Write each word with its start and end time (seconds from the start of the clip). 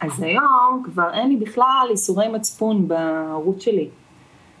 אז 0.00 0.22
היום 0.22 0.82
כבר 0.84 1.12
אין 1.12 1.28
לי 1.28 1.36
בכלל 1.36 1.86
איסורי 1.90 2.28
מצפון 2.28 2.88
בערוץ 2.88 3.62
שלי, 3.62 3.88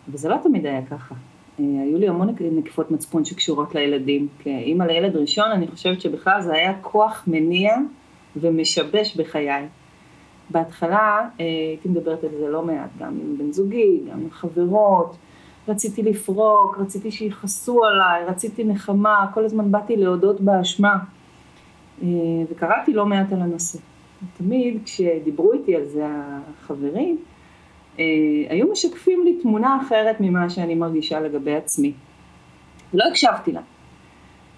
וזה 0.08 0.28
לא 0.28 0.36
תמיד 0.42 0.66
היה 0.66 0.86
ככה. 0.86 1.14
אה, 1.60 1.64
היו 1.82 1.98
לי 1.98 2.08
המון 2.08 2.34
נקיפות 2.40 2.90
מצפון 2.90 3.24
שקשורות 3.24 3.74
לילדים. 3.74 4.28
כאימא 4.38 4.84
לילד 4.84 5.16
ראשון, 5.16 5.50
אני 5.50 5.68
חושבת 5.68 6.00
שבכלל 6.00 6.42
זה 6.42 6.52
היה 6.54 6.72
כוח 6.80 7.24
מניע 7.26 7.76
ומשבש 8.36 9.16
בחיי. 9.16 9.66
בהתחלה 10.50 11.28
אה, 11.40 11.44
הייתי 11.68 11.88
מדברת 11.88 12.24
על 12.24 12.30
זה 12.40 12.48
לא 12.48 12.62
מעט, 12.62 12.90
גם 12.98 13.18
עם 13.22 13.38
בן 13.38 13.52
זוגי, 13.52 14.00
גם 14.10 14.20
עם 14.20 14.30
חברות, 14.30 15.16
רציתי 15.68 16.02
לפרוק, 16.02 16.78
רציתי 16.78 17.10
שיכעסו 17.10 17.84
עליי, 17.84 18.24
רציתי 18.24 18.64
נחמה, 18.64 19.26
כל 19.34 19.44
הזמן 19.44 19.72
באתי 19.72 19.96
להודות 19.96 20.40
באשמה, 20.40 20.96
אה, 22.02 22.08
וקראתי 22.50 22.92
לא 22.92 23.06
מעט 23.06 23.32
על 23.32 23.42
הנושא. 23.42 23.78
תמיד 24.36 24.78
כשדיברו 24.84 25.52
איתי 25.52 25.76
על 25.76 25.86
זה 25.86 26.06
החברים, 26.06 27.18
אה, 27.98 28.04
היו 28.48 28.72
משקפים 28.72 29.24
לי 29.24 29.38
תמונה 29.42 29.78
אחרת 29.86 30.16
ממה 30.20 30.50
שאני 30.50 30.74
מרגישה 30.74 31.20
לגבי 31.20 31.54
עצמי. 31.54 31.92
ולא 32.94 33.04
הקשבתי 33.04 33.52
לה. 33.52 33.60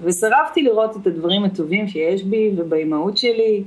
וסירבתי 0.01 0.63
לראות 0.63 0.97
את 0.97 1.07
הדברים 1.07 1.45
הטובים 1.45 1.89
שיש 1.89 2.23
בי 2.23 2.51
ובאימהות 2.57 3.19
שלי. 3.19 3.65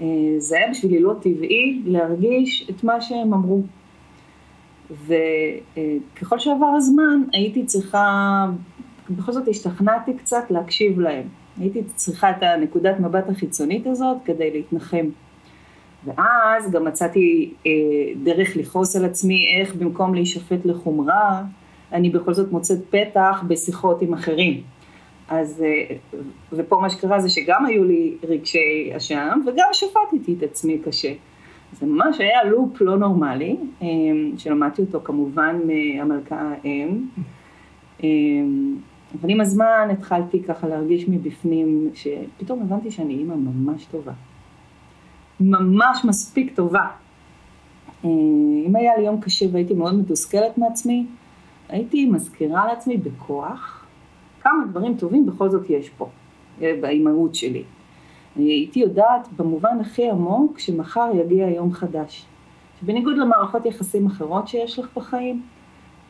אה, 0.00 0.06
זה 0.38 0.56
היה 0.56 0.70
בשבילי 0.70 1.00
לא 1.00 1.14
טבעי 1.20 1.82
להרגיש 1.84 2.70
את 2.70 2.84
מה 2.84 3.00
שהם 3.00 3.34
אמרו. 3.34 3.62
וככל 4.90 6.38
שעבר 6.38 6.66
הזמן 6.76 7.22
הייתי 7.32 7.64
צריכה, 7.64 8.46
בכל 9.10 9.32
זאת 9.32 9.48
השתכנעתי 9.48 10.14
קצת 10.14 10.50
להקשיב 10.50 11.00
להם. 11.00 11.28
הייתי 11.60 11.82
צריכה 11.94 12.30
את 12.30 12.42
הנקודת 12.42 13.00
מבט 13.00 13.28
החיצונית 13.28 13.86
הזאת 13.86 14.16
כדי 14.24 14.50
להתנחם. 14.50 15.06
ואז 16.04 16.70
גם 16.70 16.84
מצאתי 16.84 17.52
אה, 17.66 17.72
דרך 18.22 18.56
לכעוס 18.56 18.96
על 18.96 19.04
עצמי 19.04 19.56
איך 19.60 19.74
במקום 19.74 20.14
להישפט 20.14 20.64
לחומרה, 20.64 21.42
אני 21.92 22.10
בכל 22.10 22.34
זאת 22.34 22.52
מוצאת 22.52 22.78
פתח 22.90 23.42
בשיחות 23.46 24.02
עם 24.02 24.14
אחרים. 24.14 24.62
אז, 25.28 25.64
אה, 25.66 25.96
ופה 26.52 26.78
מה 26.82 26.90
שקרה 26.90 27.20
זה 27.20 27.28
שגם 27.28 27.66
היו 27.66 27.84
לי 27.84 28.14
רגשי 28.28 28.92
אשם 28.96 29.40
וגם 29.46 29.68
שפטתי 29.72 30.34
את 30.38 30.42
עצמי 30.42 30.78
קשה. 30.78 31.12
זה 31.72 31.86
ממש 31.86 32.20
היה 32.20 32.44
לופ 32.44 32.80
לא 32.80 32.96
נורמלי, 32.96 33.56
אה, 33.82 33.86
שלמדתי 34.36 34.82
אותו 34.82 35.00
כמובן 35.04 35.60
מהמלכה 35.66 36.52
האם. 36.64 37.06
אה, 38.04 38.08
אבל 39.20 39.30
עם 39.30 39.40
הזמן 39.40 39.88
התחלתי 39.92 40.42
ככה 40.42 40.68
להרגיש 40.68 41.08
מבפנים, 41.08 41.90
שפתאום 41.94 42.62
הבנתי 42.62 42.90
שאני 42.90 43.14
אימא 43.14 43.34
ממש 43.34 43.84
טובה. 43.84 44.12
ממש 45.40 46.04
מספיק 46.04 46.56
טובה. 46.56 46.86
אם 48.04 48.72
היה 48.74 48.96
לי 48.96 49.02
יום 49.02 49.20
קשה 49.20 49.46
והייתי 49.52 49.74
מאוד 49.74 49.94
מתוסכלת 49.94 50.58
מעצמי, 50.58 51.06
הייתי 51.68 52.06
מזכירה 52.06 52.66
לעצמי 52.66 52.96
בכוח 52.96 53.86
כמה 54.42 54.64
דברים 54.70 54.96
טובים 54.96 55.26
בכל 55.26 55.50
זאת 55.50 55.70
יש 55.70 55.90
פה, 55.90 56.08
באימהות 56.60 57.34
שלי. 57.34 57.62
הייתי 58.36 58.80
יודעת 58.80 59.28
במובן 59.36 59.80
הכי 59.80 60.10
עמוק 60.10 60.58
שמחר 60.58 61.10
יגיע 61.14 61.48
יום 61.48 61.72
חדש. 61.72 62.26
שבניגוד 62.80 63.16
למערכות 63.16 63.66
יחסים 63.66 64.06
אחרות 64.06 64.48
שיש 64.48 64.78
לך 64.78 64.88
בחיים, 64.96 65.42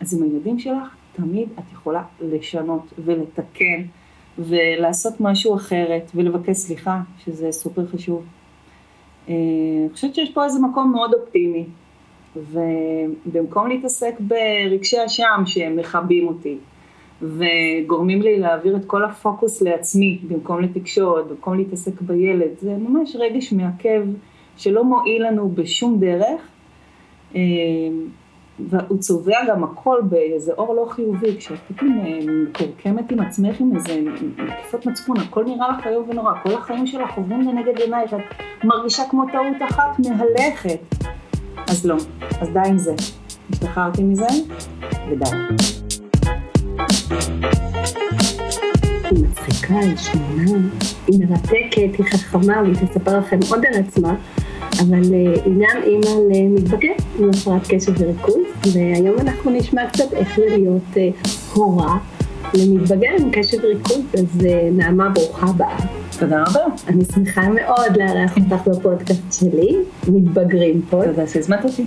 אז 0.00 0.14
עם 0.14 0.22
הילדים 0.22 0.58
שלך 0.58 0.96
תמיד 1.16 1.48
את 1.58 1.72
יכולה 1.72 2.02
לשנות 2.20 2.92
ולתקן 3.04 3.82
ולעשות 4.38 5.20
משהו 5.20 5.56
אחרת 5.56 6.10
ולבקש 6.14 6.56
סליחה, 6.56 7.00
שזה 7.24 7.52
סופר 7.52 7.86
חשוב. 7.86 8.24
אה, 9.28 9.34
אני 9.80 9.88
חושבת 9.92 10.14
שיש 10.14 10.30
פה 10.30 10.44
איזה 10.44 10.60
מקום 10.60 10.92
מאוד 10.92 11.14
אופטימי, 11.14 11.64
ובמקום 12.36 13.68
להתעסק 13.68 14.14
ברגשי 14.20 14.96
אשם 15.06 15.42
שהם 15.46 15.76
מכבים 15.76 16.28
אותי, 16.28 16.58
וגורמים 17.22 18.22
לי 18.22 18.38
להעביר 18.38 18.76
את 18.76 18.84
כל 18.84 19.04
הפוקוס 19.04 19.62
לעצמי 19.62 20.18
במקום 20.28 20.60
לתקשורת, 20.60 21.26
במקום 21.26 21.56
להתעסק 21.58 22.00
בילד. 22.00 22.50
זה 22.60 22.76
ממש 22.76 23.16
רגש 23.16 23.52
מעכב 23.52 24.02
שלא 24.56 24.84
מועיל 24.84 25.26
לנו 25.26 25.48
בשום 25.48 26.00
דרך, 26.00 26.40
אה, 27.34 27.40
והוא 28.60 28.98
צובע 28.98 29.38
גם 29.48 29.64
הכל 29.64 30.00
באיזה 30.08 30.52
אור 30.52 30.74
לא 30.74 30.86
חיובי, 30.90 31.36
כשאת 31.38 31.58
פתאום 31.68 32.00
אה, 32.04 32.18
מקורקמת 32.26 33.12
עם 33.12 33.20
עצמך 33.20 33.60
עם 33.60 33.76
איזה 33.76 34.00
נקיפות 34.36 34.86
מצפון, 34.86 35.16
הכל 35.16 35.44
נראה 35.44 35.68
לך 35.68 35.86
איום 35.86 36.08
ונורא, 36.08 36.32
כל 36.42 36.54
החיים 36.54 36.86
שלך 36.86 37.10
עוברים 37.16 37.40
לנגד 37.40 37.78
עינייך, 37.80 38.14
את 38.14 38.64
מרגישה 38.64 39.02
כמו 39.10 39.24
טעות 39.32 39.70
אחת 39.70 39.98
מהלכת. 39.98 40.78
אז 41.70 41.86
לא, 41.86 41.96
אז 42.40 42.48
די 42.48 42.60
עם 42.68 42.78
זה. 42.78 42.94
השתחררתי 43.50 44.02
מזה, 44.02 44.26
ודי. 45.10 45.24
היא 49.10 49.24
מצחיקה, 49.24 49.78
היא 49.78 49.96
שמונה, 49.96 50.68
היא 51.06 51.26
מרתקת, 51.26 51.98
היא 51.98 52.04
חכמה, 52.04 52.62
והיא 52.62 52.74
תספר 52.74 53.18
לכם 53.18 53.38
עוד 53.50 53.64
על 53.66 53.80
עצמה, 53.80 54.14
אבל 54.80 55.14
אה, 55.14 55.34
גם 55.44 55.82
אימא 55.82 56.34
למתבגר 56.34 56.92
עם 57.18 57.30
הפרעת 57.30 57.62
קשב 57.68 57.92
וריכוז, 57.98 58.36
והיום 58.74 59.18
אנחנו 59.20 59.50
נשמע 59.50 59.86
קצת 59.90 60.12
איך 60.12 60.36
זה 60.36 60.46
להיות 60.48 60.82
אה, 60.96 61.08
הורה 61.54 61.98
למתבגר 62.54 63.10
עם 63.18 63.30
קשב 63.32 63.58
וריכוז, 63.62 64.02
אז 64.14 64.46
אה, 64.46 64.68
נעמה 64.72 65.08
ברוכה 65.08 65.46
הבאה. 65.46 65.76
תודה 66.18 66.42
רבה. 66.42 66.60
אני 66.88 67.04
שמחה 67.04 67.48
מאוד 67.48 67.96
לארח 67.96 68.36
אותך 68.36 68.68
בפודקאסט 68.68 69.32
שלי, 69.32 69.76
מתבגרים 70.08 70.82
פה. 70.90 71.02
תודה 71.04 71.26
שהזמנת 71.26 71.64
אותי. 71.64 71.84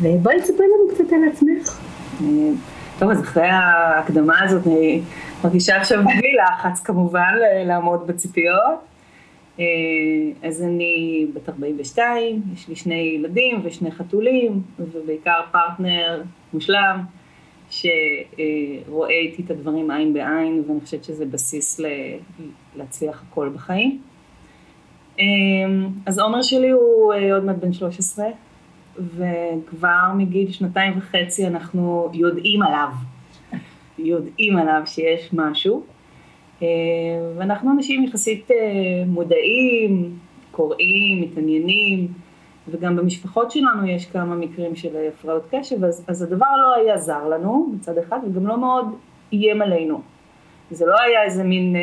ובואי 0.00 0.40
תספרי 0.40 0.66
לנו 0.66 0.94
קצת 0.94 1.12
על 1.12 1.28
עצמך. 1.32 1.80
טוב, 2.98 3.10
אז 3.10 3.20
אחרי 3.20 3.48
ההקדמה 3.48 4.42
הזאת, 4.42 4.66
אני 4.66 5.02
מרגישה 5.44 5.76
עכשיו 5.76 6.02
בלי 6.04 6.32
לחץ 6.44 6.80
כמובן 6.80 7.32
לעמוד 7.66 8.06
בציפיות. 8.06 8.93
אה, 9.60 9.64
אז 10.42 10.62
אני 10.62 11.26
בת 11.34 11.48
42, 11.48 12.42
יש 12.54 12.68
לי 12.68 12.76
שני 12.76 12.94
ילדים 12.94 13.60
ושני 13.64 13.90
חתולים, 13.90 14.62
ובעיקר 14.78 15.40
פרטנר 15.52 16.22
מושלם, 16.52 17.00
שרואה 17.70 19.10
איתי 19.10 19.42
את 19.42 19.50
הדברים 19.50 19.90
עין 19.90 20.12
בעין, 20.12 20.62
ואני 20.68 20.80
חושבת 20.80 21.04
שזה 21.04 21.26
בסיס 21.26 21.80
להצליח 22.76 23.24
הכל 23.28 23.48
בחיים. 23.54 24.00
אה, 25.20 25.24
אז 26.06 26.18
עומר 26.18 26.42
שלי 26.42 26.70
הוא 26.70 27.12
אה, 27.12 27.34
עוד 27.34 27.44
מעט 27.44 27.56
בן 27.56 27.72
13, 27.72 28.26
וכבר 28.96 30.12
מגיל 30.16 30.52
שנתיים 30.52 30.98
וחצי 30.98 31.46
אנחנו 31.46 32.10
יודעים 32.14 32.62
עליו, 32.62 32.88
יודעים 33.98 34.56
עליו 34.56 34.82
שיש 34.86 35.30
משהו, 35.32 35.84
ואנחנו 37.36 37.72
אנשים 37.72 38.04
יחסית 38.04 38.50
אה, 38.50 38.56
מודעים, 39.06 40.18
קוראים, 40.50 41.20
מתעניינים, 41.20 42.08
וגם 42.68 42.96
במשפחות 42.96 43.50
שלנו 43.50 43.86
יש 43.86 44.06
כמה 44.06 44.34
מקרים 44.34 44.76
של 44.76 44.96
הפרעות 45.08 45.42
קשב, 45.50 45.84
אז, 45.84 46.04
אז 46.08 46.22
הדבר 46.22 46.46
לא 46.62 46.74
היה 46.74 46.98
זר 46.98 47.28
לנו 47.28 47.72
מצד 47.74 47.98
אחד, 47.98 48.18
וגם 48.26 48.46
לא 48.46 48.60
מאוד 48.60 48.86
איים 49.32 49.62
עלינו. 49.62 50.00
זה 50.70 50.86
לא 50.86 50.96
היה 51.00 51.22
איזה 51.22 51.44
מין 51.44 51.76
אה, 51.76 51.80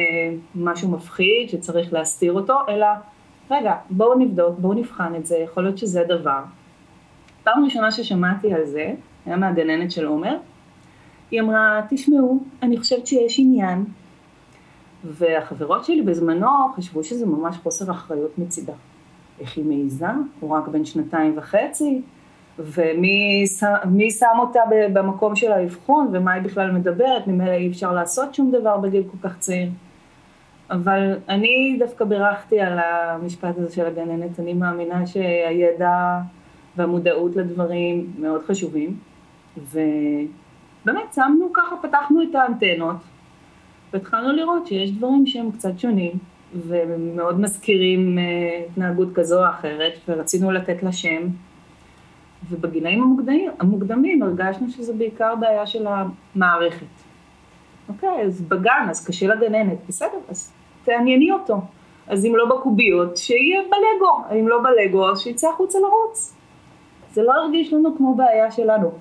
משהו 0.56 0.90
מפחיד 0.90 1.50
שצריך 1.50 1.94
להסתיר 1.94 2.34
אותו, 2.34 2.54
אלא 2.70 2.88
רגע, 3.52 3.76
בואו 3.90 4.20
נבדוק, 4.20 4.60
בואו 4.60 4.74
נבחן 4.74 5.16
את 5.16 5.26
זה, 5.26 5.38
יכול 5.38 5.64
להיות 5.64 5.78
שזה 5.78 6.02
הדבר. 6.02 6.40
פעם 7.44 7.66
ראשונה 7.66 7.92
ששמעתי 7.92 8.54
על 8.54 8.66
זה, 8.66 8.94
היה 9.26 9.36
מהגננת 9.36 9.92
של 9.92 10.06
עומר, 10.06 10.38
היא 11.32 11.42
אמרה, 11.42 11.82
תשמעו, 11.90 12.44
אני 12.64 12.78
חושבת 12.78 13.08
שיש 13.08 13.40
עניין. 13.40 13.86
והחברות 15.04 15.86
שלי 15.86 16.02
בזמנו 16.02 16.48
חשבו 16.76 17.04
שזה 17.04 17.26
ממש 17.26 17.58
חוסר 17.58 17.92
אחריות 17.92 18.38
מצידה. 18.38 18.74
איך 19.40 19.58
היא 19.58 19.66
מעיזה? 19.66 20.06
הוא 20.40 20.50
רק 20.50 20.68
בן 20.68 20.86
שנתיים 20.86 21.34
וחצי, 21.38 22.02
ומי 22.60 23.46
שם 24.20 24.38
אותה 24.40 24.60
במקום 24.94 25.36
של 25.36 25.52
האבחון, 25.52 26.08
ומה 26.12 26.32
היא 26.32 26.44
בכלל 26.44 26.72
מדברת, 26.72 27.28
ממילא 27.28 27.52
אי 27.52 27.68
אפשר 27.68 27.94
לעשות 27.94 28.36
שום 28.36 28.52
דבר 28.52 28.78
בגיל 28.78 29.04
כל 29.12 29.28
כך 29.30 29.40
צעיר. 29.40 29.70
אבל 30.72 31.18
אני 31.30 31.76
דווקא 31.80 32.06
בירכתי 32.06 32.62
על 32.62 32.80
המשפט 32.80 33.58
הזה 33.58 33.76
של 33.76 33.86
הגננת, 33.86 34.40
אני 34.40 34.54
מאמינה 34.54 35.08
שהידע 35.08 36.20
והמודעות 36.78 37.36
לדברים 37.36 38.12
מאוד 38.20 38.42
חשובים, 38.48 38.98
ובאמת 39.58 41.14
שמנו 41.16 41.54
ככה, 41.54 41.76
פתחנו 41.82 42.24
את 42.24 42.36
האנטנות, 42.36 42.96
והתחלנו 43.94 44.32
לראות 44.32 44.68
שיש 44.68 44.92
דברים 44.92 45.28
שהם 45.28 45.52
קצת 45.52 45.80
שונים, 45.80 46.12
ומאוד 46.68 47.40
מזכירים 47.40 48.18
אה, 48.20 48.66
התנהגות 48.70 49.08
כזו 49.14 49.46
או 49.46 49.50
אחרת, 49.50 49.94
ורצינו 50.08 50.52
לתת 50.52 50.84
לה 50.84 50.92
שם, 50.92 51.28
ובגילאים 52.50 53.04
המוקדמים, 53.04 53.52
המוקדמים 53.60 54.24
הרגשנו 54.24 54.70
שזה 54.70 54.94
בעיקר 54.94 55.36
בעיה 55.36 55.68
של 55.68 55.86
המערכת. 55.88 56.86
אוקיי, 57.90 58.22
אז 58.22 58.42
בגן, 58.42 58.88
אז 58.90 59.08
קשה 59.08 59.28
לגננת, 59.28 59.78
בסדר, 59.88 60.20
אז 60.30 60.54
תענייני 60.84 61.32
אותו. 61.32 61.62
אז 62.08 62.26
אם 62.26 62.36
לא 62.36 62.46
בקוביות, 62.46 63.18
שיהיה 63.18 63.62
בלגו, 63.62 64.40
אם 64.40 64.48
לא 64.48 64.60
בלגו, 64.64 65.10
אז 65.10 65.20
שיצא 65.20 65.50
החוצה 65.50 65.80
לרוץ. 65.80 66.36
זה 67.14 67.24
לא 67.24 67.32
הרגיש 67.34 67.74
לנו 67.74 67.98
כמו 67.98 68.16
בעיה 68.16 68.52
שלנו. 68.52 68.92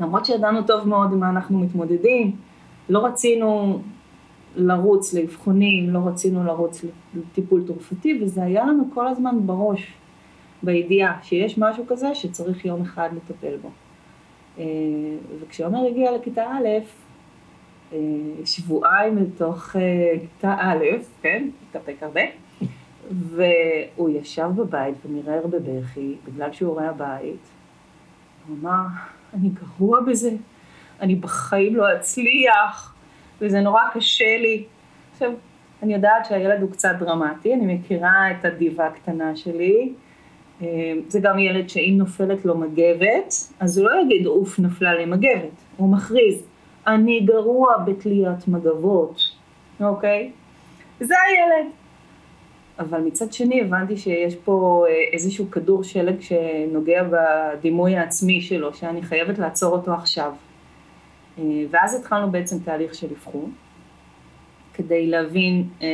למרות 0.00 0.26
שידענו 0.26 0.62
טוב 0.62 0.88
מאוד 0.88 1.12
עם 1.12 1.20
מה 1.20 1.30
אנחנו 1.30 1.58
מתמודדים, 1.58 2.32
לא 2.88 3.06
רצינו 3.06 3.78
לרוץ 4.56 5.14
לאבחונים, 5.14 5.90
לא 5.90 5.98
רצינו 6.06 6.44
לרוץ 6.44 6.84
לטיפול 7.14 7.66
תרופתי, 7.66 8.18
וזה 8.22 8.42
היה 8.42 8.66
לנו 8.66 8.84
כל 8.94 9.08
הזמן 9.08 9.36
בראש, 9.46 9.92
בידיעה 10.62 11.18
שיש 11.22 11.58
משהו 11.58 11.84
כזה 11.86 12.14
שצריך 12.14 12.64
יום 12.64 12.82
אחד 12.82 13.08
לטפל 13.16 13.56
בו. 13.62 13.70
אה, 14.58 14.64
וכשעומר 15.40 15.86
הגיע 15.86 16.16
לכיתה 16.16 16.44
א', 16.46 16.68
אה, 17.92 17.98
שבועיים 18.44 19.18
לתוך 19.18 19.76
אה, 19.76 19.80
כיתה 20.20 20.56
א', 20.58 20.84
כן, 21.22 21.48
התאפק 21.68 21.96
הרבה, 22.00 22.20
והוא 23.10 24.10
ישב 24.10 24.48
בבית 24.56 24.94
ומירר 25.06 25.46
בבכי 25.46 26.14
בגלל 26.24 26.52
שיעורי 26.52 26.86
הבית. 26.86 27.48
הוא 28.48 28.56
אמר, 28.60 28.84
אני 29.34 29.48
גרוע 29.48 30.00
בזה, 30.00 30.30
אני 31.00 31.14
בחיים 31.14 31.76
לא 31.76 31.96
אצליח, 31.96 32.94
וזה 33.40 33.60
נורא 33.60 33.82
קשה 33.94 34.36
לי. 34.38 34.64
עכשיו, 35.12 35.32
אני 35.82 35.94
יודעת 35.94 36.24
שהילד 36.24 36.62
הוא 36.62 36.70
קצת 36.70 36.90
דרמטי, 36.98 37.54
אני 37.54 37.74
מכירה 37.74 38.30
את 38.30 38.44
הדיבה 38.44 38.86
הקטנה 38.86 39.36
שלי. 39.36 39.92
אה, 40.62 40.92
זה 41.08 41.20
גם 41.20 41.38
ילד 41.38 41.68
שאם 41.68 41.94
נופלת 41.98 42.44
לו 42.44 42.58
מגבת, 42.58 43.34
אז 43.60 43.78
הוא 43.78 43.90
לא 43.90 44.00
יגיד 44.02 44.26
אוף 44.26 44.58
נפלה 44.58 44.94
לי 44.94 45.04
מגבת, 45.04 45.50
הוא 45.76 45.92
מכריז, 45.92 46.42
אני 46.86 47.20
גרוע 47.20 47.78
בתליית 47.78 48.48
מגבות, 48.48 49.22
אוקיי? 49.80 50.30
זה 51.00 51.14
הילד. 51.28 51.70
אבל 52.78 53.00
מצד 53.00 53.32
שני 53.32 53.60
הבנתי 53.60 53.96
שיש 53.96 54.34
פה 54.36 54.84
אה, 54.88 54.94
איזשהו 55.12 55.50
כדור 55.50 55.82
שלג 55.84 56.20
שנוגע 56.20 57.04
בדימוי 57.10 57.96
העצמי 57.96 58.40
שלו, 58.40 58.74
שאני 58.74 59.02
חייבת 59.02 59.38
לעצור 59.38 59.72
אותו 59.72 59.92
עכשיו. 59.92 60.32
אה, 61.38 61.44
ואז 61.70 62.00
התחלנו 62.00 62.30
בעצם 62.30 62.58
תהליך 62.58 62.94
של 62.94 63.06
אבחון, 63.10 63.52
כדי 64.74 65.06
להבין 65.06 65.68
אה, 65.82 65.88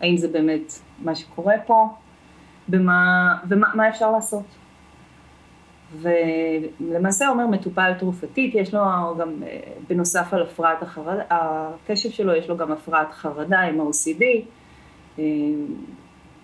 האם 0.00 0.16
זה 0.16 0.28
באמת 0.28 0.72
מה 0.98 1.14
שקורה 1.14 1.54
פה, 1.66 1.88
במה, 2.68 3.36
ומה 3.48 3.88
אפשר 3.88 4.12
לעשות. 4.12 4.44
ולמעשה 6.00 7.28
אומר 7.28 7.46
מטופל 7.46 7.92
תרופתית, 7.98 8.54
יש 8.54 8.74
לו 8.74 8.80
גם, 9.18 9.42
בנוסף 9.88 10.34
על 10.34 10.42
הפרעת 10.42 10.82
החרדה, 10.82 11.22
הקשב 11.30 12.10
שלו 12.10 12.34
יש 12.34 12.48
לו 12.48 12.56
גם 12.56 12.72
הפרעת 12.72 13.12
חרדה 13.12 13.60
עם 13.60 13.80
ה-OCD, 13.80 14.22
אה, 15.18 15.24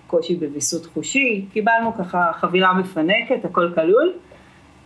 קושי 0.06 0.36
בוויסות 0.36 0.86
חושי, 0.86 1.46
קיבלנו 1.52 1.94
ככה 1.98 2.30
חבילה 2.34 2.72
מפנקת, 2.72 3.44
הכל 3.44 3.72
כלול, 3.74 4.12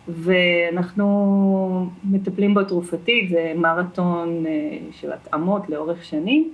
ואנחנו 0.08 1.90
מטפלים 2.04 2.54
בו 2.54 2.64
תרופתית, 2.64 3.30
זה 3.30 3.52
מרתון 3.56 4.46
אה, 4.46 4.78
של 4.92 5.12
התאמות 5.12 5.68
לאורך 5.68 6.04
שנים. 6.04 6.52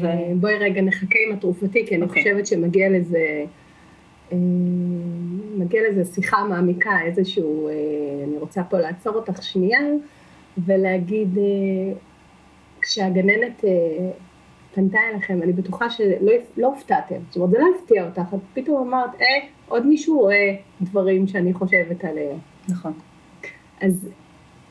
ו... 0.00 0.06
אה, 0.06 0.32
בואי 0.40 0.54
רגע 0.54 0.82
נחכה 0.82 1.18
עם 1.28 1.36
התרופתי, 1.36 1.86
כי 1.86 1.94
אני 1.94 2.02
okay. 2.02 2.06
אוקיי. 2.08 2.22
חושבת 2.22 2.46
שמגיע 2.46 2.88
לזה, 2.90 3.44
מגיע 5.58 5.82
לזה 5.90 6.04
שיחה 6.04 6.44
מעמיקה, 6.44 7.02
איזשהו, 7.04 7.68
אני 8.24 8.38
רוצה 8.38 8.64
פה 8.64 8.78
לעצור 8.78 9.14
אותך 9.14 9.42
שנייה 9.42 9.80
ולהגיד, 10.66 11.38
כשהגננת 12.82 13.64
פנתה 14.78 14.98
אליכם, 15.12 15.42
אני 15.42 15.52
בטוחה 15.52 15.90
שלא 15.90 16.32
לא 16.56 16.66
הופתעתם, 16.66 17.16
זאת 17.28 17.36
אומרת 17.36 17.50
זה 17.50 17.58
לא 17.58 17.66
הפתיע 17.76 18.04
אותך, 18.04 18.34
את 18.34 18.40
פתאום 18.54 18.88
אמרת, 18.88 19.10
אה, 19.20 19.26
עוד 19.68 19.86
מישהו 19.86 20.18
רואה 20.18 20.56
דברים 20.80 21.26
שאני 21.26 21.54
חושבת 21.54 22.04
עליהם. 22.04 22.38
נכון. 22.68 22.92
אז 23.80 24.08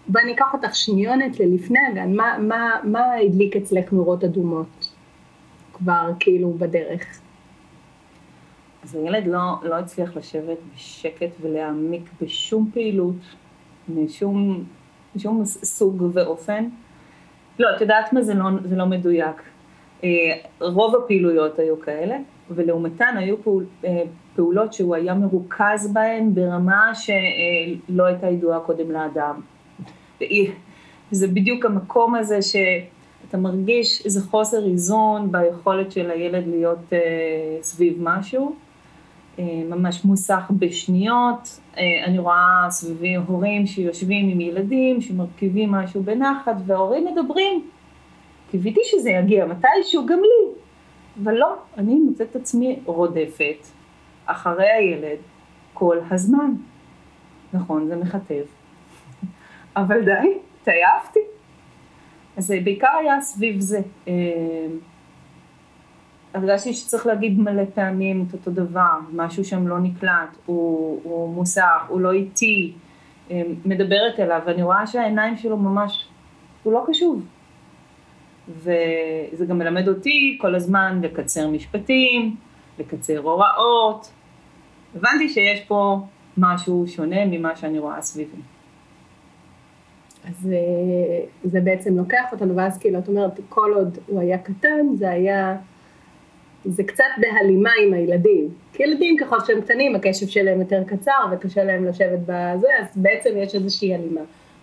בואי 0.07 0.24
אני 0.24 0.33
אקח 0.33 0.54
אותך 0.54 0.75
שניונת 0.75 1.39
ללפני 1.39 1.80
הגן, 1.92 2.15
מה, 2.15 2.38
מה, 2.39 2.71
מה 2.83 3.13
הדליק 3.13 3.56
אצלך 3.56 3.94
נורות 3.94 4.24
אדומות 4.24 4.94
כבר 5.74 6.12
כאילו 6.19 6.54
בדרך? 6.54 7.19
אז 8.83 8.95
הילד 8.95 9.27
לא, 9.27 9.39
לא 9.63 9.75
הצליח 9.75 10.18
לשבת 10.18 10.57
בשקט 10.75 11.31
ולהעמיק 11.42 12.09
בשום 12.21 12.69
פעילות, 12.74 13.15
משום, 13.89 14.63
משום 15.15 15.45
סוג 15.45 16.09
ואופן. 16.13 16.69
לא, 17.59 17.75
את 17.75 17.81
יודעת 17.81 18.13
מה? 18.13 18.21
זה 18.21 18.33
לא, 18.33 18.45
זה 18.63 18.75
לא 18.75 18.86
מדויק. 18.86 19.56
אה, 20.03 20.09
רוב 20.59 20.95
הפעילויות 20.95 21.59
היו 21.59 21.81
כאלה, 21.81 22.17
ולעומתן 22.51 23.15
היו 23.17 23.44
פעול, 23.44 23.65
אה, 23.85 24.03
פעולות 24.35 24.73
שהוא 24.73 24.95
היה 24.95 25.13
מרוכז 25.13 25.94
בהן 25.94 26.33
ברמה 26.33 26.91
שלא 26.95 28.03
הייתה 28.05 28.27
ידועה 28.27 28.59
קודם 28.59 28.91
לאדם. 28.91 29.41
זה 31.11 31.27
בדיוק 31.27 31.65
המקום 31.65 32.15
הזה 32.15 32.41
שאתה 32.41 33.38
מרגיש 33.38 34.05
איזה 34.05 34.21
חוסר 34.21 34.65
איזון 34.65 35.31
ביכולת 35.31 35.91
של 35.91 36.11
הילד 36.11 36.47
להיות 36.47 36.94
אה, 36.94 36.99
סביב 37.61 37.97
משהו. 37.99 38.55
ממש 39.69 40.05
מוסך 40.05 40.51
בשניות, 40.51 41.59
אני 42.05 42.19
רואה 42.19 42.67
סביבי 42.69 43.15
הורים 43.15 43.67
שיושבים 43.67 44.29
עם 44.29 44.41
ילדים 44.41 45.01
שמרכיבים 45.01 45.71
משהו 45.71 46.03
בנחת 46.03 46.55
וההורים 46.65 47.05
מדברים 47.05 47.63
קיוויתי 48.57 48.80
שזה 48.83 49.09
יגיע 49.09 49.45
מתישהו 49.45 50.06
גם 50.06 50.19
לי, 50.19 50.54
אבל 51.24 51.33
לא, 51.33 51.56
אני 51.77 51.95
מוצאת 51.95 52.31
את 52.31 52.36
עצמי 52.36 52.80
רודפת 52.86 53.68
אחרי 54.25 54.71
הילד 54.71 55.18
כל 55.74 55.98
הזמן. 56.12 56.54
נכון, 57.54 57.88
זה 57.88 57.95
מכתב, 57.95 58.44
אבל 59.75 60.06
די, 60.06 60.38
התעייפתי. 60.62 61.19
אז 62.38 62.45
זה 62.45 62.59
בעיקר 62.63 62.98
היה 63.00 63.21
סביב 63.21 63.59
זה. 63.59 63.81
אה, 64.07 64.13
הרגשתי 66.33 66.74
שצריך 66.74 67.06
להגיד 67.06 67.39
מלא 67.39 67.63
פעמים 67.74 68.25
את 68.27 68.33
אותו 68.33 68.51
דבר, 68.51 69.00
משהו 69.13 69.45
שם 69.45 69.68
לא 69.68 69.80
נקלט, 69.80 70.38
הוא, 70.45 71.01
הוא 71.04 71.33
מוסר, 71.33 71.77
הוא 71.88 72.01
לא 72.01 72.12
איטי, 72.12 72.74
אה, 73.31 73.42
מדברת 73.65 74.19
אליו, 74.19 74.42
ואני 74.45 74.63
רואה 74.63 74.88
שהעיניים 74.88 75.38
שלו 75.38 75.57
ממש, 75.57 76.07
הוא 76.63 76.74
לא 76.74 76.86
קשוב. 76.88 77.36
וזה 78.49 79.45
גם 79.45 79.57
מלמד 79.57 79.88
אותי 79.88 80.38
כל 80.41 80.55
הזמן 80.55 80.99
לקצר 81.03 81.47
משפטים, 81.47 82.35
לקצר 82.79 83.17
הוראות. 83.17 84.11
הבנתי 84.95 85.29
שיש 85.29 85.61
פה 85.61 85.99
משהו 86.38 86.87
שונה 86.87 87.25
ממה 87.25 87.56
שאני 87.56 87.80
רואה 87.80 88.01
סביבי. 88.01 88.42
אז 90.27 90.49
אה, 90.54 91.25
זה 91.44 91.61
בעצם 91.61 91.97
לוקח 91.97 92.25
אותנו, 92.31 92.56
ואז 92.56 92.77
כאילו 92.77 92.99
את 92.99 93.07
אומרת, 93.07 93.39
כל 93.49 93.73
עוד 93.75 93.97
הוא 94.07 94.19
היה 94.19 94.37
קטן, 94.37 94.95
זה 94.95 95.09
היה, 95.09 95.57
זה 96.66 96.83
קצת 96.83 97.04
בהלימה 97.18 97.69
עם 97.83 97.94
הילדים. 97.94 98.49
כי 98.73 98.83
ילדים 98.83 99.18
ככל 99.18 99.39
שהם 99.45 99.61
קטנים, 99.61 99.95
הקשב 99.95 100.27
שלהם 100.27 100.59
יותר 100.59 100.83
קצר 100.83 101.25
וקשה 101.31 101.63
להם 101.63 101.85
לשבת 101.85 102.19
בזה, 102.19 102.68
אז 102.81 102.97
בעצם 102.97 103.30
יש 103.35 103.56
איזושהי 103.56 103.95
הלימה. 103.95 104.21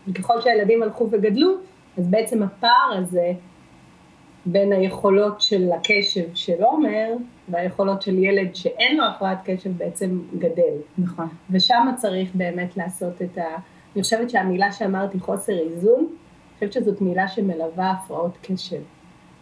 וככל 0.09 0.41
שהילדים 0.41 0.83
הלכו 0.83 1.09
וגדלו, 1.11 1.55
אז 1.99 2.09
בעצם 2.09 2.43
הפער 2.43 2.93
הזה 2.93 3.33
בין 4.47 4.73
היכולות 4.73 5.41
של 5.41 5.71
הקשב 5.73 6.35
של 6.35 6.63
עומר 6.63 7.13
והיכולות 7.49 8.03
של 8.03 8.19
ילד 8.19 8.55
שאין 8.55 8.97
לו 8.97 9.05
הפרעת 9.05 9.39
קשב 9.45 9.79
בעצם 9.79 10.21
גדל. 10.39 10.75
נכון. 10.99 11.29
ושם 11.51 11.89
צריך 11.97 12.31
באמת 12.35 12.77
לעשות 12.77 13.23
את 13.23 13.39
ה... 13.39 13.45
אני 13.95 14.03
חושבת 14.03 14.31
שהמילה 14.31 14.73
שאמרתי 14.73 15.21
חוסר 15.21 15.59
איזון, 15.59 15.99
אני 16.01 16.55
חושבת 16.55 16.73
שזאת 16.73 17.01
מילה 17.01 17.29
שמלווה 17.29 17.91
הפרעות 17.91 18.39
קשב. 18.43 18.81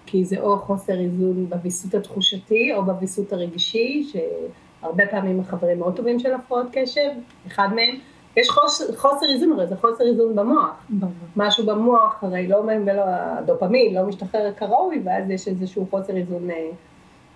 כי 0.07 0.25
זה 0.25 0.41
או 0.41 0.59
חוסר 0.59 1.01
איזון 1.01 1.47
בוויסות 1.49 1.95
התחושתי 1.95 2.73
או 2.75 2.85
בוויסות 2.85 3.33
הרגשי, 3.33 4.11
שהרבה 4.13 5.07
פעמים 5.07 5.41
החברים 5.41 5.79
מאוד 5.79 5.97
טובים 5.97 6.19
של 6.19 6.35
הפרעות 6.35 6.67
קשב, 6.73 7.11
אחד 7.47 7.69
מהם, 7.75 7.99
יש 8.37 8.51
חוסר, 8.51 8.97
חוסר 8.97 9.27
איזון, 9.35 9.53
הרי 9.53 9.67
זה 9.67 9.77
חוסר 9.77 10.05
איזון 10.05 10.37
במוח. 10.37 10.85
ברור. 10.89 11.13
משהו 11.37 11.67
במוח, 11.67 12.25
הרי 12.25 12.47
לא, 12.47 12.57
ולא, 12.57 13.03
הדופמין 13.07 13.95
לא 13.95 14.07
משתחרר 14.07 14.53
כראוי, 14.53 15.01
ואז 15.05 15.31
יש 15.31 15.49
איזשהו 15.49 15.87
חוסר 15.91 16.17
איזון, 16.17 16.51
אה, 16.51 16.71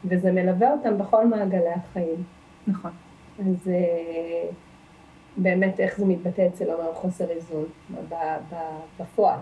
וזה 0.04 0.32
מלווה 0.32 0.72
אותם 0.72 0.98
בכל 0.98 1.26
מעגלי 1.26 1.70
החיים. 1.74 2.24
נכון. 2.66 2.90
אז 3.38 3.68
אה, 3.68 4.48
באמת, 5.36 5.80
איך 5.80 5.98
זה 5.98 6.06
מתבטא 6.06 6.46
אצל 6.46 6.70
עומר 6.70 6.94
חוסר 6.94 7.30
איזון 7.30 7.64
בפועל? 9.00 9.38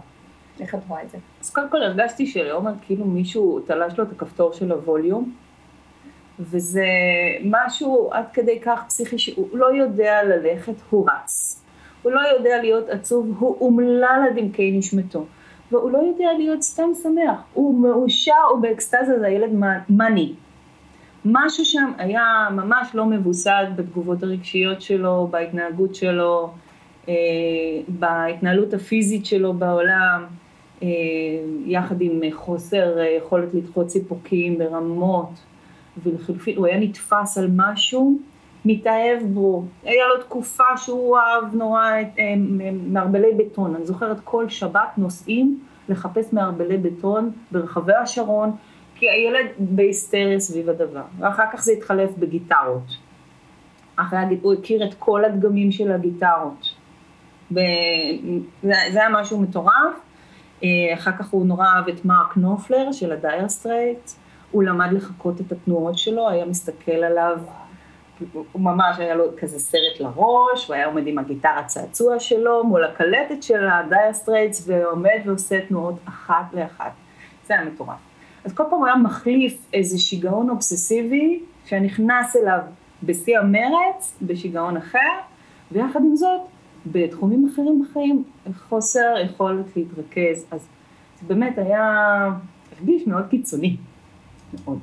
איך 0.61 0.75
את 0.75 0.81
רואה 0.89 1.03
את 1.03 1.11
זה? 1.11 1.19
אז 1.41 1.51
קודם 1.51 1.71
כל 1.71 1.83
הרגשתי 1.83 2.27
שלעומר 2.27 2.73
כאילו 2.83 3.05
מישהו 3.05 3.61
תלש 3.61 3.99
לו 3.99 4.05
את 4.05 4.13
הכפתור 4.13 4.53
של 4.53 4.73
הווליום, 4.73 5.35
וזה 6.41 6.87
משהו 7.45 8.09
עד 8.13 8.25
כדי 8.33 8.61
כך 8.61 8.85
פסיכי 8.89 9.19
שהוא 9.19 9.49
לא 9.53 9.75
יודע 9.75 10.23
ללכת, 10.23 10.75
הוא 10.91 11.07
רץ. 11.11 11.61
הוא 12.03 12.13
לא 12.13 12.21
יודע 12.21 12.63
להיות 12.63 12.89
עצוב, 12.89 13.37
הוא 13.39 13.57
אומלל 13.61 14.27
עד 14.31 14.39
עמקי 14.39 14.79
נשמתו. 14.79 15.25
והוא 15.73 15.91
לא 15.91 15.99
יודע 15.99 16.29
להיות 16.39 16.63
סתם 16.63 16.89
שמח, 17.03 17.43
הוא 17.53 17.81
מאושר, 17.81 18.33
הוא 18.51 18.61
באקסטזה, 18.61 19.19
זה 19.19 19.27
הילד 19.27 19.51
מאני. 19.89 20.35
משהו 21.25 21.65
שם 21.65 21.93
היה 21.99 22.49
ממש 22.51 22.89
לא 22.95 23.07
מבוסד 23.07 23.67
בתגובות 23.77 24.23
הרגשיות 24.23 24.83
שלו, 24.83 25.29
בהתנהגות 25.31 25.95
שלו, 25.95 26.51
אה, 27.09 27.15
בהתנהלות 27.89 28.75
הפיזית 28.75 29.27
שלו 29.27 29.53
בעולם, 29.53 30.25
אה, 30.83 30.89
יחד 31.67 32.01
עם 32.01 32.21
חוסר 32.33 32.99
יכולת 33.19 33.55
לדחות 33.55 33.91
סיפוקים 33.91 34.59
ברמות, 34.59 35.31
ולחלופין 36.03 36.57
הוא 36.57 36.67
היה 36.67 36.81
נתפס 36.81 37.39
על 37.39 37.51
משהו, 37.57 38.19
מתאהב 38.65 39.23
בו, 39.23 39.65
היה 39.83 40.07
לו 40.09 40.23
תקופה 40.23 40.77
שהוא 40.77 41.19
אהב 41.19 41.55
נורא 41.55 42.01
את 42.01 42.19
אה, 42.19 42.35
מערבלי 42.87 43.33
בטון, 43.37 43.75
אני 43.75 43.87
זוכרת 43.87 44.21
כל 44.25 44.49
שבת 44.49 44.99
נוסעים 44.99 45.61
לחפש 45.89 46.33
מערבלי 46.33 46.77
בטון 46.77 47.31
ברחבי 47.53 47.95
השרון, 47.95 48.51
כי 48.95 49.11
הילד 49.11 49.47
בהיסטריה 49.59 50.41
סביב 50.41 50.69
הדבר, 50.69 51.03
ואחר 51.19 51.45
כך 51.53 51.65
זה 51.65 51.73
התחלף 51.73 52.11
בגיטרות. 52.19 53.05
אחרי. 53.97 54.39
הוא 54.43 54.53
הכיר 54.53 54.85
את 54.85 54.95
כל 54.99 55.25
הדגמים 55.25 55.73
של 55.73 55.93
הגיטרות. 55.93 56.75
ב... 57.55 57.61
זה 58.63 59.01
היה 59.01 59.09
משהו 59.13 59.41
מטורף. 59.41 60.01
אה, 60.65 60.69
אחר 60.95 61.13
כך 61.13 61.29
הוא 61.31 61.47
נורא 61.47 61.67
אהב 61.67 61.89
את 61.89 62.05
מרק 62.05 62.37
נופלר 62.37 62.93
של 62.93 63.13
ה 63.13 63.20
Dire 63.20 63.49
Straits. 63.49 64.11
הוא 64.55 64.63
למד 64.63 64.93
לחקות 64.93 65.41
את 65.41 65.53
התנועות 65.53 65.99
שלו, 65.99 66.29
היה 66.29 66.45
מסתכל 66.47 66.93
עליו, 66.93 67.39
הוא 68.33 68.63
ממש 68.63 68.99
היה 68.99 69.15
לו 69.15 69.25
כזה 69.41 69.59
סרט 69.59 70.01
לראש, 70.01 70.69
הוא 70.69 70.75
היה 70.75 70.87
עומד 70.87 71.07
עם 71.07 71.19
הגיטרה 71.19 71.65
צעצוע 71.65 72.21
שלו 72.21 72.65
מול 72.65 72.85
הקלטת 72.85 73.43
של 73.43 73.69
ה 73.69 73.78
Dire 73.78 74.13
Straits 74.13 74.65
ועומד 74.67 75.19
ועושה 75.25 75.67
תנועות 75.67 75.95
אחת 76.05 76.45
לאחת. 76.53 76.93
זה 77.47 77.55
היה 77.55 77.65
מטורף. 77.65 77.97
אז 78.45 78.55
כל 78.55 78.63
פעם 78.71 78.79
הוא 78.79 78.87
היה 78.87 78.97
מחליף 78.97 79.67
איזה 79.73 79.99
שיגעון 79.99 80.51
אובססיבי 80.51 81.43
שנכנס 81.65 82.37
אליו 82.37 82.61
בשיא 83.03 83.39
המרץ, 83.39 84.19
בשיגעון 84.23 84.77
אחר, 84.77 84.99
ויחד 85.73 86.01
עם 86.01 86.17
זאת, 86.17 86.41
בתחומים 86.87 87.49
אחרים 87.53 87.85
בחיים, 87.85 88.25
חוסר 88.69 89.15
יכולת 89.25 89.77
להתרכז. 89.77 90.47
אז 90.51 90.69
זה 91.21 91.35
באמת 91.35 91.59
היה, 91.59 92.29
הרגיש 92.79 93.07
מאוד 93.07 93.27
קיצוני. 93.31 93.77
מאוד. 94.65 94.79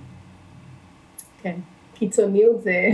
כן, 1.41 1.55
קיצוניות 1.93 2.61
זה, 2.61 2.87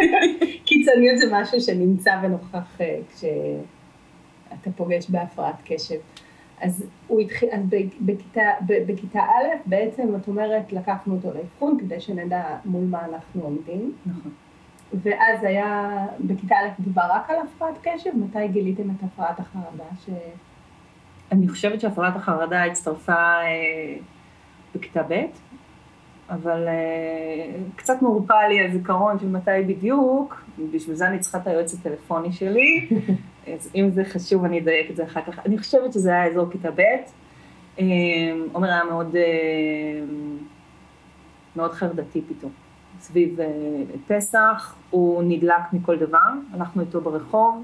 קיצוניות 0.66 1.18
זה 1.18 1.24
משהו 1.32 1.60
שנמצא 1.60 2.20
ונוכח 2.22 2.80
אה, 2.80 2.98
כשאתה 3.14 4.70
פוגש 4.76 5.10
בהפרעת 5.10 5.56
קשב. 5.64 5.98
אז 6.60 6.86
הוא 7.06 7.20
התחיל, 7.20 7.48
אז 7.52 7.60
בכיתה, 8.00 8.42
בכיתה 8.66 9.20
א', 9.20 9.56
בעצם 9.66 10.16
את 10.16 10.28
אומרת, 10.28 10.72
לקחנו 10.72 11.14
אותו 11.14 11.28
לאבחון 11.34 11.78
כדי 11.80 12.00
שנדע 12.00 12.56
מול 12.64 12.84
מה 12.84 13.04
אנחנו 13.04 13.42
עומדים. 13.42 13.92
נכון. 14.06 14.32
ואז 15.02 15.44
היה, 15.44 16.06
בכיתה 16.20 16.54
א' 16.54 16.82
דובר 16.82 17.02
רק 17.10 17.30
על 17.30 17.36
הפרעת 17.36 17.74
קשב, 17.82 18.10
מתי 18.16 18.48
גיליתם 18.48 18.90
את 18.90 19.04
הפרעת 19.04 19.40
החרדה? 19.40 19.84
ש... 20.06 20.10
אני 21.32 21.48
חושבת 21.48 21.80
שהפרעת 21.80 22.16
החרדה 22.16 22.64
הצטרפה 22.64 23.12
אה, 23.12 23.96
בכיתה 24.74 25.02
ב', 25.02 25.24
אבל 26.30 26.66
uh, 26.66 27.76
קצת 27.76 28.02
מעורפל 28.02 28.48
לי 28.48 28.66
הזיכרון 28.66 29.18
של 29.18 29.28
מתי 29.28 29.50
בדיוק, 29.66 30.44
בשביל 30.72 30.96
זה 30.96 31.08
אני 31.08 31.18
צריכה 31.18 31.38
את 31.38 31.46
היועץ 31.46 31.74
הטלפוני 31.74 32.32
שלי, 32.32 32.88
אז 33.54 33.70
אם 33.74 33.90
זה 33.90 34.04
חשוב 34.04 34.44
אני 34.44 34.60
אדייק 34.60 34.90
את 34.90 34.96
זה 34.96 35.04
אחר 35.04 35.20
כך. 35.26 35.38
אני 35.46 35.58
חושבת 35.58 35.92
שזה 35.92 36.10
היה 36.10 36.26
אזור 36.26 36.50
כיתה 36.50 36.70
ב', 36.70 36.80
um, 37.76 37.80
עומר 38.52 38.68
היה 38.68 38.84
מאוד, 38.84 39.14
uh, 39.14 39.18
מאוד 41.56 41.72
חרדתי 41.72 42.22
פתאום. 42.28 42.52
סביב 43.00 43.38
פסח, 44.06 44.74
הוא 44.90 45.22
נדלק 45.26 45.72
מכל 45.72 45.96
דבר, 45.96 46.30
הלכנו 46.52 46.82
איתו 46.82 47.00
ברחוב, 47.00 47.62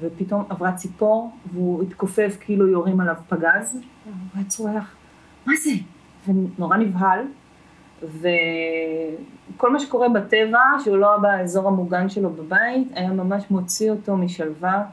ופתאום 0.00 0.44
עברה 0.48 0.72
ציפור, 0.72 1.30
והוא 1.52 1.82
התכופף 1.82 2.36
כאילו 2.40 2.68
יורים 2.68 3.00
עליו 3.00 3.14
פגז, 3.28 3.80
הוא 4.04 4.12
היה 4.34 4.44
צורח, 4.44 4.94
מה 5.46 5.52
זה? 5.64 5.70
ונורא 6.28 6.76
נבהל, 6.76 7.20
וכל 8.02 9.72
מה 9.72 9.78
שקורה 9.78 10.08
בטבע, 10.08 10.60
שהוא 10.84 10.96
לא 10.96 11.16
באזור 11.16 11.68
המוגן 11.68 12.08
שלו 12.08 12.30
בבית, 12.30 12.88
היה 12.94 13.10
ממש 13.10 13.44
מוציא 13.50 13.90
אותו 13.90 14.16
משלווה. 14.16 14.84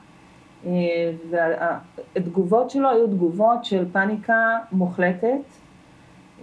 אה, 0.66 1.12
והתגובות 1.30 2.70
שלו 2.70 2.90
היו 2.90 3.08
תגובות 3.08 3.66
של 3.66 3.86
פאניקה 3.92 4.58
מוחלטת. 4.72 5.46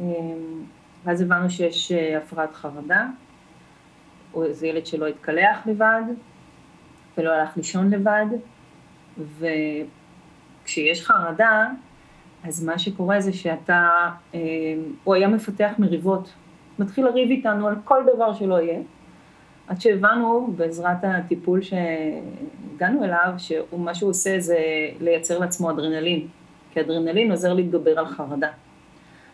אה, 0.00 0.06
ואז 1.04 1.22
הבנו 1.22 1.50
שיש 1.50 1.92
אה, 1.92 2.18
הפרעת 2.18 2.54
חרדה. 2.54 3.06
זה 4.50 4.66
ילד 4.66 4.86
שלא 4.86 5.06
התקלח 5.06 5.66
לבד, 5.66 6.02
ולא 7.18 7.30
הלך 7.30 7.56
לישון 7.56 7.90
לבד, 7.90 8.26
וכשיש 9.38 11.06
חרדה, 11.06 11.68
אז 12.44 12.64
מה 12.64 12.78
שקורה 12.78 13.20
זה 13.20 13.32
שאתה, 13.32 13.90
הוא 15.04 15.14
היה 15.14 15.28
מפתח 15.28 15.70
מריבות 15.78 16.32
מתחיל 16.78 17.04
לריב 17.04 17.30
איתנו 17.30 17.68
על 17.68 17.74
כל 17.84 18.02
דבר 18.14 18.34
שלא 18.34 18.60
יהיה, 18.60 18.80
עד 19.68 19.80
שהבנו 19.80 20.52
בעזרת 20.56 20.96
הטיפול 21.02 21.60
שהגענו 21.62 23.04
אליו, 23.04 23.34
שמה 23.38 23.94
שהוא 23.94 24.10
עושה 24.10 24.40
זה 24.40 24.58
לייצר 25.00 25.38
לעצמו 25.38 25.70
אדרנלין, 25.70 26.26
כי 26.70 26.80
אדרנלין 26.80 27.30
עוזר 27.30 27.52
להתגבר 27.52 27.98
על 27.98 28.06
חרדה. 28.06 28.50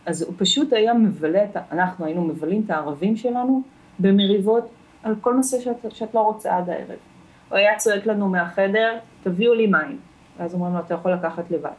אז 0.05 0.21
הוא 0.21 0.33
פשוט 0.37 0.73
היה 0.73 0.93
מבלה, 0.93 1.43
אנחנו 1.71 2.05
היינו 2.05 2.23
מבלים 2.23 2.61
את 2.65 2.69
הערבים 2.69 3.15
שלנו 3.15 3.61
במריבות 3.99 4.69
על 5.03 5.15
כל 5.21 5.33
נושא 5.33 5.59
שאת, 5.59 5.85
שאת 5.89 6.15
לא 6.15 6.19
רוצה 6.19 6.57
עד 6.57 6.69
הערב. 6.69 6.97
הוא 7.49 7.57
היה 7.57 7.77
צועק 7.77 8.05
לנו 8.05 8.29
מהחדר, 8.29 8.97
תביאו 9.23 9.53
לי 9.53 9.67
מים. 9.67 9.99
ואז 10.37 10.53
אומרים 10.53 10.73
לו, 10.73 10.79
אתה 10.79 10.93
יכול 10.93 11.13
לקחת 11.13 11.51
לבד. 11.51 11.69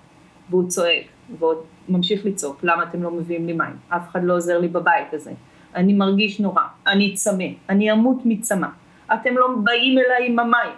והוא 0.50 0.68
צועק, 0.68 1.04
ועוד 1.38 1.58
ממשיך 1.88 2.26
לצעוק, 2.26 2.64
למה 2.64 2.82
אתם 2.82 3.02
לא 3.02 3.10
מביאים 3.10 3.46
לי 3.46 3.52
מים? 3.52 3.76
אף 3.88 4.08
אחד 4.10 4.24
לא 4.24 4.36
עוזר 4.36 4.58
לי 4.58 4.68
בבית 4.68 5.14
הזה. 5.14 5.32
אני 5.74 5.92
מרגיש 5.92 6.40
נורא, 6.40 6.62
אני 6.86 7.14
צמא, 7.14 7.44
אני 7.68 7.92
אמות 7.92 8.18
מצמא, 8.24 8.66
אתם 9.14 9.36
לא 9.36 9.48
באים 9.56 9.98
אליי 9.98 10.26
עם 10.26 10.38
המים. 10.38 10.72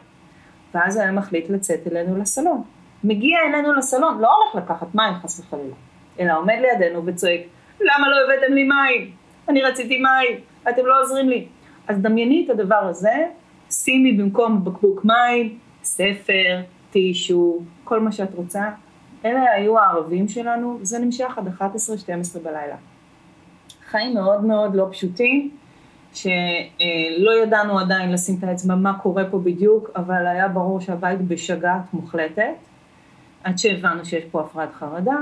ואז 0.75 0.97
היה 0.97 1.13
מחליט 1.13 1.51
לצאת 1.51 1.81
אלינו 1.93 2.17
לסלון. 2.17 2.63
מגיע 3.05 3.39
אלינו 3.49 3.73
לסלון, 3.73 4.19
לא 4.21 4.29
הולך 4.37 4.65
לקחת 4.65 4.95
מים 4.95 5.15
חס 5.15 5.41
וחלילה, 5.41 5.75
אלא 6.21 6.39
עומד 6.39 6.57
לידינו 6.61 7.07
וצועק, 7.07 7.41
למה 7.81 8.09
לא 8.09 8.17
הבאתם 8.25 8.53
לי 8.53 8.65
מים? 8.65 9.11
אני 9.49 9.63
רציתי 9.63 9.97
מים, 9.97 10.41
אתם 10.69 10.87
לא 10.87 11.03
עוזרים 11.03 11.29
לי. 11.29 11.47
אז 11.89 11.99
דמייני 11.99 12.45
את 12.45 12.51
הדבר 12.51 12.77
הזה, 12.77 13.27
שימי 13.71 14.13
במקום 14.13 14.65
בקבוק 14.65 15.05
מים, 15.05 15.59
ספר, 15.83 16.61
טישו, 16.91 17.59
כל 17.85 18.01
מה 18.01 18.13
שאת 18.13 18.35
רוצה. 18.35 18.71
אלה 19.25 19.41
היו 19.53 19.79
הערבים 19.79 20.29
שלנו, 20.29 20.79
זה 20.83 20.99
נמשך 20.99 21.39
עד 21.39 21.49
11-12 21.49 21.63
בלילה. 22.43 22.77
חיים 23.91 24.15
מאוד 24.15 24.45
מאוד 24.45 24.75
לא 24.75 24.89
פשוטים, 24.91 25.51
שלא 26.15 27.43
ידענו 27.43 27.79
עדיין 27.79 28.13
לשים 28.13 28.37
את 28.39 28.45
האצבע 28.45 28.75
מה 28.75 28.99
קורה 28.99 29.25
פה 29.31 29.39
בדיוק, 29.39 29.91
אבל 29.97 30.27
היה 30.27 30.49
ברור 30.49 30.81
שהבית 30.81 31.21
בשגעת 31.21 31.95
מוחלטת, 31.95 32.55
עד 33.45 33.59
שהבנו 33.59 34.05
שיש 34.05 34.25
פה 34.25 34.41
הפרעת 34.41 34.75
חרדה. 34.75 35.17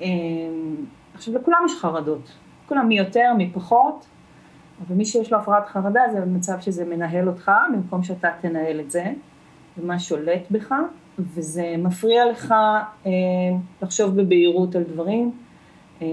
אמ, 0.00 0.76
עכשיו 1.14 1.34
לכולם 1.34 1.58
יש 1.66 1.72
חרדות, 1.80 2.32
כולם 2.66 2.88
מי 2.88 2.98
יותר, 2.98 3.32
מי 3.36 3.50
פחות, 3.54 4.06
אבל 4.86 4.96
מי 4.96 5.04
שיש 5.04 5.32
לו 5.32 5.38
הפרעת 5.38 5.68
חרדה 5.68 6.00
זה 6.12 6.20
במצב 6.20 6.60
שזה 6.60 6.84
מנהל 6.84 7.28
אותך, 7.28 7.52
במקום 7.72 8.02
שאתה 8.02 8.28
תנהל 8.40 8.80
את 8.80 8.90
זה, 8.90 9.04
ומה 9.78 9.98
שולט 9.98 10.42
בך, 10.50 10.74
וזה 11.18 11.74
מפריע 11.78 12.30
לך 12.30 12.54
אה, 13.06 13.10
לחשוב 13.82 14.20
בבהירות 14.20 14.74
על 14.74 14.82
דברים. 14.82 15.32
אה, 16.02 16.06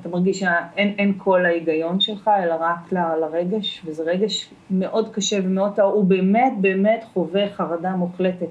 אתה 0.00 0.08
מרגיש 0.08 0.38
שאין 0.38 1.12
קול 1.12 1.42
להיגיון 1.42 2.00
שלך, 2.00 2.30
אלא 2.44 2.54
רק 2.60 2.92
ל, 2.92 2.96
לרגש, 3.20 3.82
וזה 3.84 4.02
רגש 4.02 4.50
מאוד 4.70 5.14
קשה 5.14 5.38
ומאוד 5.44 5.74
טהור, 5.74 5.92
הוא 5.92 6.04
באמת 6.04 6.52
באמת 6.60 7.04
חווה 7.12 7.50
חרדה 7.50 7.90
מוחלטת. 7.90 8.48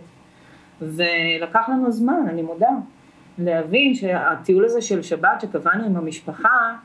ולקח 0.82 1.70
לנו 1.70 1.92
זמן, 1.92 2.26
אני 2.30 2.42
מודה, 2.42 2.70
להבין 3.38 3.96
שהטיול 3.96 4.66
הזה 4.66 4.82
של 4.82 5.02
שבת 5.02 5.42
שקבענו 5.42 5.86
עם 5.86 5.96
המשפחה, 5.96 6.76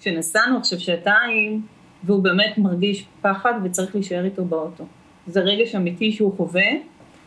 שנסענו 0.00 0.58
עכשיו 0.58 0.80
שעתיים, 0.80 1.62
והוא 2.04 2.22
באמת 2.22 2.58
מרגיש 2.58 3.06
פחד 3.22 3.54
וצריך 3.64 3.94
להישאר 3.94 4.24
איתו 4.24 4.44
באוטו. 4.44 4.84
זה 5.26 5.40
רגש 5.40 5.74
אמיתי 5.74 6.12
שהוא 6.12 6.36
חווה, 6.36 6.66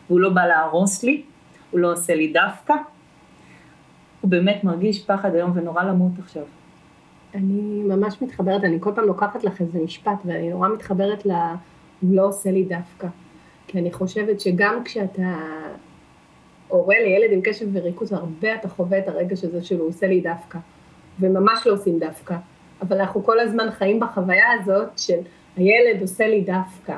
והוא 0.08 0.20
לא 0.20 0.28
בא 0.28 0.46
להרוס 0.46 1.04
לי, 1.04 1.22
הוא 1.70 1.80
לא 1.80 1.92
עושה 1.92 2.14
לי 2.14 2.32
דווקא, 2.32 2.74
הוא 4.20 4.30
באמת 4.30 4.64
מרגיש 4.64 5.04
פחד 5.04 5.34
היום 5.34 5.52
ונורא 5.54 5.82
למות 5.82 6.12
עכשיו. 6.18 6.44
אני 7.34 7.82
ממש 7.82 8.22
מתחברת, 8.22 8.64
אני 8.64 8.76
כל 8.80 8.92
פעם 8.94 9.04
לוקחת 9.04 9.44
לך 9.44 9.60
איזה 9.60 9.78
משפט 9.78 10.18
ואני 10.24 10.50
נורא 10.50 10.68
מתחברת 10.68 11.26
ל... 11.26 11.30
הוא 12.00 12.16
לא 12.16 12.26
עושה 12.26 12.50
לי 12.50 12.64
דווקא. 12.64 13.08
כי 13.66 13.78
אני 13.78 13.92
חושבת 13.92 14.40
שגם 14.40 14.84
כשאתה 14.84 15.38
הורה 16.68 16.96
לילד 17.04 17.32
עם 17.32 17.40
קשב 17.40 17.66
וריכוז, 17.72 18.12
הרבה 18.12 18.54
אתה 18.54 18.68
חווה 18.68 18.98
את 18.98 19.08
הרגש 19.08 19.44
הזה 19.44 19.62
שהוא 19.62 19.88
עושה 19.88 20.06
לי 20.06 20.20
דווקא. 20.20 20.58
וממש 21.20 21.66
לא 21.66 21.72
עושים 21.72 21.98
דווקא. 21.98 22.36
אבל 22.82 23.00
אנחנו 23.00 23.24
כל 23.24 23.40
הזמן 23.40 23.70
חיים 23.70 24.00
בחוויה 24.00 24.46
הזאת 24.60 24.98
של 24.98 25.18
הילד 25.56 26.00
עושה 26.00 26.28
לי 26.28 26.40
דווקא. 26.40 26.96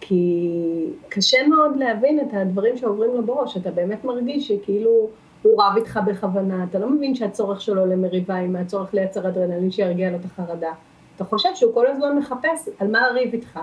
כי 0.00 0.50
קשה 1.08 1.46
מאוד 1.46 1.76
להבין 1.76 2.20
את 2.20 2.34
הדברים 2.34 2.76
שעוברים 2.76 3.10
לו 3.14 3.22
בראש, 3.22 3.56
אתה 3.56 3.70
באמת 3.70 4.04
מרגיש 4.04 4.48
שכאילו 4.48 5.08
הוא 5.42 5.62
רב 5.62 5.76
איתך 5.76 6.00
בכוונה, 6.06 6.64
אתה 6.70 6.78
לא 6.78 6.90
מבין 6.90 7.14
שהצורך 7.14 7.60
שלו 7.60 7.86
למריבה 7.86 8.34
עם 8.34 8.56
הצורך 8.56 8.94
לייצר 8.94 9.28
אדרנלין 9.28 9.70
שירגיע 9.70 10.10
לו 10.10 10.16
את 10.16 10.24
החרדה. 10.24 10.72
אתה 11.16 11.24
חושב 11.24 11.48
שהוא 11.54 11.74
כל 11.74 11.86
הזמן 11.86 12.18
מחפש 12.18 12.68
על 12.78 12.90
מה 12.90 13.10
לריב 13.10 13.32
איתך. 13.32 13.60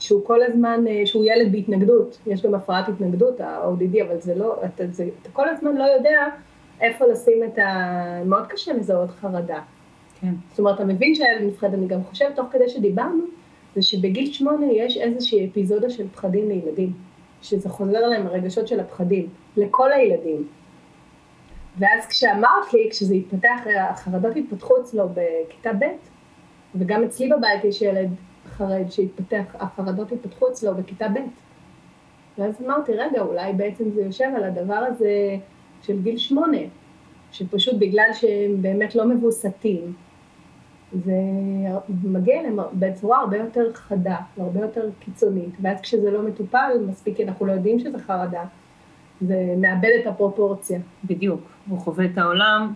שהוא 0.00 0.24
כל 0.24 0.42
הזמן, 0.42 0.84
אה, 0.88 1.02
שהוא 1.06 1.24
ילד 1.24 1.52
בהתנגדות, 1.52 2.18
יש 2.26 2.42
גם 2.42 2.54
הפרעת 2.54 2.88
התנגדות, 2.88 3.40
ה-ODD, 3.40 4.02
אבל 4.08 4.20
זה 4.20 4.34
לא, 4.34 4.56
אתה, 4.64 4.84
זה, 4.90 5.08
אתה 5.22 5.30
כל 5.32 5.48
הזמן 5.48 5.76
לא 5.76 5.84
יודע 5.84 6.26
איפה 6.80 7.04
לשים 7.06 7.44
את 7.44 7.58
ה... 7.58 8.22
מאוד 8.24 8.46
קשה 8.46 8.72
לזהות 8.72 9.10
חרדה. 9.10 9.58
כן. 10.20 10.32
זאת 10.50 10.58
אומרת, 10.58 10.74
אתה 10.74 10.84
מבין 10.84 11.14
שהילד 11.14 11.42
מפחד, 11.42 11.74
אני 11.74 11.86
גם 11.86 12.04
חושבת, 12.04 12.36
תוך 12.36 12.46
כדי 12.52 12.68
שדיברנו, 12.68 13.24
זה 13.74 13.82
שבגיל 13.82 14.32
שמונה 14.32 14.66
יש 14.72 14.96
איזושהי 14.96 15.48
אפיזודה 15.50 15.90
של 15.90 16.08
פחדים 16.08 16.48
לילדים, 16.48 16.92
שזה 17.42 17.68
חוזר 17.68 18.06
להם 18.06 18.26
הרגשות 18.26 18.68
של 18.68 18.80
הפחדים, 18.80 19.28
לכל 19.56 19.92
הילדים. 19.92 20.46
ואז 21.78 22.06
כשאמרת 22.06 22.74
לי, 22.74 22.88
כשזה 22.90 23.14
התפתח, 23.14 23.60
החרדות 23.80 24.36
התפתחו 24.36 24.74
אצלו 24.80 25.08
בכיתה 25.08 25.72
ב', 25.72 25.84
וגם 26.74 27.04
אצלי 27.04 27.28
בבית 27.28 27.64
יש 27.64 27.82
ילד 27.82 28.10
חרד 28.44 28.90
שהתפתח, 28.90 29.44
החרדות 29.54 30.12
התפתחו 30.12 30.48
אצלו 30.48 30.74
בכיתה 30.74 31.08
ב'. 31.08 31.18
ואז 32.38 32.54
אמרתי, 32.66 32.92
רגע, 32.92 33.20
אולי 33.20 33.52
בעצם 33.52 33.90
זה 33.90 34.02
יושב 34.02 34.30
על 34.36 34.44
הדבר 34.44 34.74
הזה 34.74 35.36
של 35.82 36.02
גיל 36.02 36.18
שמונה, 36.18 36.58
שפשוט 37.32 37.74
בגלל 37.78 38.08
שהם 38.12 38.62
באמת 38.62 38.94
לא 38.94 39.04
מבוסתים, 39.08 39.94
זה 41.04 41.12
מגיע 42.04 42.40
אליהם 42.40 42.58
בצורה 42.72 43.18
הרבה 43.18 43.36
יותר 43.36 43.72
חדה 43.72 44.16
והרבה 44.36 44.60
יותר 44.60 44.88
קיצונית, 45.00 45.54
ואז 45.62 45.80
כשזה 45.80 46.10
לא 46.10 46.22
מטופל, 46.22 46.70
מספיק 46.88 47.16
כי 47.16 47.24
אנחנו 47.24 47.46
לא 47.46 47.52
יודעים 47.52 47.78
שזה 47.78 47.98
חרדה, 47.98 48.44
זה 49.20 49.54
מאבד 49.56 49.90
את 50.02 50.06
הפרופורציה. 50.06 50.78
בדיוק, 51.04 51.40
הוא 51.68 51.78
חווה 51.78 52.04
את 52.04 52.18
העולם 52.18 52.72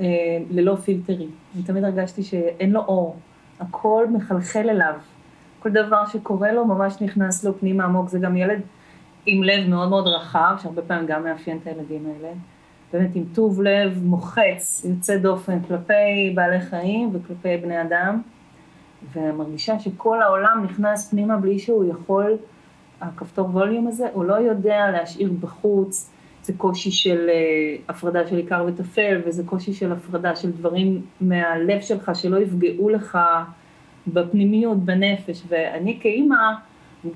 אה, 0.00 0.06
ללא 0.50 0.74
פילטרים. 0.74 1.30
אני 1.54 1.62
תמיד 1.62 1.84
הרגשתי 1.84 2.22
שאין 2.22 2.70
לו 2.70 2.80
אור, 2.80 3.16
הכל 3.60 4.06
מחלחל 4.12 4.70
אליו. 4.70 4.94
כל 5.58 5.70
דבר 5.70 6.06
שקורה 6.06 6.52
לו 6.52 6.64
ממש 6.64 7.02
נכנס 7.02 7.44
לו 7.44 7.58
פנימה 7.58 7.84
עמוק, 7.84 8.08
זה 8.08 8.18
גם 8.18 8.36
ילד 8.36 8.60
עם 9.26 9.42
לב 9.42 9.68
מאוד 9.68 9.88
מאוד 9.88 10.06
רחב, 10.06 10.56
שהרבה 10.62 10.82
פעמים 10.82 11.06
גם 11.06 11.24
מאפיין 11.24 11.58
את 11.62 11.66
הילדים 11.66 12.06
האלה. 12.06 12.32
באמת 12.92 13.16
עם 13.16 13.24
טוב 13.34 13.62
לב 13.62 13.98
מוחץ, 14.04 14.86
יוצא 14.88 15.16
דופן 15.16 15.60
כלפי 15.60 16.32
בעלי 16.34 16.60
חיים 16.60 17.10
וכלפי 17.12 17.56
בני 17.56 17.82
אדם, 17.82 18.22
ומרגישה 19.12 19.78
שכל 19.78 20.22
העולם 20.22 20.64
נכנס 20.64 21.10
פנימה 21.10 21.36
בלי 21.36 21.58
שהוא 21.58 21.84
יכול, 21.90 22.36
הכפתור 23.00 23.46
ווליום 23.46 23.86
הזה, 23.86 24.06
הוא 24.12 24.24
לא 24.24 24.34
יודע 24.34 24.90
להשאיר 24.90 25.32
בחוץ, 25.40 26.10
זה 26.42 26.52
קושי 26.56 26.90
של 26.90 27.28
uh, 27.28 27.90
הפרדה 27.90 28.26
של 28.26 28.36
עיקר 28.36 28.64
וטפל, 28.68 29.20
וזה 29.26 29.42
קושי 29.46 29.72
של 29.72 29.92
הפרדה 29.92 30.36
של 30.36 30.50
דברים 30.50 31.02
מהלב 31.20 31.80
שלך 31.80 32.10
שלא 32.14 32.36
יפגעו 32.36 32.88
לך 32.88 33.18
בפנימיות, 34.06 34.78
בנפש, 34.78 35.42
ואני 35.48 35.98
כאימא, 36.00 36.36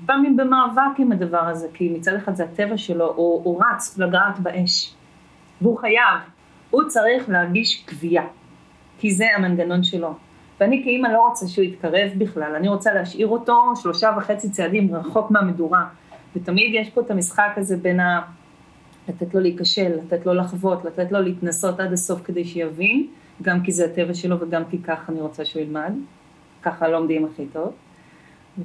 פעמים 0.05 0.37
במאבק 0.37 0.99
עם 0.99 1.11
הדבר 1.11 1.43
הזה, 1.43 1.67
כי 1.73 1.89
מצד 1.89 2.15
אחד 2.15 2.35
זה 2.35 2.43
הטבע 2.43 2.77
שלו, 2.77 3.13
הוא, 3.15 3.41
הוא 3.43 3.61
רץ 3.63 3.97
לגעת 3.97 4.39
באש. 4.39 4.93
והוא 5.61 5.77
חייב, 5.77 6.19
הוא 6.69 6.83
צריך 6.87 7.29
להרגיש 7.29 7.83
קביעה, 7.85 8.25
כי 8.99 9.11
זה 9.11 9.25
המנגנון 9.35 9.83
שלו. 9.83 10.13
ואני 10.61 10.83
כאימא 10.83 11.07
לא 11.07 11.27
רוצה 11.27 11.47
שהוא 11.47 11.65
יתקרב 11.65 12.09
בכלל, 12.17 12.55
אני 12.55 12.67
רוצה 12.67 12.93
להשאיר 12.93 13.27
אותו 13.27 13.73
שלושה 13.81 14.11
וחצי 14.17 14.49
צעדים 14.49 14.95
רחוק 14.95 15.31
מהמדורה. 15.31 15.85
ותמיד 16.35 16.71
יש 16.73 16.89
פה 16.89 17.01
את 17.01 17.11
המשחק 17.11 17.53
הזה 17.57 17.77
בין 17.77 17.99
ה... 17.99 18.21
לתת 19.09 19.33
לו 19.33 19.39
להיכשל, 19.39 19.91
לתת 19.97 20.25
לו 20.25 20.33
לחוות, 20.33 20.85
לתת 20.85 21.11
לו 21.11 21.21
להתנסות 21.21 21.79
עד 21.79 21.93
הסוף 21.93 22.21
כדי 22.23 22.45
שיבין, 22.45 23.07
גם 23.41 23.63
כי 23.63 23.71
זה 23.71 23.85
הטבע 23.85 24.13
שלו 24.13 24.39
וגם 24.39 24.63
כי 24.69 24.77
ככה 24.77 25.11
אני 25.11 25.21
רוצה 25.21 25.45
שהוא 25.45 25.61
ילמד, 25.61 25.93
ככה 26.61 26.87
לומדים 26.87 27.25
הכי 27.25 27.45
טוב, 27.53 27.73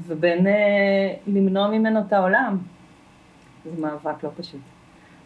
ובין 0.07 0.47
אה, 0.47 1.15
למנוע 1.27 1.69
ממנו 1.69 2.01
את 2.01 2.13
העולם. 2.13 2.59
זה 3.65 3.83
מאבק 3.83 4.25
לא 4.25 4.31
פשוט. 4.37 4.61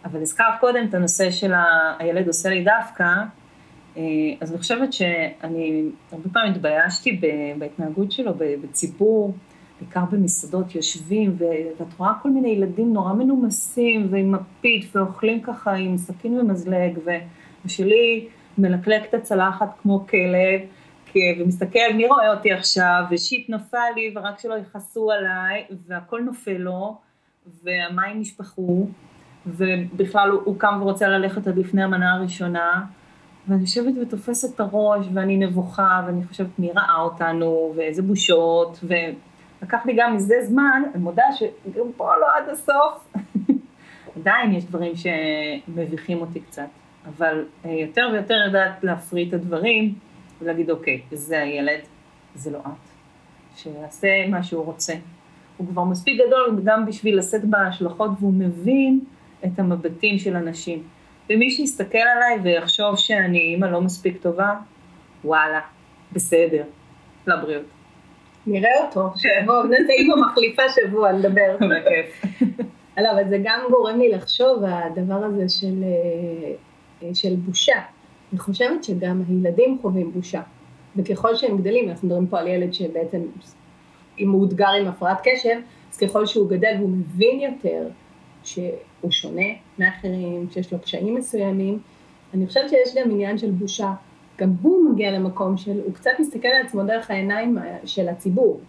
אבל 0.04 0.22
הזכרת 0.22 0.60
קודם 0.60 0.84
את 0.88 0.94
הנושא 0.94 1.30
של 1.30 1.52
הילד 1.98 2.26
עושה 2.26 2.48
לי 2.48 2.64
דווקא, 2.64 3.04
אז 4.40 4.50
אני 4.50 4.58
חושבת 4.58 4.92
שאני 4.92 5.82
הרבה 6.12 6.28
פעמים 6.32 6.52
התביישתי 6.52 7.20
בהתנהגות 7.58 8.12
שלו 8.12 8.32
בציבור, 8.62 9.34
בעיקר 9.80 10.04
במסעדות 10.10 10.74
יושבים, 10.74 11.36
ואת 11.38 11.86
רואה 11.98 12.12
כל 12.22 12.30
מיני 12.30 12.48
ילדים 12.48 12.92
נורא 12.92 13.12
מנומסים 13.12 14.06
ועם 14.10 14.32
מפית 14.32 14.96
ואוכלים 14.96 15.40
ככה 15.40 15.72
עם 15.72 15.96
סכין 15.96 16.40
ומזלג, 16.40 16.98
ושלי 17.64 18.28
מלקלק 18.58 19.04
את 19.08 19.14
הצלחת 19.14 19.68
כמו 19.82 20.06
כלב, 20.06 20.60
ומסתכל 21.40 21.92
מי 21.96 22.06
רואה 22.06 22.34
אותי 22.34 22.52
עכשיו, 22.52 23.02
ושיט 23.10 23.50
נפל 23.50 23.78
לי 23.96 24.12
ורק 24.16 24.38
שלא 24.38 24.54
יכעסו 24.54 25.10
עליי, 25.10 25.64
והכל 25.86 26.20
נופל 26.20 26.56
לו, 26.58 26.96
והמים 27.62 28.20
נשפכו. 28.20 28.86
ובכלל 29.46 30.30
הוא, 30.30 30.40
הוא 30.44 30.58
קם 30.58 30.78
ורוצה 30.80 31.08
ללכת 31.08 31.46
עד 31.46 31.58
לפני 31.58 31.82
המנה 31.82 32.14
הראשונה, 32.14 32.84
ואני 33.50 33.60
יושבת 33.60 33.94
ותופסת 34.02 34.54
את 34.54 34.60
הראש, 34.60 35.06
ואני 35.14 35.36
נבוכה, 35.36 36.02
ואני 36.06 36.24
חושבת 36.24 36.58
מי 36.58 36.70
ראה 36.72 37.00
אותנו, 37.00 37.72
ואיזה 37.76 38.02
בושות, 38.02 38.84
ולקח 38.84 39.86
לי 39.86 39.94
גם 39.96 40.16
מזה 40.16 40.34
זמן, 40.42 40.82
אני 40.94 41.02
מודה 41.02 41.22
שגם 41.38 41.92
פה 41.96 42.10
לא 42.20 42.26
עד 42.36 42.48
הסוף. 42.48 43.14
עדיין 44.16 44.52
יש 44.52 44.64
דברים 44.64 44.92
שמביכים 44.96 46.20
אותי 46.20 46.40
קצת, 46.40 46.68
אבל 47.06 47.44
אה, 47.64 47.70
יותר 47.70 48.08
ויותר 48.12 48.34
יודעת 48.46 48.84
להפריד 48.84 49.28
את 49.28 49.34
הדברים, 49.34 49.94
ולהגיד, 50.42 50.70
אוקיי, 50.70 51.00
זה 51.12 51.42
הילד, 51.42 51.80
זה 52.34 52.50
לא 52.50 52.58
את, 52.58 52.88
שיעשה 53.56 54.08
מה 54.28 54.42
שהוא 54.42 54.64
רוצה. 54.64 54.94
הוא 55.56 55.66
כבר 55.68 55.84
מספיק 55.84 56.20
גדול 56.26 56.60
גם 56.64 56.86
בשביל 56.86 57.18
לשאת 57.18 57.44
בהשלכות, 57.44 58.10
והוא 58.20 58.34
מבין 58.34 59.00
את 59.44 59.58
המבטים 59.58 60.18
של 60.18 60.36
אנשים. 60.36 60.82
ומי 61.30 61.50
שיסתכל 61.50 61.98
עליי 61.98 62.38
ויחשוב 62.42 62.96
שאני 62.96 63.38
אימא 63.38 63.66
לא 63.66 63.80
מספיק 63.80 64.22
טובה, 64.22 64.54
וואלה, 65.24 65.60
בסדר, 66.12 66.62
לבריאות. 67.26 67.64
נראה 68.46 68.84
אותו, 68.86 69.10
שיבוא, 69.16 69.64
נעשה 69.64 69.92
אימא 69.92 70.14
מחליפה 70.16 70.62
שבוע, 70.68 71.12
נדבר. 71.12 71.56
בכיף. 71.70 72.24
לא, 72.98 73.10
אבל 73.10 73.28
זה 73.28 73.38
גם 73.42 73.60
גורם 73.70 73.98
לי 73.98 74.08
לחשוב, 74.08 74.64
הדבר 74.66 75.24
הזה 75.24 75.48
של, 75.48 75.84
אה, 77.02 77.14
של 77.14 77.36
בושה. 77.36 77.80
אני 78.32 78.38
חושבת 78.38 78.84
שגם 78.84 79.22
הילדים 79.28 79.78
חווים 79.82 80.12
בושה. 80.12 80.40
וככל 80.96 81.34
שהם 81.36 81.58
גדלים, 81.58 81.88
אנחנו 81.88 82.08
מדברים 82.08 82.26
פה 82.26 82.38
על 82.38 82.48
ילד 82.48 82.72
שבעצם, 82.72 83.20
אם 84.18 84.30
הוא 84.30 84.40
מאותגר 84.40 84.70
עם 84.80 84.86
הפרעת 84.86 85.18
קשב, 85.24 85.56
אז 85.92 85.96
ככל 85.98 86.26
שהוא 86.26 86.50
גדל 86.50 86.74
והוא 86.78 86.90
מבין 86.90 87.40
יותר, 87.40 87.88
שהוא 89.00 89.10
שונה 89.10 89.46
מאחרים, 89.78 90.46
שיש 90.50 90.72
לו 90.72 90.78
קשיים 90.78 91.14
מסוימים. 91.14 91.78
אני 92.34 92.46
חושבת 92.46 92.68
שיש 92.68 92.94
גם 92.96 93.10
עניין 93.10 93.38
של 93.38 93.50
בושה. 93.50 93.92
גם 94.38 94.52
הוא 94.62 94.90
מגיע 94.90 95.10
למקום 95.10 95.56
של, 95.56 95.80
הוא 95.84 95.94
קצת 95.94 96.10
מסתכל 96.18 96.48
על 96.48 96.66
עצמו 96.66 96.82
דרך 96.82 97.10
העיניים 97.10 97.58
של 97.84 98.08
הציבור. 98.08 98.60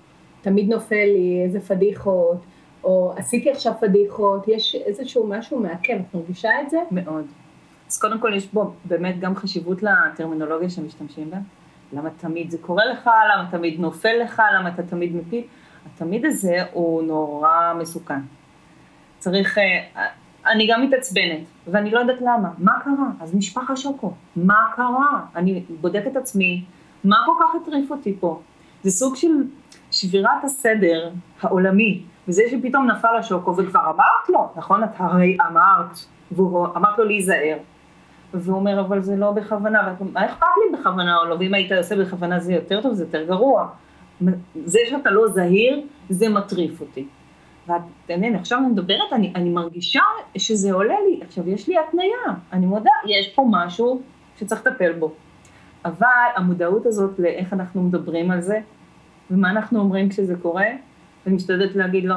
תמיד 0.42 0.70
נופל 0.70 1.06
לי 1.06 1.42
איזה 1.46 1.60
פדיחות, 1.60 2.38
או 2.84 3.14
עשיתי 3.16 3.52
עכשיו 3.52 3.74
פדיחות, 3.80 4.48
יש 4.48 4.76
איזשהו 4.76 5.28
משהו 5.28 5.60
מעכב, 5.60 5.94
את 5.94 6.16
מרגישה 6.16 6.50
את 6.62 6.70
זה? 6.70 6.78
מאוד. 6.92 7.26
אז 7.90 8.00
קודם 8.00 8.20
כל 8.20 8.34
יש 8.36 8.48
בו 8.54 8.72
באמת 8.86 9.20
גם 9.20 9.36
חשיבות 9.36 9.84
לטרמינולוגיה 9.84 10.70
שמשתמשים 10.70 11.30
בה. 11.30 11.38
למה 11.94 12.10
תמיד 12.10 12.52
זה 12.52 12.58
קורה 12.58 12.86
לך, 12.86 13.10
למה 13.36 13.48
תמיד 13.52 13.80
נופל 13.80 14.14
לך, 14.24 14.42
למה 14.56 14.70
אתה 14.70 14.84
תמיד 14.84 15.16
מפיל. 15.16 15.44
התמיד 15.86 16.26
הזה 16.26 16.58
הוא 16.74 17.04
נורא 17.04 17.74
מסוכן. 17.80 18.20
צריך, 19.22 19.58
אה, 19.58 20.06
אני 20.52 20.68
גם 20.68 20.82
מתעצבנת, 20.86 21.40
ואני 21.68 21.92
לא 21.92 22.00
יודעת 22.00 22.22
למה, 22.22 22.50
מה 22.58 22.80
קרה? 22.84 23.10
אז 23.20 23.36
נשפך 23.36 23.70
השוקו, 23.70 24.14
מה 24.36 24.68
קרה? 24.76 25.22
אני 25.36 25.64
בודקת 25.82 26.12
את 26.12 26.18
עצמי, 26.18 26.64
מה 27.04 27.16
כל 27.26 27.32
כך 27.40 27.62
הטריף 27.62 27.92
אותי 27.92 28.18
פה? 28.20 28.42
זה 28.84 28.92
סוג 28.92 29.16
של 29.16 29.28
שבירת 29.92 30.44
הסדר 30.44 31.10
העולמי, 31.42 32.04
וזה 32.28 32.44
שפתאום 32.52 32.92
נפל 32.92 33.16
השוקו, 33.20 33.58
וכבר 33.58 33.84
אמרת 33.86 34.30
לו, 34.30 34.50
נכון? 34.56 34.84
את 34.84 34.90
הרי 34.98 35.38
אמרת, 35.50 35.98
והוא 36.32 36.68
אמרת 36.76 36.98
לו 36.98 37.06
להיזהר. 37.06 37.58
והוא 38.34 38.56
אומר, 38.56 38.80
אבל 38.80 39.02
זה 39.02 39.16
לא 39.16 39.32
בכוונה, 39.32 39.94
מה 40.14 40.26
אכפת 40.26 40.48
לי 40.58 40.78
בכוונה 40.78 41.18
או 41.18 41.26
לא, 41.26 41.36
ואם 41.40 41.54
היית 41.54 41.72
עושה 41.72 41.96
בכוונה 41.96 42.40
זה 42.40 42.54
יותר 42.54 42.82
טוב, 42.82 42.94
זה 42.94 43.04
יותר 43.04 43.24
גרוע. 43.24 43.68
זה 44.66 44.80
שאתה 44.90 45.12
לא 45.12 45.28
זהיר, 45.28 45.82
זה 46.10 46.30
מטריף 46.30 46.82
אותי. 46.82 47.08
ואת, 47.68 47.82
ואת 48.10 48.20
עכשיו 48.36 48.60
אני 48.60 48.68
מדברת, 48.68 49.14
אני, 49.14 49.32
אני 49.36 49.50
מרגישה 49.50 50.02
שזה 50.38 50.74
עולה 50.74 50.96
לי, 51.10 51.20
עכשיו 51.22 51.50
יש 51.50 51.68
לי 51.68 51.76
התניה, 51.78 52.40
אני 52.54 52.66
מודה, 52.66 52.90
יש 53.08 53.30
פה 53.36 53.46
משהו 53.52 54.02
שצריך 54.40 54.68
לטפל 54.68 54.94
בו. 54.94 55.14
אבל 55.86 56.08
המודעות 56.36 56.86
הזאת 56.86 57.20
לאיך 57.20 57.54
אנחנו 57.54 57.84
מדברים 57.84 58.32
על 58.32 58.42
זה, 58.42 58.60
ומה 59.32 59.50
אנחנו 59.50 59.80
אומרים 59.80 60.10
כשזה 60.10 60.36
קורה? 60.42 60.68
אני 61.28 61.36
משתדלת 61.36 61.76
להגיד 61.76 62.04
לו, 62.04 62.16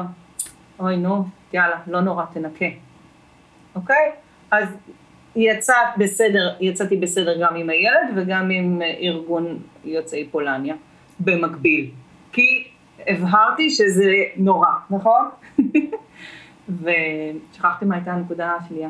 אוי 0.79 0.97
נו, 0.97 1.23
יאללה, 1.53 1.79
לא 1.87 2.01
נורא, 2.01 2.25
תנקה. 2.33 2.65
אוקיי? 3.75 4.11
אז 4.51 4.67
יצאת 5.35 5.75
בסדר, 5.97 6.53
יצאתי 6.59 6.97
בסדר 6.97 7.41
גם 7.41 7.55
עם 7.55 7.69
הילד 7.69 8.07
וגם 8.15 8.49
עם 8.49 8.81
ארגון 9.01 9.59
יוצאי 9.83 10.27
פולניה, 10.31 10.75
במקביל. 11.19 11.89
כי 12.31 12.67
הבהרתי 13.07 13.69
שזה 13.69 14.11
נורא, 14.37 14.69
נכון? 14.89 15.29
ושכחתי 16.81 17.85
מה 17.85 17.95
הייתה 17.95 18.11
הנקודה 18.11 18.51
השנייה. 18.51 18.89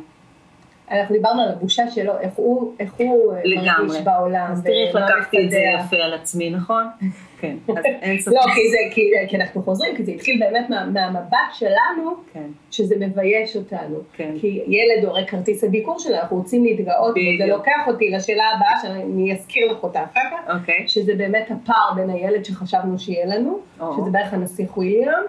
אנחנו 0.91 1.15
דיברנו 1.15 1.41
על 1.41 1.49
הבושה 1.51 1.91
שלו, 1.91 2.19
איך 2.19 2.34
הוא, 2.36 2.75
איך 2.80 2.93
הוא 2.97 3.34
מרגיש 3.56 4.01
בעולם. 4.04 4.47
אז 4.51 4.63
תראי 4.63 4.88
איך 4.88 4.95
לקחתי 4.95 5.45
את 5.45 5.51
זה 5.51 5.58
יפה 5.58 5.95
על 5.95 6.13
עצמי, 6.13 6.49
נכון? 6.49 6.88
כן, 7.39 7.55
אז 7.67 7.85
אין 7.85 8.19
ספק. 8.21 8.33
לא, 8.33 8.41
כי, 8.41 8.69
זה, 8.71 8.77
כי, 8.91 9.11
כי 9.27 9.35
אנחנו 9.35 9.63
חוזרים, 9.63 9.95
כי 9.95 10.03
זה 10.03 10.11
התחיל 10.11 10.39
באמת 10.39 10.69
מה, 10.69 10.85
מהמבט 10.85 11.37
שלנו, 11.53 12.11
כן. 12.33 12.47
שזה 12.71 12.95
מבייש 12.99 13.55
אותנו. 13.55 13.97
כן. 14.13 14.31
כי 14.41 14.61
ילד 14.67 15.03
הוא 15.03 15.11
הרי 15.11 15.27
כרטיס 15.27 15.63
הביקור 15.63 15.99
שלנו, 15.99 16.19
אנחנו 16.21 16.37
רוצים 16.37 16.63
להתגאות, 16.63 17.11
וזה 17.11 17.45
לוקח 17.45 17.87
אותי 17.87 18.09
לשאלה 18.09 18.43
הבאה, 18.55 18.81
שאני 18.81 19.33
אזכיר 19.33 19.71
לך 19.71 19.83
אותה 19.83 20.03
אחר 20.03 20.19
כך, 20.31 20.55
אוקיי. 20.55 20.87
שזה 20.87 21.15
באמת 21.15 21.51
הפער 21.51 21.93
בין 21.95 22.09
הילד 22.09 22.45
שחשבנו 22.45 22.99
שיהיה 22.99 23.25
לנו, 23.25 23.59
או. 23.79 23.93
שזה 23.93 24.11
בערך 24.11 24.33
הנסיך 24.33 24.77
וויליאם, 24.77 25.23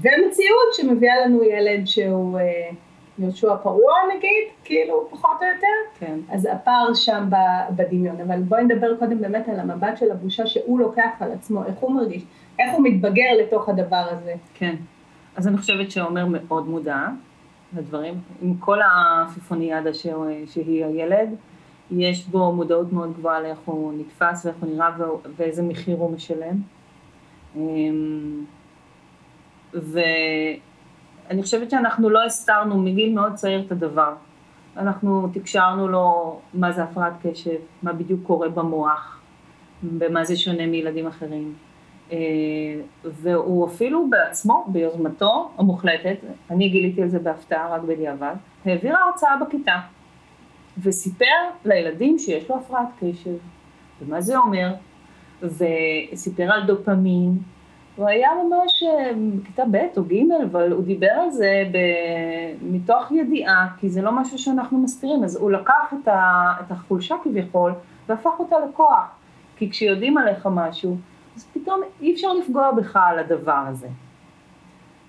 והמציאות 0.00 0.74
שמביאה 0.76 1.14
לנו 1.24 1.44
ילד 1.44 1.86
שהוא... 1.86 2.38
יהושע 3.18 3.56
פרוע 3.56 3.92
נגיד, 4.16 4.44
כאילו, 4.64 5.08
פחות 5.10 5.36
או 5.40 5.46
יותר. 5.54 6.06
כן. 6.06 6.18
אז 6.28 6.48
הפער 6.52 6.94
שם 6.94 7.28
בדמיון. 7.76 8.20
אבל 8.20 8.42
בואי 8.42 8.64
נדבר 8.64 8.96
קודם 8.96 9.20
באמת 9.20 9.48
על 9.48 9.60
המבט 9.60 9.96
של 9.96 10.10
הבושה 10.10 10.46
שהוא 10.46 10.80
לוקח 10.80 11.10
על 11.20 11.32
עצמו, 11.32 11.64
איך 11.64 11.78
הוא 11.78 11.94
מרגיש, 11.94 12.22
איך 12.58 12.74
הוא 12.74 12.84
מתבגר 12.84 13.30
לתוך 13.40 13.68
הדבר 13.68 14.06
הזה. 14.10 14.34
כן. 14.54 14.76
אז 15.36 15.48
אני 15.48 15.56
חושבת 15.56 15.90
שעומר 15.90 16.26
מאוד 16.26 16.68
מודע 16.68 17.06
לדברים, 17.76 18.14
עם 18.42 18.54
כל 18.56 18.78
העפיפוניאדה 18.82 19.94
שהיא 20.46 20.84
הילד, 20.84 21.28
יש 21.90 22.26
בו 22.26 22.52
מודעות 22.52 22.92
מאוד 22.92 23.12
גבוהה 23.12 23.40
לאיך 23.40 23.58
הוא 23.64 23.92
נתפס 23.98 24.46
ואיך 24.46 24.56
הוא 24.60 24.74
נראה 24.74 24.90
ואיזה 25.36 25.62
מחיר 25.62 25.96
הוא 25.96 26.10
משלם. 26.10 26.56
אמ, 27.56 28.44
ו... 29.74 30.00
אני 31.30 31.42
חושבת 31.42 31.70
שאנחנו 31.70 32.10
לא 32.10 32.24
הסתרנו 32.24 32.78
מגיל 32.78 33.14
מאוד 33.14 33.34
צעיר 33.34 33.62
את 33.66 33.72
הדבר. 33.72 34.14
אנחנו 34.76 35.28
תקשרנו 35.32 35.88
לו 35.88 36.38
מה 36.54 36.72
זה 36.72 36.82
הפרעת 36.82 37.12
קשב, 37.22 37.56
מה 37.82 37.92
בדיוק 37.92 38.20
קורה 38.22 38.48
במוח, 38.48 39.20
במה 39.82 40.24
זה 40.24 40.36
שונה 40.36 40.66
מילדים 40.66 41.06
אחרים. 41.06 41.54
אה, 42.12 42.18
והוא 43.04 43.66
אפילו 43.68 44.10
בעצמו, 44.10 44.64
ביוזמתו 44.68 45.50
המוחלטת, 45.58 46.16
אני 46.50 46.68
גיליתי 46.68 47.02
על 47.02 47.08
זה 47.08 47.18
בהפתעה 47.18 47.74
רק 47.74 47.82
בדיעבד, 47.82 48.34
העביר 48.64 48.96
הרצאה 48.96 49.36
בכיתה 49.36 49.76
וסיפר 50.82 51.24
לילדים 51.64 52.18
שיש 52.18 52.50
לו 52.50 52.56
הפרעת 52.56 52.88
קשב, 53.00 53.36
ומה 54.00 54.20
זה 54.20 54.38
אומר, 54.38 54.74
וסיפר 55.42 56.52
על 56.52 56.66
דופמין, 56.66 57.38
הוא 57.96 58.08
היה 58.08 58.30
ממש 58.44 58.82
אה, 58.82 59.10
בכיתה 59.40 59.62
ב' 59.70 59.76
או 59.96 60.02
ג', 60.04 60.42
אבל 60.50 60.72
הוא 60.72 60.84
דיבר 60.84 61.10
על 61.10 61.30
זה 61.30 61.64
ב... 61.72 61.78
מתוך 62.62 63.12
ידיעה, 63.12 63.68
כי 63.80 63.88
זה 63.88 64.02
לא 64.02 64.12
משהו 64.12 64.38
שאנחנו 64.38 64.78
מסתירים, 64.78 65.24
אז 65.24 65.36
הוא 65.36 65.50
לקח 65.50 65.94
את, 66.02 66.08
ה... 66.08 66.52
את 66.60 66.70
החולשה 66.70 67.14
כביכול 67.24 67.72
והפך 68.08 68.30
אותה 68.38 68.56
לכוח, 68.68 69.04
כי 69.56 69.70
כשיודעים 69.70 70.18
עליך 70.18 70.48
משהו, 70.50 70.96
אז 71.36 71.46
פתאום 71.52 71.80
אי 72.00 72.14
אפשר 72.14 72.32
לפגוע 72.32 72.72
בך 72.72 72.96
על 72.96 73.18
הדבר 73.18 73.64
הזה. 73.68 73.88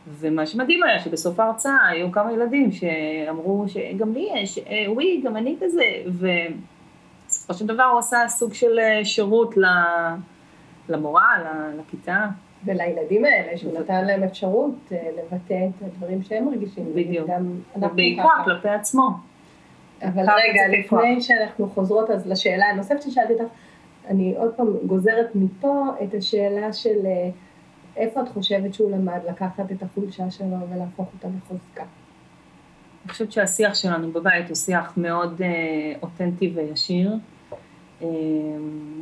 ומה 0.07 0.45
שמדהים 0.45 0.83
היה 0.83 0.99
שבסוף 0.99 1.39
ההרצאה 1.39 1.87
היו 1.87 2.11
כמה 2.11 2.33
ילדים 2.33 2.71
שאמרו 2.71 3.65
שגם 3.67 4.13
לי 4.13 4.29
יש, 4.35 4.57
אה, 4.57 4.85
וואי, 4.87 5.21
גם 5.23 5.37
אני 5.37 5.55
כזה, 5.61 5.83
ובסופו 6.05 7.53
של 7.53 7.65
דבר 7.65 7.83
הוא 7.83 7.99
עשה 7.99 8.17
סוג 8.27 8.53
של 8.53 8.79
אה, 8.79 9.05
שירות 9.05 9.55
למורה, 10.89 11.27
לכיתה. 11.79 12.27
ולילדים 12.65 13.25
האלה, 13.25 13.57
שהוא 13.57 13.79
נתן 13.79 14.05
להם 14.05 14.23
אפשרות 14.23 14.75
אה, 14.91 15.09
לבטא 15.17 15.67
את 15.69 15.81
הדברים 15.81 16.23
שהם 16.23 16.45
מרגישים. 16.45 16.85
בדיוק. 16.95 17.29
ובעיקר 17.75 18.27
כלפי 18.45 18.69
עצמו. 18.69 19.09
אבל 20.01 20.21
רגע, 20.21 20.79
לפני 20.79 21.21
שאנחנו 21.21 21.69
חוזרות 21.69 22.09
אז 22.09 22.27
לשאלה 22.27 22.65
הנוספת 22.65 23.01
ששאלתי 23.01 23.33
אותך, 23.33 23.53
אני 24.07 24.35
עוד 24.37 24.53
פעם 24.55 24.67
גוזרת 24.85 25.35
מפה 25.35 25.85
את 26.03 26.13
השאלה 26.13 26.73
של 26.73 27.05
אה, 27.05 27.29
איפה 27.97 28.21
את 28.21 28.29
חושבת 28.29 28.73
שהוא 28.73 28.91
למד 28.91 29.19
לקחת 29.29 29.71
את 29.71 29.83
החולשה 29.83 30.31
שלו 30.31 30.57
ולהפוך 30.69 31.07
אותה 31.13 31.27
לחוזקה? 31.37 31.83
אני 33.03 33.11
חושבת 33.11 33.31
שהשיח 33.31 33.75
שלנו 33.75 34.11
בבית 34.11 34.47
הוא 34.47 34.55
שיח 34.55 34.93
מאוד 34.97 35.41
אה, 35.41 35.47
אותנטי 36.01 36.51
וישיר. 36.55 37.13
אה, 38.01 38.07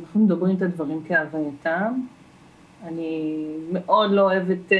אנחנו 0.00 0.20
מדברים 0.20 0.56
את 0.56 0.62
הדברים 0.62 1.02
כהווייתם. 1.08 2.00
אני 2.84 3.44
מאוד 3.72 4.10
לא 4.10 4.22
אוהבת 4.22 4.72
אה, 4.72 4.78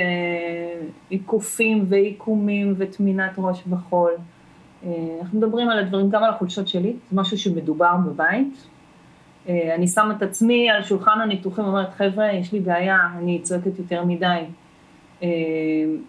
עיקופים 1.08 1.84
ועיקומים 1.88 2.74
וטמינת 2.78 3.32
ראש 3.38 3.62
בחול. 3.66 4.12
אה, 4.84 4.90
אנחנו 5.20 5.38
מדברים 5.38 5.68
על 5.68 5.78
הדברים, 5.78 6.10
גם 6.10 6.24
על 6.24 6.30
החולשות 6.30 6.68
שלי, 6.68 6.96
זה 7.10 7.20
משהו 7.20 7.38
שמדובר 7.38 7.96
בבית. 8.06 8.66
אה, 9.48 9.74
אני 9.74 9.88
שמה 9.88 10.14
את 10.16 10.22
עצמי 10.22 10.70
על 10.70 10.82
שולחן 10.82 11.20
הניתוחים 11.22 11.64
ואומרת, 11.64 11.94
חבר'ה, 11.94 12.32
יש 12.32 12.52
לי 12.52 12.60
בעיה, 12.60 12.98
אני 13.18 13.40
צועקת 13.42 13.78
יותר 13.78 14.04
מדי. 14.04 14.44
אה, 15.22 15.28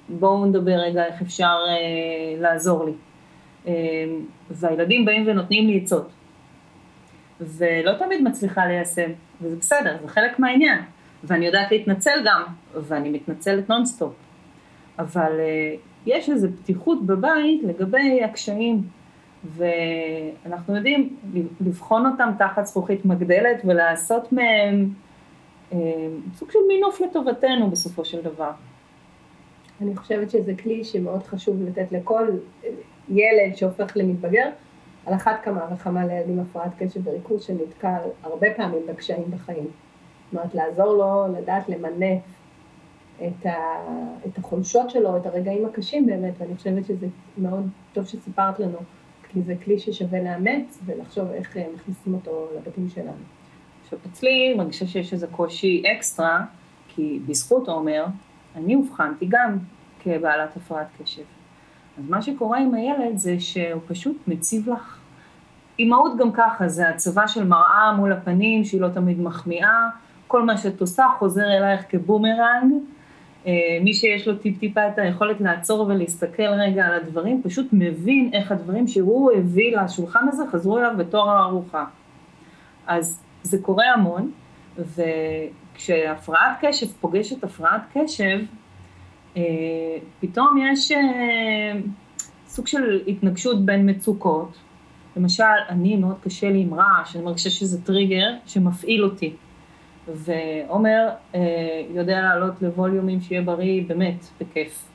בואו 0.09 0.45
נדבר 0.45 0.75
רגע 0.75 1.05
איך 1.05 1.21
אפשר 1.21 1.57
אה, 1.67 2.41
לעזור 2.41 2.85
לי. 2.85 2.91
אה, 3.67 3.73
והילדים 4.49 5.05
באים 5.05 5.23
ונותנים 5.27 5.67
לי 5.67 5.81
עצות. 5.83 6.09
ולא 7.39 7.93
תמיד 7.99 8.21
מצליחה 8.23 8.65
ליישם, 8.65 9.11
וזה 9.41 9.55
בסדר, 9.55 9.97
זה 10.01 10.07
חלק 10.07 10.39
מהעניין. 10.39 10.79
ואני 11.27 11.45
יודעת 11.45 11.71
להתנצל 11.71 12.19
גם, 12.25 12.43
ואני 12.73 13.09
מתנצלת 13.09 13.69
נונסטופ. 13.69 14.13
אבל 14.99 15.31
uh, 15.31 15.79
יש 16.05 16.29
איזו 16.29 16.47
פתיחות 16.63 17.05
בבית 17.05 17.63
לגבי 17.63 18.23
הקשיים, 18.23 18.81
ואנחנו 19.43 20.75
יודעים 20.75 21.17
לבחון 21.61 22.05
אותם 22.05 22.29
תחת 22.37 22.65
זכוכית 22.65 23.05
מגדלת 23.05 23.61
ולעשות 23.65 24.33
מהם 24.33 24.89
uh, 25.71 25.75
סוג 26.35 26.51
של 26.51 26.59
מינוף 26.67 27.01
לטובתנו 27.01 27.69
בסופו 27.69 28.05
של 28.05 28.21
דבר. 28.21 28.51
אני 29.81 29.95
חושבת 29.95 30.31
שזה 30.31 30.53
כלי 30.63 30.83
שמאוד 30.83 31.23
חשוב 31.23 31.63
לתת 31.63 31.91
לכל 31.91 32.27
ילד 33.09 33.55
שהופך 33.55 33.97
למתבגר, 33.97 34.49
על 35.05 35.13
אחת 35.13 35.39
כמה 35.43 35.61
וכמה 35.73 36.05
לילדים 36.05 36.39
הפרעת 36.39 36.71
קשב 36.79 37.07
וריכוז 37.07 37.43
שנתקל 37.43 37.97
הרבה 38.23 38.47
פעמים 38.55 38.81
בקשיים 38.87 39.31
בחיים. 39.31 39.67
אומרת, 40.33 40.55
לעזור 40.55 40.93
לו 40.93 41.37
לדעת 41.37 41.69
למנף 41.69 42.21
את, 43.17 43.45
ה, 43.45 43.55
את 44.27 44.37
החולשות 44.37 44.89
שלו, 44.89 45.17
את 45.17 45.25
הרגעים 45.25 45.65
הקשים 45.65 46.05
באמת, 46.05 46.33
ואני 46.37 46.55
חושבת 46.55 46.85
שזה 46.85 47.07
מאוד 47.37 47.67
טוב 47.93 48.05
שסיפרת 48.05 48.59
לנו, 48.59 48.77
כי 49.29 49.41
זה 49.41 49.55
כלי 49.63 49.79
ששווה 49.79 50.23
לאמץ 50.23 50.79
ולחשוב 50.85 51.31
איך 51.31 51.57
אה, 51.57 51.65
מכניסים 51.75 52.13
אותו 52.13 52.47
לבתים 52.55 52.89
שלנו. 52.89 53.11
עכשיו, 53.83 53.99
אצלי 54.11 54.53
מרגישה 54.57 54.87
שיש 54.87 55.13
איזה 55.13 55.27
קושי 55.27 55.83
אקסטרה, 55.95 56.45
כי 56.87 57.19
בזכות 57.27 57.67
עומר, 57.67 58.05
אני 58.55 58.75
אובחנתי 58.75 59.25
גם 59.29 59.57
כבעלת 59.99 60.57
הפרעת 60.57 60.87
קשב. 61.01 61.23
אז 61.97 62.09
מה 62.09 62.21
שקורה 62.21 62.59
עם 62.59 62.73
הילד 62.73 63.17
זה 63.17 63.39
שהוא 63.39 63.81
פשוט 63.87 64.17
מציב 64.27 64.69
לך, 64.69 64.99
אימהות 65.79 66.17
גם 66.17 66.31
ככה, 66.31 66.67
זה 66.67 66.89
הצבה 66.89 67.27
של 67.27 67.43
מראה 67.47 67.93
מול 67.97 68.11
הפנים 68.11 68.63
שהיא 68.63 68.81
לא 68.81 68.87
תמיד 68.89 69.21
מחמיאה, 69.21 69.89
כל 70.27 70.43
מה 70.43 70.57
שאת 70.57 70.81
עושה 70.81 71.05
חוזר 71.19 71.57
אלייך 71.57 71.81
כבומרנג. 71.89 72.73
אה, 73.47 73.51
מי 73.81 73.93
שיש 73.93 74.27
לו 74.27 74.35
טיפ-טיפה 74.35 74.87
את 74.87 74.99
היכולת 74.99 75.41
לעצור 75.41 75.87
ולהסתכל 75.87 76.43
רגע 76.43 76.85
על 76.85 76.93
הדברים, 76.93 77.41
פשוט 77.43 77.67
מבין 77.71 78.29
איך 78.33 78.51
הדברים 78.51 78.87
שהוא 78.87 79.31
הביא 79.31 79.77
לשולחן 79.77 80.27
הזה 80.27 80.43
חזרו 80.51 80.77
אליו 80.77 80.91
בתור 80.97 81.29
הארוחה. 81.29 81.85
אז 82.87 83.23
זה 83.43 83.57
קורה 83.61 83.85
המון, 83.93 84.31
וכשהפרעת 84.77 86.57
קשב 86.61 86.87
פוגשת 86.87 87.43
הפרעת 87.43 87.81
קשב, 87.93 88.39
אה, 89.37 89.43
פתאום 90.19 90.57
יש 90.57 90.91
אה, 90.91 91.79
סוג 92.47 92.67
של 92.67 93.01
התנגשות 93.07 93.65
בין 93.65 93.89
מצוקות. 93.89 94.57
למשל, 95.17 95.43
אני 95.69 95.95
מאוד 95.95 96.15
קשה 96.23 96.49
לי 96.49 96.61
עם 96.61 96.73
רעש, 96.73 97.15
אני 97.15 97.23
מרגישה 97.23 97.49
שזה 97.49 97.85
טריגר 97.85 98.33
שמפעיל 98.45 99.03
אותי. 99.03 99.33
ועומר 100.15 101.09
אה, 101.35 101.39
יודע 101.89 102.21
לעלות 102.21 102.61
לווליומים 102.61 103.21
שיהיה 103.21 103.41
בריא 103.41 103.83
באמת 103.87 104.25
בכיף. 104.41 104.87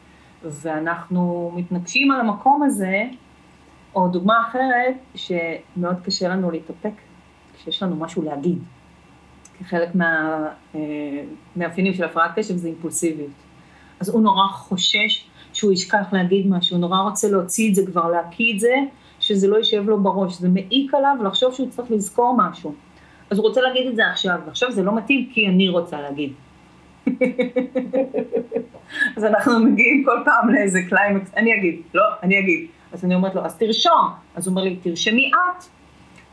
ואנחנו 0.45 1.53
מתנגשים 1.55 2.11
על 2.11 2.21
המקום 2.21 2.63
הזה, 2.63 3.03
או 3.95 4.09
דוגמה 4.09 4.35
אחרת, 4.49 4.95
שמאוד 5.15 5.97
קשה 6.05 6.29
לנו 6.29 6.51
להתאפק 6.51 6.93
כשיש 7.55 7.83
לנו 7.83 7.97
משהו 7.97 8.23
להגיד. 8.23 8.59
כחלק 9.59 9.89
מהמאפיינים 11.55 11.95
של 11.95 12.05
הפרעת 12.05 12.31
קשב 12.35 12.57
זה 12.57 12.69
אימפולסיביות. 12.69 13.31
אז 14.01 14.09
הוא 14.09 14.23
נורא 14.23 14.49
חושש 14.49 15.29
שהוא 15.53 15.73
ישכח 15.73 16.13
להגיד 16.13 16.47
משהו, 16.47 16.77
הוא 16.77 16.81
נורא 16.81 17.01
רוצה 17.01 17.31
להוציא 17.31 17.71
את 17.71 17.75
זה 17.75 17.87
כבר, 17.87 18.11
להקיא 18.11 18.55
את 18.55 18.61
זה, 18.61 18.75
שזה 19.21 19.49
לא 19.49 19.57
יישב 19.57 19.89
לו 19.89 20.01
בראש, 20.01 20.39
זה 20.39 20.49
מעיק 20.49 20.95
עליו 20.95 21.17
לחשוב 21.25 21.55
שהוא 21.55 21.71
צריך 21.71 21.91
לזכור 21.91 22.37
משהו. 22.39 22.75
אז 23.33 23.39
הוא 23.39 23.47
רוצה 23.47 23.61
להגיד 23.61 23.87
את 23.87 23.97
זה 23.97 24.07
עכשיו, 24.07 24.41
ועכשיו 24.47 24.73
זה 24.73 24.83
לא 24.83 24.97
מתאים 24.97 25.29
כי 25.33 25.47
אני 25.49 25.69
רוצה 25.69 26.01
להגיד. 26.01 26.33
אז 29.17 29.25
אנחנו 29.25 29.59
מגיעים 29.59 30.05
כל 30.05 30.23
פעם 30.25 30.55
לאיזה 30.55 30.81
קליימקס, 30.89 31.35
אני 31.37 31.55
אגיד, 31.55 31.81
לא, 31.95 32.05
אני 32.23 32.39
אגיד. 32.39 32.67
אז 32.93 33.05
אני 33.05 33.15
אומרת 33.15 33.35
לו, 33.35 33.45
אז 33.45 33.59
תרשום. 33.59 34.11
אז 34.35 34.47
הוא 34.47 34.53
אומר 34.53 34.63
לי, 34.63 34.77
תרשמי 34.77 35.31
את. 35.35 35.65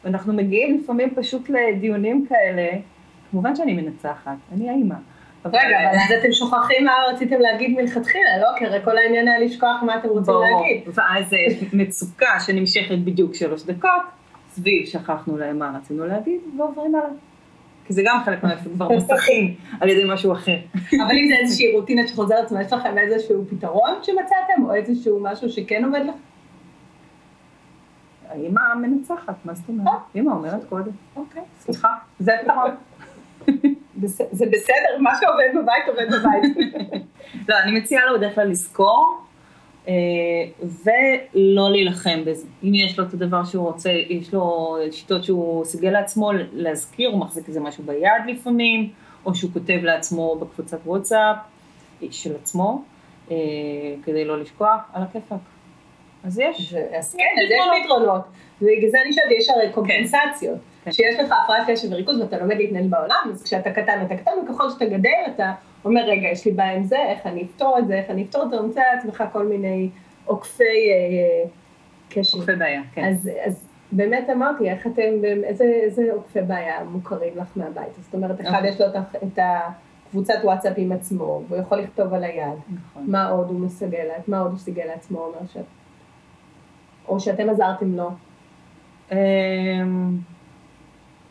ואנחנו 0.04 0.34
מגיעים 0.34 0.80
לפעמים 0.80 1.16
פשוט 1.16 1.50
לדיונים 1.50 2.26
כאלה, 2.30 2.68
כמובן 3.32 3.56
שאני 3.56 3.74
מנצחת, 3.74 4.38
אני 4.54 4.70
האימא. 4.70 4.96
רגע, 5.46 5.60
אבל 5.60 5.98
אז 5.98 6.20
אתם 6.20 6.32
שוכחים 6.32 6.86
מה 6.86 6.92
רציתם 7.14 7.40
להגיד 7.40 7.76
מלכתחילה, 7.76 8.38
לא? 8.42 8.48
כי 8.60 8.66
הרי 8.66 8.80
כל 8.84 8.98
העניין 8.98 9.28
היה 9.28 9.40
לשכוח 9.40 9.84
מה 9.86 9.98
אתם 9.98 10.10
רוצים 10.10 10.34
להגיד. 10.34 10.84
ואז 10.94 11.34
מצוקה 11.74 12.40
שנמשכת 12.40 12.98
בדיוק 12.98 13.36
שלוש 13.36 13.64
דקות, 13.64 14.19
סביב 14.60 14.86
שכחנו 14.86 15.38
להם 15.38 15.60
מה 15.60 15.78
רצינו 15.78 16.08
להגיד, 16.08 16.42
ועוברים 16.58 16.96
הלאה. 16.96 17.10
כי 17.86 17.94
זה 17.94 18.02
גם 18.06 18.22
חלק 18.26 18.44
מהאפקט 18.44 18.72
כבר 18.74 18.90
מוסכים 18.90 19.56
על 19.82 19.90
ידי 19.90 20.04
משהו 20.08 20.34
אחר. 20.34 20.58
אבל 21.04 21.12
אם 21.12 21.28
זה 21.30 21.36
איזושהי 21.42 21.72
רוטינה 21.76 22.08
שחוזרת 22.08 22.46
עצמה, 22.46 22.62
יש 22.62 22.74
לכם 22.74 22.98
איזשהו 22.98 23.46
פתרון 23.50 23.92
שמצאתם, 24.02 24.64
או 24.64 24.74
איזשהו 24.74 25.20
משהו 25.20 25.50
שכן 25.50 25.86
עובד 25.86 26.02
לך? 26.06 26.16
האמא 28.30 28.76
מנצחת, 28.82 29.36
מה 29.46 29.54
זאת 29.54 29.70
אומרת? 29.70 30.00
אמא 30.16 30.32
אומרת 30.32 30.64
קודם. 30.70 30.92
אוקיי. 31.16 31.44
סליחה, 31.60 31.96
זה 32.20 32.32
פתרון. 32.44 32.72
זה 34.32 34.46
בסדר, 34.46 35.00
מה 35.00 35.12
שעובד 35.20 35.64
בבית 35.64 35.88
עובד 35.88 36.08
בבית. 36.08 36.72
לא, 37.50 37.56
אני 37.64 37.80
מציעה 37.80 38.06
לו 38.06 38.18
בדרך 38.18 38.36
כלל 38.36 38.48
לזכור, 38.48 39.22
ולא 40.64 41.72
להילחם 41.72 42.20
בזה. 42.26 42.48
אם 42.64 42.74
יש 42.74 43.00
לו 43.00 43.06
את 43.06 43.14
הדבר 43.14 43.44
שהוא 43.44 43.66
רוצה, 43.66 43.90
יש 44.10 44.34
לו 44.34 44.76
שיטות 44.92 45.24
שהוא 45.24 45.66
סיגל 45.66 45.90
לעצמו 45.90 46.32
להזכיר, 46.54 47.10
הוא 47.10 47.20
מחזיק 47.20 47.48
איזה 47.48 47.60
משהו 47.60 47.84
ביד 47.84 48.12
לפעמים, 48.28 48.90
או 49.26 49.36
שהוא 49.36 49.52
כותב 49.54 49.80
לעצמו 49.84 50.36
בקבוצת 50.36 50.78
וואטסאפ 50.86 51.36
של 52.12 52.36
עצמו, 52.36 52.84
כדי 54.04 54.26
לא 54.26 54.42
לשכוח, 54.42 54.80
על 54.94 55.04
הכיפאק. 55.04 55.40
אז 56.24 56.40
יש. 56.40 56.74
אז 56.74 57.16
כן, 57.16 57.24
אז 57.46 57.52
יש 57.52 57.84
פתרונות. 57.84 58.22
ובגלל 58.62 58.90
זה 58.90 58.98
אני 59.02 59.10
חושבת, 59.10 59.32
יש 59.38 59.50
הרי 59.50 59.74
קומפנסציות. 59.74 60.58
שיש 60.92 61.20
לך 61.20 61.34
הפרעת 61.44 61.70
קשב 61.70 61.88
וריכוז 61.92 62.20
ואתה 62.20 62.38
לומד 62.38 62.56
להתנהל 62.58 62.88
בעולם, 62.88 63.30
אז 63.32 63.44
כשאתה 63.44 63.72
קטן 63.72 64.06
אתה 64.06 64.18
קטן, 64.18 64.32
וככל 64.44 64.70
שאתה 64.70 64.86
גדל 64.86 65.10
אתה 65.36 65.52
אומר, 65.86 66.02
רגע, 66.08 66.28
יש 66.28 66.46
לי 66.46 66.52
בעיה 66.52 66.76
עם 66.76 66.84
זה, 66.84 66.98
איך 66.98 67.26
אני 67.26 67.44
אפתור 67.44 67.80
את 67.80 67.88
זה, 67.88 67.94
איך 67.94 68.10
אני 68.10 68.24
אפתור 68.24 68.44
את 68.44 68.50
זה, 68.50 68.56
אתה 68.56 68.66
מוצא 68.66 68.82
לעצמך 68.94 69.24
כל 69.32 69.46
מיני 69.46 69.90
עוקפי 70.26 70.90
קשב. 72.10 72.38
עוקפי 72.38 72.56
בעיה, 72.56 72.82
כן. 72.94 73.04
אז 73.46 73.70
באמת 73.92 74.30
אמרתי, 74.30 74.70
איך 74.70 74.88
אתם, 74.88 75.24
איזה 75.44 76.10
עוקפי 76.14 76.42
בעיה 76.42 76.84
מוכרים 76.84 77.34
לך 77.38 77.48
מהבית? 77.56 77.94
זאת 78.02 78.14
אומרת, 78.14 78.42
אחד 78.42 78.62
יש 78.66 78.82
לו 78.82 78.88
את 79.24 79.40
הקבוצת 79.40 80.34
וואטסאפ 80.44 80.74
עם 80.78 80.92
עצמו, 80.92 81.42
והוא 81.48 81.62
יכול 81.62 81.78
לכתוב 81.78 82.14
על 82.14 82.24
היד. 82.24 82.60
נכון. 82.74 83.04
מה 83.08 83.28
עוד 83.28 83.50
הוא 83.50 83.60
מסגל, 83.60 84.08
מה 84.28 84.40
עוד 84.40 84.52
הוא 84.52 84.60
סיגל 84.60 84.86
לעצמו, 84.86 85.20
אומר 85.20 85.48
ש... 85.54 85.58
או 87.08 87.20
שאתם 87.20 87.50
עזרתם 87.50 87.96
לו. 87.96 88.12
אני 89.12 89.20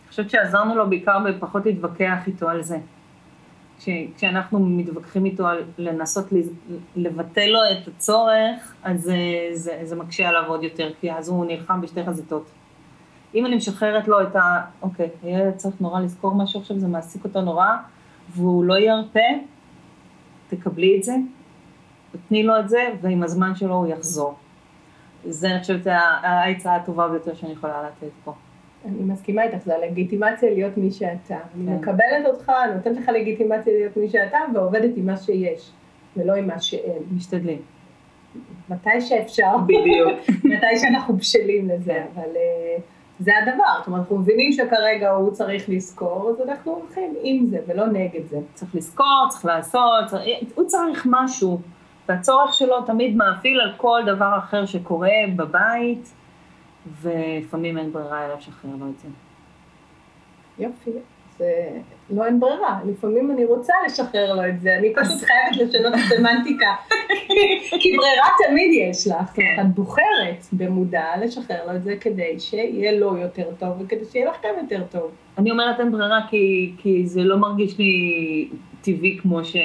חושבת 0.08 0.30
שעזרנו 0.30 0.74
לו 0.74 0.90
בעיקר 0.90 1.18
בפחות 1.18 1.66
להתווכח 1.66 2.26
איתו 2.26 2.48
על 2.48 2.62
זה. 2.62 2.78
כש, 3.79 3.88
כשאנחנו 4.17 4.59
מתווכחים 4.59 5.25
איתו 5.25 5.47
על 5.47 5.62
לנסות 5.79 6.27
לבטל 6.97 7.47
לו 7.47 7.59
את 7.73 7.88
הצורך, 7.88 8.75
אז 8.83 9.03
זה, 9.03 9.17
זה, 9.53 9.81
זה 9.83 9.97
מקשה 9.97 10.29
עליו 10.29 10.45
עוד 10.47 10.62
יותר, 10.62 10.91
כי 11.01 11.12
אז 11.12 11.29
הוא 11.29 11.47
נלחם 11.47 11.81
בשתי 11.81 12.05
חזיתות. 12.07 12.51
אם 13.35 13.47
אני 13.47 13.57
משחררת 13.57 14.09
לו 14.09 14.23
את 14.23 14.37
ה... 14.37 14.61
אוקיי, 14.83 15.09
הילד 15.23 15.57
צריך 15.57 15.81
נורא 15.81 16.01
לזכור 16.01 16.35
משהו 16.35 16.61
עכשיו, 16.61 16.79
זה 16.79 16.88
מעסיק 16.88 17.25
אותו 17.25 17.41
נורא, 17.41 17.69
והוא 18.31 18.64
לא 18.64 18.79
ירפה, 18.79 19.29
תקבלי 20.49 20.99
את 20.99 21.03
זה, 21.03 21.14
תתני 22.12 22.43
לו 22.43 22.61
את 22.61 22.69
זה, 22.69 22.88
ועם 23.01 23.23
הזמן 23.23 23.55
שלו 23.55 23.75
הוא 23.75 23.87
יחזור. 23.87 24.35
זה, 25.25 25.51
אני 25.51 25.61
חושבת, 25.61 25.87
העצה 26.23 26.75
הטובה 26.75 27.09
ביותר 27.09 27.35
שאני 27.35 27.53
יכולה 27.53 27.83
לתת 27.83 28.12
פה. 28.25 28.35
אני 28.85 29.03
מסכימה 29.03 29.43
איתך, 29.43 29.64
זה 29.64 29.75
הלגיטימציה 29.75 30.51
להיות 30.51 30.77
מי 30.77 30.91
שאתה. 30.91 31.17
כן. 31.29 31.35
אני 31.55 31.77
מקבלת 31.77 32.27
אותך, 32.27 32.53
נותנת 32.75 32.97
לך 32.97 33.09
לגיטימציה 33.09 33.73
להיות 33.73 33.97
מי 33.97 34.09
שאתה, 34.09 34.38
ועובדת 34.55 34.97
עם 34.97 35.07
מה 35.07 35.17
שיש, 35.17 35.71
ולא 36.17 36.35
עם 36.35 36.47
מה 36.47 36.61
שאין. 36.61 37.03
משתדלים. 37.17 37.59
מתי 38.71 39.01
שאפשר. 39.01 39.57
בדיוק. 39.67 40.19
מתי 40.55 40.79
שאנחנו 40.81 41.17
בשלים 41.17 41.69
לזה, 41.69 42.05
אבל 42.14 42.23
uh, 42.23 42.81
זה 43.19 43.33
הדבר. 43.38 43.64
זאת 43.79 43.87
אומרת, 43.87 44.01
אנחנו 44.01 44.19
מבינים 44.19 44.53
שכרגע 44.53 45.11
הוא 45.11 45.31
צריך 45.31 45.69
לזכור, 45.69 46.31
אז 46.31 46.49
אנחנו 46.49 46.73
הולכים 46.73 47.14
עם 47.23 47.47
זה, 47.47 47.59
ולא 47.67 47.87
נגד 47.87 48.27
זה. 48.27 48.38
צריך 48.55 48.75
לזכור, 48.75 49.27
צריך 49.29 49.45
לעשות, 49.45 50.07
צריך, 50.07 50.25
הוא 50.55 50.67
צריך 50.67 51.07
משהו. 51.11 51.61
והצורך 52.09 52.55
שלו 52.55 52.83
תמיד 52.83 53.17
מאפיל 53.17 53.61
על 53.61 53.73
כל 53.77 54.01
דבר 54.07 54.38
אחר 54.38 54.67
שקורה 54.67 55.11
בבית. 55.37 56.12
ולפעמים 57.03 57.79
אין 57.79 57.92
ברירה 57.92 58.27
אלא 58.27 58.35
לשחרר 58.35 58.70
לו 58.81 58.87
את 58.88 58.98
זה. 58.98 59.09
יופי, 60.59 60.90
זה 61.38 61.70
לא 62.11 62.24
אין 62.24 62.40
ברירה, 62.40 62.81
לפעמים 62.87 63.31
אני 63.31 63.44
רוצה 63.44 63.72
לשחרר 63.87 64.35
לו 64.35 64.48
את 64.48 64.61
זה, 64.61 64.77
אני 64.79 64.94
פשוט 64.94 65.22
חייבת 65.22 65.68
לשנות 65.68 65.94
את 65.94 65.98
הסמנטיקה, 66.05 66.74
כי 67.81 67.96
ברירה 67.96 68.29
תמיד 68.48 68.70
יש 68.72 69.07
לך, 69.07 69.31
כן. 69.35 69.57
את 69.61 69.66
בוחרת 69.74 70.46
במודע 70.53 71.05
לשחרר 71.22 71.66
לו 71.66 71.77
את 71.77 71.83
זה 71.83 71.96
כדי 72.01 72.40
שיהיה 72.40 72.92
לו 72.92 73.16
יותר 73.16 73.51
טוב 73.59 73.68
וכדי 73.81 74.05
שיהיה 74.05 74.31
לכם 74.31 74.48
יותר 74.62 74.85
טוב. 74.90 75.11
אני 75.38 75.51
אומרת 75.51 75.81
אין 75.81 75.92
ברירה 75.92 76.20
כי, 76.31 76.72
כי 76.79 77.07
זה 77.07 77.20
לא 77.20 77.37
מרגיש 77.37 77.79
לי 77.79 78.48
טבעי 78.81 79.18
כמו 79.22 79.44
ש... 79.44 79.57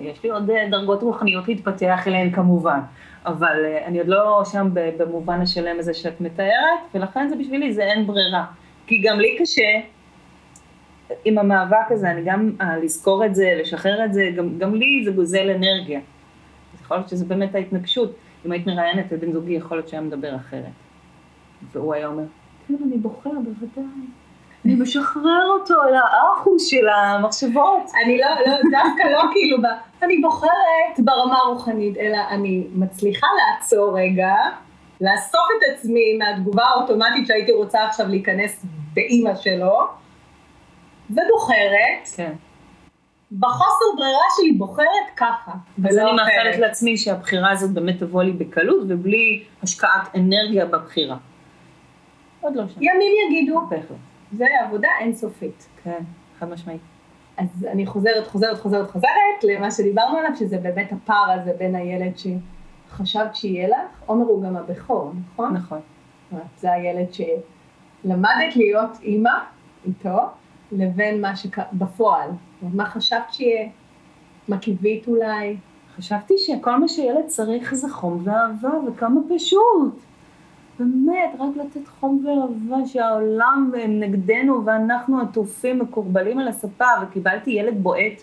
יש 0.00 0.22
לי 0.24 0.30
עוד 0.30 0.50
דרגות 0.70 1.02
רוחניות 1.02 1.48
להתפתח 1.48 2.08
אליהן 2.08 2.30
כמובן, 2.30 2.80
אבל 3.26 3.64
אה, 3.64 3.86
אני 3.86 3.98
עוד 3.98 4.08
לא 4.08 4.42
שם 4.52 4.68
במובן 4.72 5.40
השלם 5.40 5.78
הזה 5.78 5.94
שאת 5.94 6.20
מתארת, 6.20 6.80
ולכן 6.94 7.28
זה 7.28 7.36
בשבילי, 7.36 7.72
זה 7.72 7.82
אין 7.82 8.06
ברירה. 8.06 8.44
כי 8.86 9.02
גם 9.02 9.20
לי 9.20 9.36
קשה 9.38 9.80
עם 11.24 11.38
המאבק 11.38 11.90
הזה, 11.90 12.10
אני 12.10 12.22
גם, 12.24 12.52
אה, 12.60 12.78
לזכור 12.78 13.26
את 13.26 13.34
זה, 13.34 13.54
לשחרר 13.60 14.04
את 14.04 14.14
זה, 14.14 14.30
גם, 14.36 14.58
גם 14.58 14.74
לי 14.74 15.04
זה 15.04 15.10
גוזל 15.10 15.50
אנרגיה. 15.50 16.00
אז 16.74 16.80
יכול 16.80 16.96
להיות 16.96 17.08
שזה 17.08 17.24
באמת 17.24 17.54
ההתנגשות. 17.54 18.16
אם 18.46 18.52
היית 18.52 18.66
מראיינת 18.66 19.12
את 19.12 19.20
בן 19.20 19.32
זוגי, 19.32 19.52
יכול 19.52 19.76
להיות 19.76 19.88
שהיה 19.88 20.02
מדבר 20.02 20.36
אחרת. 20.36 20.72
והוא 21.72 21.94
היה 21.94 22.06
אומר, 22.06 22.24
כן, 22.68 22.74
אני 22.86 22.98
בוחר, 22.98 23.30
בוודאי. 23.30 24.06
אני 24.66 24.74
משחרר 24.74 25.46
אותו 25.58 25.74
אל 25.88 25.94
האחוס 25.94 26.66
של 26.66 26.88
המחשבות. 26.88 27.92
אני 28.04 28.18
לא, 28.18 28.26
לא, 28.46 28.56
דווקא 28.56 29.08
לא 29.08 29.22
כאילו, 29.32 29.58
אני 30.02 30.18
בוחרת 30.18 30.98
ברמה 30.98 31.38
הרוחנית, 31.38 31.96
אלא 31.96 32.18
אני 32.30 32.66
מצליחה 32.74 33.26
לעצור 33.36 33.98
רגע, 33.98 34.34
לאסוף 35.00 35.42
את 35.58 35.74
עצמי 35.74 36.18
מהתגובה 36.18 36.64
האוטומטית 36.64 37.26
שהייתי 37.26 37.52
רוצה 37.52 37.84
עכשיו 37.84 38.08
להיכנס 38.08 38.66
באימא 38.94 39.34
שלו, 39.34 39.86
ובוחרת. 41.10 42.08
כן. 42.16 42.32
בחוסר 43.32 43.84
ברירה 43.96 44.24
שלי 44.36 44.52
בוחרת 44.52 45.06
ככה. 45.16 45.52
אז 45.88 45.98
אני 45.98 46.12
מאחלת 46.12 46.58
לעצמי 46.58 46.96
שהבחירה 46.96 47.50
הזאת 47.50 47.70
באמת 47.70 47.98
תבוא 47.98 48.22
לי 48.22 48.32
בקלות 48.32 48.82
ובלי 48.88 49.44
השקעת 49.62 50.14
אנרגיה 50.14 50.66
בבחירה. 50.66 51.16
עוד 52.40 52.56
לא 52.56 52.62
שם. 52.68 52.82
ימים 52.82 53.12
יגידו. 53.26 53.60
בהחלט. 53.70 54.15
זה 54.32 54.44
עבודה 54.66 54.88
אינסופית. 55.00 55.68
כן, 55.84 56.02
חד 56.38 56.48
משמעית. 56.48 56.80
אז 57.36 57.66
אני 57.72 57.86
חוזרת, 57.86 58.26
חוזרת, 58.26 58.58
חוזרת, 58.58 58.90
חוזרת 58.90 59.10
למה 59.42 59.70
שדיברנו 59.70 60.18
עליו, 60.18 60.36
שזה 60.36 60.58
באמת 60.58 60.92
הפער 60.92 61.30
הזה 61.30 61.52
בין 61.58 61.74
הילד 61.74 62.12
שחשבת 62.16 63.36
שיהיה 63.36 63.68
לך, 63.68 64.02
עומר 64.06 64.24
הוא 64.24 64.42
גם 64.42 64.56
הבכור, 64.56 65.12
נכון? 65.32 65.54
נכון. 65.54 65.80
זה 66.58 66.72
הילד 66.72 67.06
שלמדת 67.12 68.56
להיות 68.56 68.90
אימא 69.02 69.38
איתו, 69.86 70.18
לבין 70.72 71.20
מה 71.20 71.36
שבפועל. 71.36 72.30
מה 72.62 72.86
חשבת 72.86 73.32
שיהיה? 73.32 73.68
מה 74.48 74.58
קיווית 74.58 75.08
אולי? 75.08 75.56
חשבתי 75.96 76.34
שכל 76.38 76.80
מה 76.80 76.88
שילד 76.88 77.26
צריך 77.26 77.74
זה 77.74 77.90
חום 77.90 78.22
ואהבה, 78.24 78.70
וכמה 78.86 79.20
פשוט. 79.36 80.02
באמת, 80.78 81.30
רק 81.38 81.56
לתת 81.56 81.88
חום 81.88 82.24
ואהבה 82.26 82.86
שהעולם 82.86 83.72
נגדנו 83.88 84.64
ואנחנו 84.64 85.20
עטופים, 85.20 85.78
מקורבלים 85.78 86.38
על 86.38 86.48
הספה, 86.48 86.84
וקיבלתי 87.02 87.50
ילד 87.50 87.82
בועט. 87.82 88.22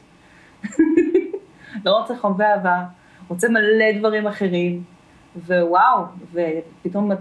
לא 1.85 1.99
רוצה 1.99 2.17
חום 2.17 2.35
ואהבה, 2.37 2.83
רוצה 3.27 3.49
מלא 3.49 3.91
דברים 3.99 4.27
אחרים, 4.27 4.83
ווואו, 5.35 6.03
ופתאום 6.33 7.11
את 7.11 7.17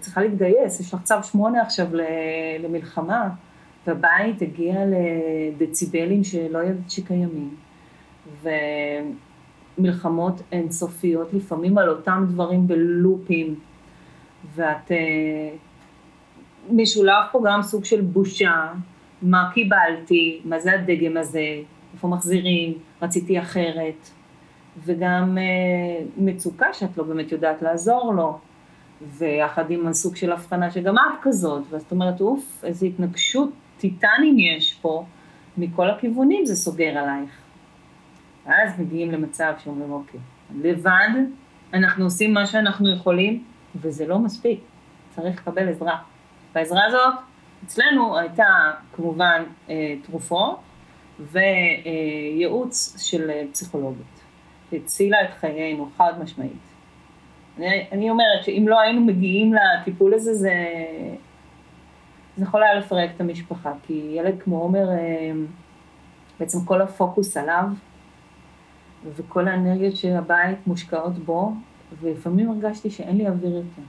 צריכה 0.00 0.20
להתגייס, 0.20 0.80
יש 0.80 0.94
לך 0.94 1.02
צו 1.02 1.14
שמונה 1.22 1.62
עכשיו 1.62 1.86
למלחמה, 2.58 3.28
והבית 3.86 4.42
הגיע 4.42 4.74
לדציבלים 4.86 6.24
שלא 6.24 6.58
ידעת 6.58 6.90
שקיימים, 6.90 7.54
ומלחמות 9.78 10.42
אינסופיות, 10.52 11.32
לפעמים 11.32 11.78
על 11.78 11.88
אותם 11.88 12.24
דברים 12.28 12.66
בלופים, 12.66 13.54
ואת... 14.54 14.92
אה, 14.92 15.56
משולב 16.70 17.22
פה 17.32 17.40
גם 17.46 17.62
סוג 17.62 17.84
של 17.84 18.00
בושה, 18.00 18.72
מה 19.22 19.50
קיבלתי, 19.54 20.40
מה 20.44 20.60
זה 20.60 20.72
הדגם 20.72 21.16
הזה, 21.16 21.46
איפה 21.94 22.08
מחזירים, 22.08 22.74
רציתי 23.02 23.40
אחרת, 23.40 24.10
וגם 24.84 25.38
אה, 25.38 26.04
מצוקה 26.16 26.72
שאת 26.72 26.98
לא 26.98 27.04
באמת 27.04 27.32
יודעת 27.32 27.62
לעזור 27.62 28.14
לו, 28.14 28.38
ויחד 29.18 29.70
עם 29.70 29.86
הסוג 29.86 30.16
של 30.16 30.32
הבחנה 30.32 30.70
שגם 30.70 30.98
את 30.98 31.22
כזאת, 31.22 31.62
ואת 31.70 31.90
אומרת, 31.90 32.20
אוף, 32.20 32.64
איזו 32.64 32.86
התנגשות 32.86 33.50
טיטנים 33.78 34.38
יש 34.38 34.74
פה, 34.74 35.04
מכל 35.58 35.90
הכיוונים 35.90 36.46
זה 36.46 36.56
סוגר 36.56 36.98
עלייך. 36.98 37.30
ואז 38.46 38.80
מגיעים 38.80 39.10
למצב 39.10 39.52
שאומרים, 39.64 39.92
אוקיי, 39.92 40.20
לבד 40.62 41.08
אנחנו 41.74 42.04
עושים 42.04 42.34
מה 42.34 42.46
שאנחנו 42.46 42.92
יכולים, 42.92 43.44
וזה 43.80 44.06
לא 44.06 44.18
מספיק, 44.18 44.60
צריך 45.10 45.40
לקבל 45.40 45.68
עזרה. 45.68 45.98
והעזרה 46.54 46.84
הזאת 46.84 47.14
אצלנו 47.64 48.18
הייתה 48.18 48.72
כמובן 48.92 49.42
אה, 49.70 49.94
תרופות 50.02 50.60
וייעוץ 51.20 52.96
של 52.98 53.30
פסיכולוגית. 53.52 54.20
הצילה 54.72 55.24
את 55.24 55.30
חיינו 55.40 55.90
חד 55.96 56.12
משמעית. 56.22 56.52
אני, 57.58 57.86
אני 57.92 58.10
אומרת 58.10 58.44
שאם 58.44 58.64
לא 58.68 58.80
היינו 58.80 59.00
מגיעים 59.00 59.54
לטיפול 59.54 60.14
הזה, 60.14 60.34
זה, 60.34 60.54
זה 62.36 62.44
יכול 62.44 62.62
היה 62.62 62.74
לפרק 62.74 63.10
את 63.14 63.20
המשפחה, 63.20 63.72
כי 63.86 64.10
ילד 64.12 64.42
כמו 64.42 64.58
עומר, 64.58 64.90
אה, 64.90 65.32
בעצם 66.40 66.64
כל 66.64 66.82
הפוקוס 66.82 67.36
עליו, 67.36 67.64
וכל 69.16 69.48
האנרגיות 69.48 69.96
של 69.96 70.16
הבית 70.16 70.66
מושקעות 70.66 71.18
בו, 71.18 71.52
ולפעמים 72.00 72.50
הרגשתי 72.50 72.90
שאין 72.90 73.16
לי 73.16 73.28
אוויר 73.28 73.56
יותר. 73.56 73.82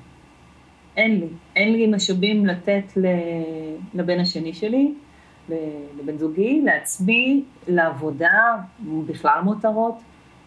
אין 0.97 1.19
לי, 1.19 1.27
אין 1.55 1.73
לי 1.73 1.87
משאבים 1.87 2.45
לתת 2.45 2.83
לבן 3.93 4.19
השני 4.19 4.53
שלי, 4.53 4.93
לבן 5.99 6.17
זוגי, 6.17 6.61
לעצמי, 6.61 7.43
לעבודה, 7.67 8.57
בכלל 9.05 9.41
מותרות, 9.43 9.95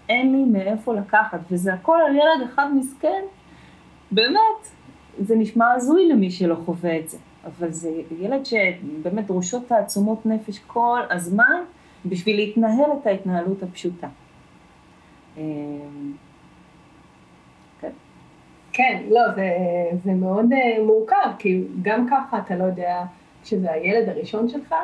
אין 0.09 0.33
לי 0.33 0.45
מאיפה 0.45 0.95
לקחת, 0.95 1.41
וזה 1.51 1.75
הכל 1.75 1.99
על 2.07 2.17
ילד 2.17 2.49
אחד 2.55 2.67
מסכן, 2.75 3.23
באמת, 4.11 4.71
זה 5.19 5.37
נשמע 5.37 5.73
הזוי 5.73 6.09
למי 6.09 6.31
שלא 6.31 6.55
חווה 6.55 6.99
את 6.99 7.09
זה, 7.09 7.19
אבל 7.45 7.71
זה 7.71 7.91
ילד 8.21 8.47
שבאמת 8.47 9.27
דרושות 9.27 9.69
תעצומות 9.69 10.27
נפש 10.27 10.59
כל 10.67 11.01
הזמן 11.11 11.63
בשביל 12.07 12.37
להתנהל 12.37 12.91
את 13.01 13.07
ההתנהלות 13.07 13.63
הפשוטה. 13.63 14.09
כן, 18.81 19.03
לא, 19.11 19.21
זה, 19.35 19.51
זה 20.05 20.13
מאוד 20.13 20.53
uh, 20.53 20.83
מורכב, 20.87 21.31
כי 21.39 21.65
גם 21.83 22.07
ככה 22.11 22.39
אתה 22.39 22.57
לא 22.57 22.65
יודע, 22.65 23.03
כשזה 23.43 23.73
הילד 23.73 24.09
הראשון 24.09 24.49
שלך, 24.49 24.75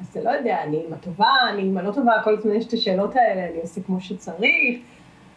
אז 0.00 0.06
אתה 0.10 0.20
לא 0.20 0.30
יודע, 0.30 0.62
אני 0.62 0.76
אימא 0.76 0.96
טובה, 0.96 1.34
אני 1.52 1.62
אימא 1.62 1.80
לא 1.80 1.92
טובה, 1.92 2.12
כל 2.24 2.34
הזמן 2.38 2.54
יש 2.54 2.66
את 2.66 2.72
השאלות 2.72 3.16
האלה, 3.16 3.44
אני 3.50 3.60
עושה 3.60 3.80
כמו 3.82 4.00
שצריך, 4.00 4.78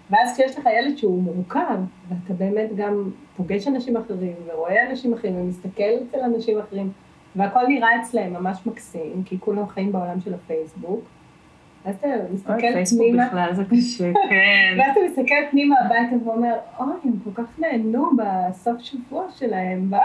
ואז 0.10 0.34
כשיש 0.34 0.58
לך 0.58 0.70
ילד 0.80 0.98
שהוא 0.98 1.24
מורכב, 1.24 1.78
ואתה 2.10 2.34
באמת 2.34 2.76
גם 2.76 3.10
פוגש 3.38 3.68
אנשים 3.68 3.98
אחרים, 3.98 4.36
ורואה 4.48 4.90
אנשים 4.90 5.14
אחרים, 5.14 5.36
ומסתכל 5.36 5.84
אצל 6.10 6.20
אנשים 6.20 6.60
אחרים, 6.60 6.92
והכל 7.36 7.68
נראה 7.68 8.02
אצלם 8.02 8.34
ממש 8.34 8.58
מקסים, 8.66 9.24
כי 9.26 9.40
כולם 9.40 9.68
חיים 9.68 9.92
בעולם 9.92 10.22
של 10.22 10.34
הפייסבוק, 10.34 11.04
אז 11.86 11.96
אתה 11.96 12.08
מסתכל 12.34 12.86
פנימה. 12.98 13.28
בכלל 13.28 13.54
זה 13.54 13.64
קשה, 13.64 14.12
כן. 14.30 14.78
ואז 14.78 14.92
אתה 14.92 15.00
מסתכל 15.10 15.36
פנימה 15.52 15.76
הביתה 15.86 16.16
ואומר, 16.26 16.54
אוי, 16.80 16.88
הם 17.04 17.12
כל 17.24 17.44
כך 17.44 17.60
נהנו 17.60 18.12
בסוף 18.18 18.82
שבוע 18.82 19.26
שלהם, 19.36 19.90
בה. 19.90 20.00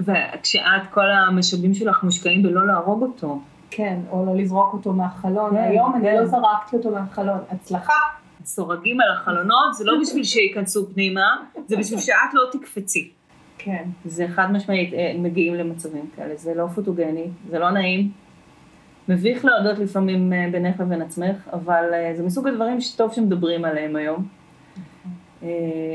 וכשאת, 0.00 0.86
כל 0.90 1.10
המשאבים 1.10 1.74
שלך 1.74 2.04
מושקעים 2.04 2.42
בלא 2.42 2.66
להרוג 2.66 3.02
אותו. 3.02 3.40
כן, 3.70 3.98
או 4.10 4.26
לא 4.26 4.36
לזרוק 4.36 4.72
אותו 4.72 4.92
מהחלון. 4.92 5.50
כן, 5.50 5.56
היום 5.56 5.92
כן. 5.92 6.06
אני 6.06 6.16
לא 6.18 6.26
זרקתי 6.26 6.76
אותו 6.76 6.90
מהחלון. 6.90 7.38
הצלחה. 7.50 7.92
סורגים 8.44 9.00
על 9.00 9.12
החלונות, 9.12 9.74
זה 9.74 9.84
לא 9.84 9.92
בשביל 10.02 10.24
שייכנסו 10.24 10.86
פנימה, 10.94 11.36
זה 11.66 11.76
בשביל 11.76 12.00
שאת 12.00 12.34
לא 12.34 12.42
תקפצי. 12.52 13.10
כן. 13.58 13.84
זה 14.04 14.26
חד 14.28 14.52
משמעית, 14.52 14.94
אה, 14.94 15.12
מגיעים 15.18 15.54
למצבים 15.54 16.04
כאלה, 16.16 16.36
זה 16.36 16.54
לא 16.54 16.66
פוטוגני, 16.74 17.26
זה 17.50 17.58
לא 17.58 17.70
נעים. 17.70 18.10
מביך 19.08 19.44
להודות 19.44 19.78
לפעמים 19.78 20.32
אה, 20.32 20.48
בינך 20.52 20.80
לבין 20.80 21.02
עצמך, 21.02 21.48
אבל 21.52 21.94
אה, 21.94 22.12
זה 22.14 22.22
מסוג 22.22 22.48
הדברים 22.48 22.80
שטוב 22.80 23.12
שמדברים 23.12 23.64
עליהם 23.64 23.96
היום. 23.96 24.26
אה, 25.42 25.48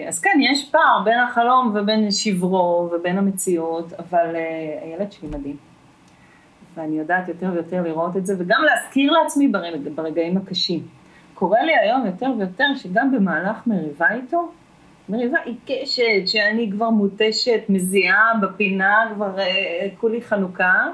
אז 0.07 0.19
כן, 0.19 0.39
יש 0.51 0.69
פער 0.71 1.03
בין 1.05 1.19
החלום 1.19 1.75
ובין 1.75 2.11
שברו 2.11 2.89
ובין 2.91 3.17
המציאות, 3.17 3.93
אבל 3.93 4.35
הילד 4.81 5.11
שלי 5.11 5.27
מדהים. 5.27 5.57
ואני 6.75 6.99
יודעת 6.99 7.27
יותר 7.27 7.49
ויותר 7.53 7.83
לראות 7.83 8.17
את 8.17 8.25
זה, 8.25 8.35
וגם 8.37 8.61
להזכיר 8.63 9.11
לעצמי 9.11 9.47
ברגע, 9.47 9.89
ברגעים 9.95 10.37
הקשים. 10.37 10.79
קורה 11.33 11.63
לי 11.63 11.71
היום 11.77 12.05
יותר 12.05 12.27
ויותר 12.37 12.67
שגם 12.75 13.11
במהלך 13.11 13.67
מריבה 13.67 14.13
איתו, 14.13 14.51
מריבה 15.09 15.37
עיקשת, 15.45 16.27
שאני 16.27 16.71
כבר 16.71 16.89
מותשת, 16.89 17.61
מזיעה 17.69 18.31
בפינה, 18.41 19.11
כבר 19.15 19.35
כולי 19.97 20.21
חנוכה, 20.21 20.87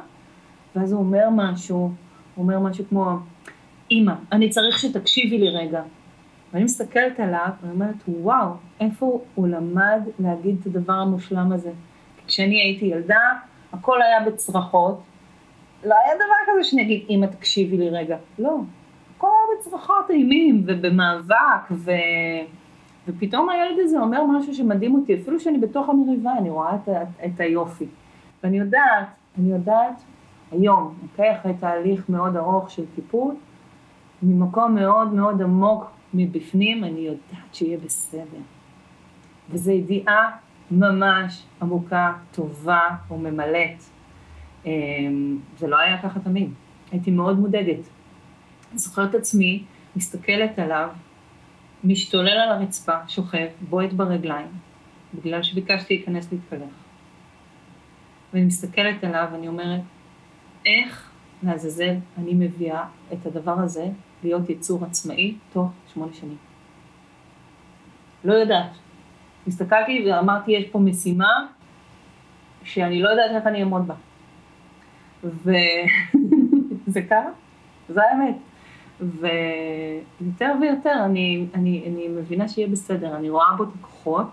ואז 0.76 0.92
הוא 0.92 1.00
אומר 1.00 1.30
משהו, 1.32 1.92
הוא 2.38 2.44
אומר 2.44 2.60
משהו 2.60 2.86
כמו, 2.90 3.16
אמא, 3.92 4.14
אני 4.32 4.50
צריך 4.50 4.80
שתקשיבי 4.80 5.38
לי 5.38 5.50
רגע. 5.50 5.82
ואני 6.54 6.64
מסתכלת 6.64 7.20
עליו, 7.20 7.50
ואני 7.62 7.74
אומרת, 7.74 7.96
וואו, 8.08 8.50
איפה 8.80 9.22
הוא 9.36 9.48
למד 9.48 10.02
להגיד 10.20 10.58
את 10.62 10.66
הדבר 10.66 10.94
המושלם 10.94 11.52
הזה? 11.52 11.72
כשאני 12.28 12.62
הייתי 12.62 12.86
ילדה, 12.86 13.22
הכל 13.74 14.02
היה 14.02 14.20
בצרחות. 14.30 15.02
לא 15.84 15.96
היה 16.06 16.16
דבר 16.16 16.54
כזה 16.54 16.64
שאני 16.64 16.82
אגיד, 16.82 17.06
אמא, 17.10 17.26
תקשיבי 17.26 17.78
לי 17.78 17.90
רגע. 17.90 18.18
לא, 18.40 18.58
הכל 19.18 19.28
היה 19.28 19.60
בצרחות 19.60 20.10
אימים 20.10 20.64
ובמאבק, 20.68 21.72
ו... 21.72 21.92
ופתאום 23.08 23.50
הילד 23.50 23.80
הזה 23.80 24.00
אומר 24.00 24.24
משהו 24.24 24.54
שמדהים 24.56 24.96
אותי, 24.96 25.16
אפילו 25.22 25.40
שאני 25.40 25.58
בתוך 25.58 25.90
המריבה, 25.90 26.32
אני 26.38 26.50
רואה 26.50 26.76
את, 26.76 26.90
את 27.26 27.40
היופי. 27.40 27.86
ואני 28.44 28.58
יודעת, 28.58 29.08
אני 29.40 29.52
יודעת 29.52 30.02
היום, 30.52 30.94
אוקיי? 31.04 31.38
אחרי 31.38 31.54
תהליך 31.60 32.10
מאוד 32.10 32.36
ארוך 32.36 32.72
של 32.72 32.84
טיפול, 32.96 33.36
ממקום 34.24 34.76
מאוד 34.76 35.14
מאוד 35.14 35.42
עמוק 35.42 35.92
מבפנים, 36.14 36.84
אני 36.84 37.00
יודעת 37.00 37.54
שיהיה 37.54 37.78
בסדר. 37.78 38.42
וזו 39.50 39.72
ידיעה 39.72 40.32
ממש 40.72 41.44
עמוקה, 41.62 42.14
טובה 42.32 42.88
וממלאת. 43.12 43.84
אמ, 44.66 45.38
זה 45.58 45.68
לא 45.68 45.80
היה 45.80 46.02
ככה 46.02 46.20
תמיד, 46.20 46.50
הייתי 46.92 47.12
מאוד 47.12 47.40
מודאגת. 47.40 47.90
אני 48.72 48.80
זוכרת 48.80 49.16
עצמי, 49.16 49.64
מסתכלת 49.96 50.60
עליו, 50.60 50.90
משתולל 51.84 52.30
על 52.30 52.52
הרצפה, 52.52 52.94
שוכב, 53.08 53.48
בועט 53.70 53.94
ברגליים, 53.94 54.48
בגלל 55.14 55.44
שביקשתי 55.44 55.96
להיכנס 55.96 56.32
להתקלח. 56.32 56.70
ואני 58.34 58.46
מסתכלת 58.46 59.04
עליו, 59.04 59.28
ואני 59.32 59.48
אומרת, 59.48 59.82
איך 60.68 61.12
לעזאזל 61.44 61.96
אני 62.18 62.34
מביאה 62.34 62.86
את 63.14 63.26
הדבר 63.26 63.60
הזה 63.60 63.86
להיות 64.24 64.50
יצור 64.50 64.86
עצמאי 64.86 65.36
תוך 65.54 65.70
שמונה 65.94 66.14
שנים. 66.14 66.38
לא 68.24 68.34
יודעת. 68.34 68.72
הסתכלתי 69.48 70.06
ואמרתי, 70.08 70.52
יש 70.52 70.66
פה 70.66 70.80
משימה 70.80 71.48
שאני 72.64 73.02
לא 73.02 73.10
יודעת 73.10 73.32
איך 73.36 73.48
אני 73.48 73.60
אעמוד 73.60 73.88
בה. 73.88 73.96
וזה 75.24 77.02
קרה, 77.10 77.30
זה 77.90 78.02
האמת. 78.04 78.36
ויותר 79.02 80.54
ויותר 80.62 81.06
אני, 81.06 81.46
אני, 81.54 81.84
אני 81.88 82.08
מבינה 82.08 82.48
שיהיה 82.48 82.68
בסדר, 82.68 83.16
אני 83.16 83.30
רואה 83.30 83.56
בו 83.58 83.64
את 83.64 83.70
הכוחות, 83.80 84.28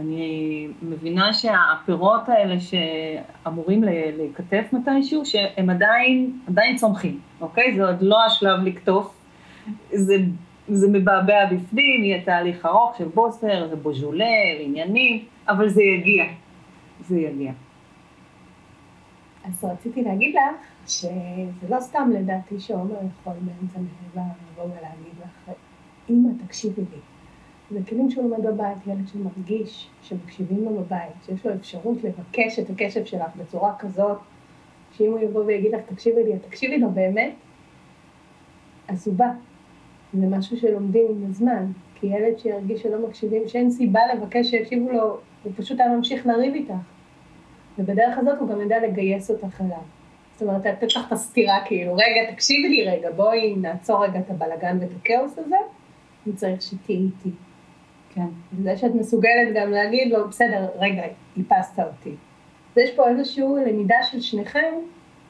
אני 0.00 0.68
מבינה 0.82 1.32
שהפירות 1.32 2.28
האלה 2.28 2.56
שאמורים 2.60 3.82
להיכתב 4.16 4.62
מתישהו, 4.72 5.24
שהם 5.24 5.70
עדיין, 5.70 6.38
עדיין 6.48 6.76
צומחים, 6.76 7.20
אוקיי? 7.40 7.74
זה 7.74 7.86
עוד 7.86 8.02
לא 8.02 8.24
השלב 8.24 8.62
לקטוף, 8.62 9.14
זה, 9.90 10.14
זה 10.68 10.88
מבעבע 10.92 11.46
בפנים, 11.46 12.04
יהיה 12.04 12.24
תהליך 12.24 12.66
ארוך 12.66 12.96
של 12.98 13.08
בוסר, 13.14 13.68
זה 13.68 13.76
בוז'ולה, 13.76 14.24
עניינים, 14.60 15.24
אבל 15.48 15.68
זה 15.68 15.82
יגיע, 15.82 16.24
זה 17.00 17.18
יגיע. 17.18 17.52
אז 19.44 19.64
רציתי 19.64 20.02
להגיד 20.02 20.34
לך 20.34 20.66
שזה 20.86 21.68
לא 21.68 21.80
סתם 21.80 22.10
לדעתי 22.14 22.60
שעומר 22.60 22.94
יכול 22.94 23.32
באמצע 23.40 23.78
מריבה 23.78 24.32
לבוא 24.52 24.64
ולהגיד 24.64 25.14
לך, 25.22 25.54
אמא 26.10 26.28
תקשיבי 26.46 26.82
לי. 26.82 27.13
זה 27.74 27.80
כלים 27.88 28.10
שהוא 28.10 28.30
לומד 28.30 28.46
בבית, 28.46 28.86
ילד 28.86 29.08
שמרגיש 29.08 29.90
שמקשיבים 30.02 30.64
לו 30.64 30.70
בבית, 30.70 31.12
שיש 31.26 31.46
לו 31.46 31.54
אפשרות 31.54 31.98
לבקש 32.04 32.58
את 32.58 32.70
הקשב 32.70 33.04
שלך 33.04 33.36
בצורה 33.36 33.74
כזאת 33.78 34.18
שאם 34.92 35.10
הוא 35.10 35.18
יבוא 35.18 35.44
ויגיד 35.44 35.74
לך, 35.74 35.80
תקשיבי 35.86 36.24
לי, 36.24 36.38
תקשיבי 36.38 36.78
לו 36.78 36.90
באמת, 36.90 37.32
אז 38.88 39.08
הוא 39.08 39.16
בא. 39.16 39.28
זה 40.14 40.26
משהו 40.26 40.56
שלומדים 40.56 41.06
עם 41.08 41.30
הזמן, 41.30 41.66
כי 41.94 42.06
ילד 42.06 42.38
שירגיש 42.38 42.82
שלא 42.82 43.08
מקשיבים, 43.08 43.48
שאין 43.48 43.70
סיבה 43.70 44.00
לבקש 44.14 44.50
שיקשיבו 44.50 44.92
לו, 44.92 45.18
הוא 45.42 45.52
פשוט 45.56 45.80
היה 45.80 45.96
ממשיך 45.96 46.26
לריב 46.26 46.54
איתך. 46.54 46.74
ובדרך 47.78 48.18
הזאת 48.18 48.38
הוא 48.38 48.48
גם 48.48 48.60
יודע 48.60 48.86
לגייס 48.86 49.30
אותך 49.30 49.60
אליו. 49.60 49.78
זאת 50.32 50.42
אומרת, 50.42 50.66
לתת 50.66 50.96
לך 50.96 51.06
את 51.06 51.12
הסתירה 51.12 51.58
כאילו, 51.64 51.94
רגע, 51.94 52.32
תקשיבי 52.32 52.68
לי 52.68 52.90
רגע, 52.90 53.10
בואי 53.10 53.56
נעצור 53.56 54.04
רגע 54.04 54.18
את 54.18 54.30
הבלגן 54.30 54.78
ואת 54.80 54.90
הכאוס 55.00 55.38
הזה, 55.38 55.56
אני 56.26 56.34
צריך 56.34 56.62
שתהיי 56.62 56.96
איתי. 56.96 57.30
כן. 58.14 58.26
זה 58.62 58.76
שאת 58.76 58.94
מסוגלת 58.94 59.54
גם 59.54 59.70
להגיד 59.70 60.12
לו, 60.12 60.28
בסדר, 60.28 60.68
רגע, 60.78 61.02
איפסת 61.36 61.78
אותי. 61.78 62.14
אז 62.72 62.78
יש 62.78 62.90
פה 62.96 63.08
איזושהי 63.08 63.44
למידה 63.66 63.96
של 64.10 64.20
שניכם, 64.20 64.74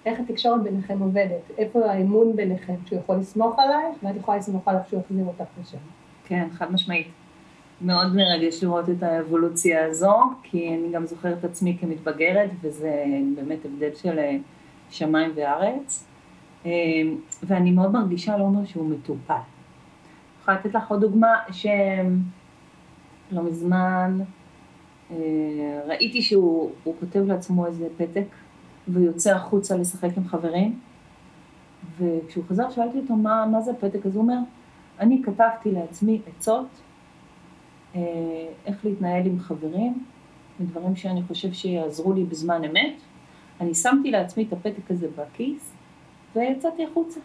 איך 0.07 0.21
התקשורת 0.21 0.63
ביניכם 0.63 0.99
עובדת, 1.01 1.51
איפה 1.59 1.87
האמון 1.87 2.37
ביניכם, 2.37 2.75
שהוא 2.87 2.99
יכול 2.99 3.17
לסמוך 3.17 3.59
עלייך, 3.59 3.97
ואת 4.03 4.17
יכולה 4.17 4.39
לסמוך 4.39 4.69
עליו 4.69 4.81
שהוא 4.89 5.01
יחזיר 5.01 5.25
אותך 5.27 5.51
לשם. 5.61 5.79
כן, 6.25 6.49
חד 6.53 6.73
משמעית. 6.73 7.07
מאוד 7.81 8.17
מרגש 8.17 8.63
לראות 8.63 8.91
את 8.91 9.03
האבולוציה 9.03 9.87
הזו, 9.87 10.17
כי 10.43 10.69
אני 10.69 10.93
גם 10.93 11.07
זוכרת 11.07 11.39
את 11.39 11.45
עצמי 11.45 11.77
כמתבגרת, 11.81 12.51
וזה 12.61 13.05
באמת 13.37 13.65
הבדל 13.65 13.95
של 13.95 14.19
אה, 14.19 14.37
שמיים 14.91 15.33
וארץ. 15.35 16.07
אה, 16.67 16.71
ואני 17.43 17.71
מאוד 17.71 17.93
מרגישה 17.93 18.37
לא 18.37 18.43
אומר 18.43 18.65
שהוא 18.65 18.91
מטופל. 18.91 19.35
אני 19.35 19.43
יכולה 20.41 20.57
לתת 20.57 20.75
לך 20.75 20.91
עוד 20.91 21.01
דוגמה 21.01 21.35
שלא 23.31 23.43
מזמן 23.43 24.19
אה, 25.11 25.17
ראיתי 25.87 26.23
שהוא 26.23 26.71
כותב 27.01 27.25
לעצמו 27.27 27.67
איזה 27.67 27.89
פתק 27.97 28.27
ויוצא 28.89 29.35
החוצה 29.35 29.77
לשחק 29.77 30.11
עם 30.17 30.29
חברים, 30.29 30.79
וכשהוא 31.99 32.45
חזר 32.49 32.71
שאלתי 32.71 32.99
אותו 32.99 33.17
מה, 33.17 33.47
מה 33.47 33.61
זה 33.61 33.71
הפתק, 33.71 34.07
אז 34.07 34.17
הוא 34.17 34.23
אומר, 34.23 34.39
אני 35.01 35.23
כתבתי 35.25 35.73
לעצמי 35.73 36.21
עצות 36.27 36.67
אה, 37.95 38.01
איך 38.67 38.85
להתנהל 38.85 39.27
עם 39.27 39.41
חברים, 39.41 40.05
מדברים 40.61 40.97
שאני 40.97 41.23
חושב 41.23 41.53
שיעזרו 41.53 42.13
לי 42.13 42.25
בזמן 42.25 42.65
אמת. 42.65 42.95
אני 43.61 43.75
שמתי 43.75 44.11
לעצמי 44.11 44.45
את 44.45 44.53
הפתק 44.53 44.91
הזה 44.91 45.09
בכיס 45.17 45.73
ויצאתי 46.37 46.85
החוצה. 46.85 47.21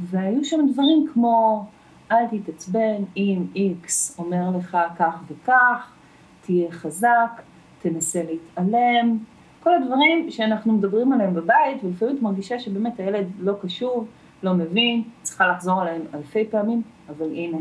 והיו 0.00 0.44
שם 0.44 0.66
דברים 0.72 1.06
כמו, 1.12 1.64
אל 2.10 2.26
תתעצבן 2.30 3.02
אם 3.16 3.46
איקס 3.54 4.18
אומר 4.18 4.58
לך 4.58 4.78
כך 4.98 5.22
וכך, 5.28 5.92
תהיה 6.40 6.70
חזק, 6.70 7.42
תנסה 7.82 8.22
להתעלם, 8.22 9.18
כל 9.62 9.74
הדברים 9.74 10.30
שאנחנו 10.30 10.72
מדברים 10.72 11.12
עליהם 11.12 11.34
בבית, 11.34 11.84
ולפעמים 11.84 12.16
את 12.16 12.22
מרגישה 12.22 12.58
שבאמת 12.58 13.00
הילד 13.00 13.26
לא 13.38 13.52
קשוב, 13.62 14.06
לא 14.42 14.54
מבין, 14.54 15.02
צריכה 15.22 15.46
לחזור 15.48 15.80
עליהם 15.80 16.02
אלפי 16.14 16.44
פעמים, 16.50 16.82
אבל 17.08 17.26
הנה, 17.26 17.58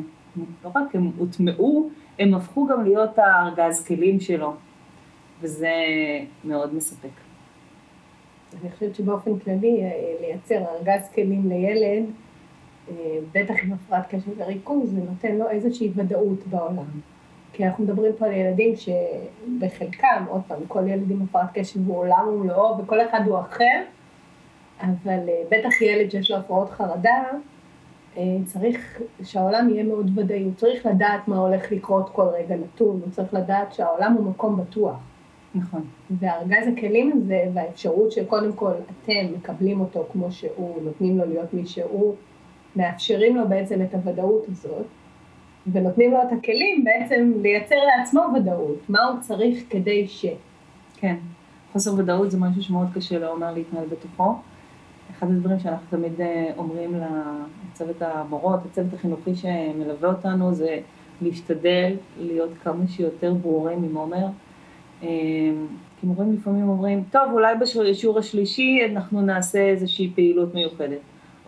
לא 0.64 0.72
רק 0.76 0.96
הם 0.96 1.12
הוטמעו, 1.18 1.90
הם 2.20 2.34
הפכו 2.34 2.68
גם 2.68 2.84
להיות 2.84 3.20
הארגז 3.20 3.86
כלים 3.86 4.20
שלו, 4.20 4.54
וזה 5.42 5.74
מאוד 6.44 6.76
מספק. 6.76 7.10
אני 8.62 8.72
חושבת 8.72 8.96
שבאופן 8.96 9.40
כללי 9.40 9.84
אה, 9.84 9.92
לייצר 10.22 10.56
ארגז 10.56 11.10
כלים 11.16 11.50
לילד, 11.50 12.06
בטח 13.32 13.56
עם 13.64 13.74
הפרעת 13.74 14.08
קשב 14.10 14.32
וריכוז, 14.38 14.92
זה 14.92 15.00
נותן 15.10 15.36
לו 15.36 15.50
איזושהי 15.50 15.92
ודאות 15.96 16.48
בעולם. 16.48 17.00
כי 17.54 17.66
אנחנו 17.66 17.84
מדברים 17.84 18.12
פה 18.18 18.26
על 18.26 18.32
ילדים 18.32 18.74
שבחלקם, 18.76 20.26
עוד 20.28 20.42
פעם, 20.48 20.60
כל 20.68 20.88
ילד 20.88 21.12
עם 21.12 21.22
הפרעת 21.22 21.50
קשב 21.54 21.88
הוא 21.88 21.98
עולם 21.98 22.28
ומלואו 22.28 22.78
וכל 22.78 23.02
אחד 23.02 23.22
הוא 23.26 23.40
אחר, 23.40 23.82
אבל 24.82 25.30
אה, 25.30 25.42
בטח 25.52 25.82
ילד 25.82 26.12
שיש 26.12 26.32
לו 26.32 26.38
הפרעות 26.38 26.70
חרדה, 26.70 27.24
אה, 28.18 28.24
צריך 28.46 29.02
שהעולם 29.24 29.70
יהיה 29.70 29.84
מאוד 29.84 30.18
ודאי, 30.18 30.44
הוא 30.44 30.54
צריך 30.56 30.86
לדעת 30.86 31.28
מה 31.28 31.38
הולך 31.38 31.72
לקרות 31.72 32.10
כל 32.10 32.26
רגע 32.34 32.56
נתון, 32.56 33.00
הוא 33.04 33.12
צריך 33.12 33.34
לדעת 33.34 33.74
שהעולם 33.74 34.14
הוא 34.14 34.26
מקום 34.26 34.58
בטוח. 34.58 34.96
נכון. 35.56 35.82
וארגז 36.20 36.68
הכלים 36.68 37.12
הזה 37.12 37.44
והאפשרות 37.54 38.12
שקודם 38.12 38.54
כל 38.54 38.72
אתם 38.72 39.34
מקבלים 39.38 39.80
אותו 39.80 40.06
כמו 40.12 40.32
שהוא, 40.32 40.82
נותנים 40.84 41.18
לו 41.18 41.26
להיות 41.26 41.54
מי 41.54 41.66
שהוא, 41.66 42.16
מאפשרים 42.76 43.36
לו 43.36 43.50
בעצם 43.50 43.82
את 43.82 43.94
הוודאות 43.94 44.46
הזאת, 44.52 44.86
ונותנים 45.72 46.12
לו 46.12 46.18
את 46.22 46.32
הכלים 46.40 46.84
בעצם 46.84 47.32
לייצר 47.42 47.76
לעצמו 47.76 48.22
ודאות, 48.36 48.90
מה 48.90 49.04
הוא 49.04 49.20
צריך 49.20 49.64
כדי 49.70 50.08
ש... 50.08 50.26
כן, 50.96 51.16
חוסר 51.72 51.94
ודאות 51.98 52.32
זה 52.32 52.40
משהו 52.40 52.64
שמאוד 52.64 52.88
קשה 52.94 53.20
לעומר 53.20 53.54
להתנהל 53.54 53.86
בתוכו. 53.86 54.36
אחד 55.12 55.28
הדברים 55.28 55.60
שאנחנו 55.60 55.86
תמיד 55.90 56.22
אה, 56.22 56.52
אומרים 56.58 57.00
לצוות 57.72 58.02
המורות, 58.02 58.60
לצוות 58.66 58.94
החינוכי 58.94 59.36
שמלווה 59.36 60.10
אותנו, 60.10 60.54
זה 60.54 60.80
להשתדל 61.22 61.96
להיות 62.20 62.50
כמה 62.64 62.88
שיותר 62.88 63.34
ברורים 63.34 63.84
עם 63.84 63.96
עומר. 63.96 64.26
אה, 65.04 65.10
כי 66.00 66.08
מורים 66.08 66.34
לפעמים 66.34 66.70
אומרים, 66.70 67.04
טוב, 67.12 67.32
אולי 67.32 67.56
בשיעור 67.62 68.20
השלישי 68.20 68.80
אנחנו 68.92 69.22
נעשה 69.22 69.60
איזושהי 69.60 70.12
פעילות 70.16 70.54
מיוחדת. 70.54 71.00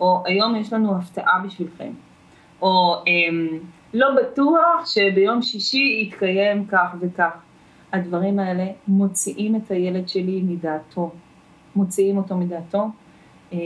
או 0.04 0.22
היום 0.24 0.56
יש 0.56 0.72
לנו 0.72 0.96
הפתעה 0.96 1.40
בשבילכם. 1.46 1.90
או 2.62 2.94
אמ, 3.06 3.58
לא 3.94 4.06
בטוח 4.22 4.86
שביום 4.86 5.42
שישי 5.42 6.02
יתקיים 6.02 6.66
כך 6.66 6.94
וכך. 7.00 7.36
הדברים 7.92 8.38
האלה 8.38 8.66
מוציאים 8.88 9.56
את 9.56 9.70
הילד 9.70 10.08
שלי 10.08 10.42
מדעתו, 10.42 11.10
מוציאים 11.76 12.16
אותו 12.16 12.36
מדעתו. 12.36 12.88
אמ, 13.52 13.58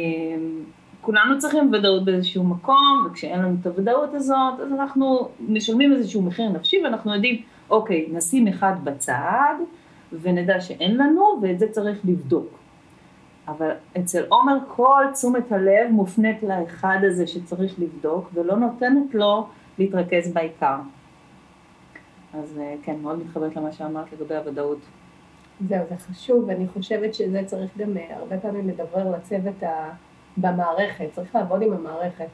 כולנו 1.01 1.39
צריכים 1.39 1.73
ודאות 1.73 2.05
באיזשהו 2.05 2.45
מקום, 2.45 3.07
וכשאין 3.07 3.39
לנו 3.39 3.57
את 3.61 3.67
הוודאות 3.67 4.15
הזאת, 4.15 4.61
אז 4.61 4.73
אנחנו 4.73 5.29
משלמים 5.49 5.93
איזשהו 5.93 6.23
מחיר 6.23 6.49
נפשי, 6.49 6.77
ואנחנו 6.85 7.15
יודעים, 7.15 7.43
אוקיי, 7.71 8.07
נשים 8.13 8.49
אחד 8.49 8.75
בצד, 8.85 9.55
ונדע 10.13 10.61
שאין 10.61 10.97
לנו, 10.97 11.23
ואת 11.43 11.59
זה 11.59 11.69
צריך 11.69 11.99
לבדוק. 12.05 12.59
אבל 13.49 13.71
אצל 13.99 14.25
עומר 14.29 14.55
כל 14.69 15.05
תשומת 15.13 15.53
הלב 15.53 15.91
מופנית 15.91 16.43
לאחד 16.43 16.99
הזה 17.03 17.27
שצריך 17.27 17.75
לבדוק, 17.79 18.31
ולא 18.35 18.57
נותנת 18.57 19.15
לו 19.15 19.47
להתרכז 19.79 20.33
בעיקר. 20.33 20.77
אז 22.35 22.59
אה, 22.59 22.75
כן, 22.83 22.97
מאוד 23.03 23.19
מתחברת 23.19 23.57
למה 23.57 23.73
שאמרת 23.73 24.13
לגבי 24.13 24.37
הוודאות. 24.37 24.79
זהו, 25.69 25.85
זה 25.89 25.97
חשוב, 25.97 26.45
ואני 26.49 26.69
חושבת 26.69 27.15
שזה 27.15 27.43
צריך 27.47 27.79
גם 27.79 27.97
אה, 27.97 28.17
הרבה 28.17 28.39
פעמים 28.39 28.69
לדבר 28.69 29.11
לצוות 29.11 29.63
ה... 29.63 29.91
במערכת, 30.41 31.05
צריך 31.13 31.35
לעבוד 31.35 31.63
עם 31.63 31.73
המערכת. 31.73 32.27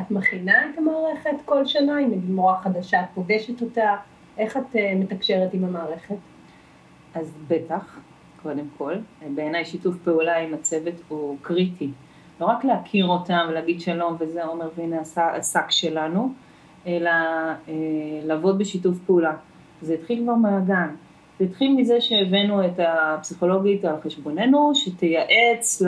את 0.00 0.10
מכינה 0.10 0.70
את 0.70 0.78
המערכת 0.78 1.44
כל 1.44 1.66
שנה, 1.66 1.98
אם 1.98 2.10
נגיד 2.10 2.30
מורה 2.30 2.62
חדשה, 2.62 3.00
את 3.00 3.08
פוגשת 3.14 3.62
אותה, 3.62 3.96
איך 4.38 4.56
את 4.56 4.76
אה, 4.76 4.92
מתקשרת 4.96 5.54
עם 5.54 5.64
המערכת? 5.64 6.14
אז 7.14 7.32
בטח, 7.48 7.98
קודם 8.42 8.64
כל. 8.78 8.94
בעיניי 9.34 9.64
שיתוף 9.64 9.96
פעולה 10.04 10.36
עם 10.36 10.54
הצוות 10.54 10.94
הוא 11.08 11.36
קריטי. 11.42 11.90
לא 12.40 12.46
רק 12.46 12.64
להכיר 12.64 13.06
אותם 13.06 13.46
ולהגיד 13.48 13.80
שלום 13.80 14.16
וזה 14.20 14.44
עומר 14.44 14.68
והנה 14.76 15.00
השק 15.16 15.70
שלנו, 15.70 16.32
אלא 16.86 17.10
אה, 17.10 17.74
לעבוד 18.24 18.58
בשיתוף 18.58 18.98
פעולה. 19.06 19.32
זה 19.82 19.94
התחיל 19.94 20.22
כבר 20.22 20.34
מהגן. 20.34 20.88
זה 21.38 21.44
התחיל 21.44 21.74
מזה 21.76 22.00
שהבאנו 22.00 22.64
את 22.64 22.78
הפסיכולוגית 22.78 23.84
על 23.84 23.96
חשבוננו, 24.04 24.72
שתייעץ 24.74 25.82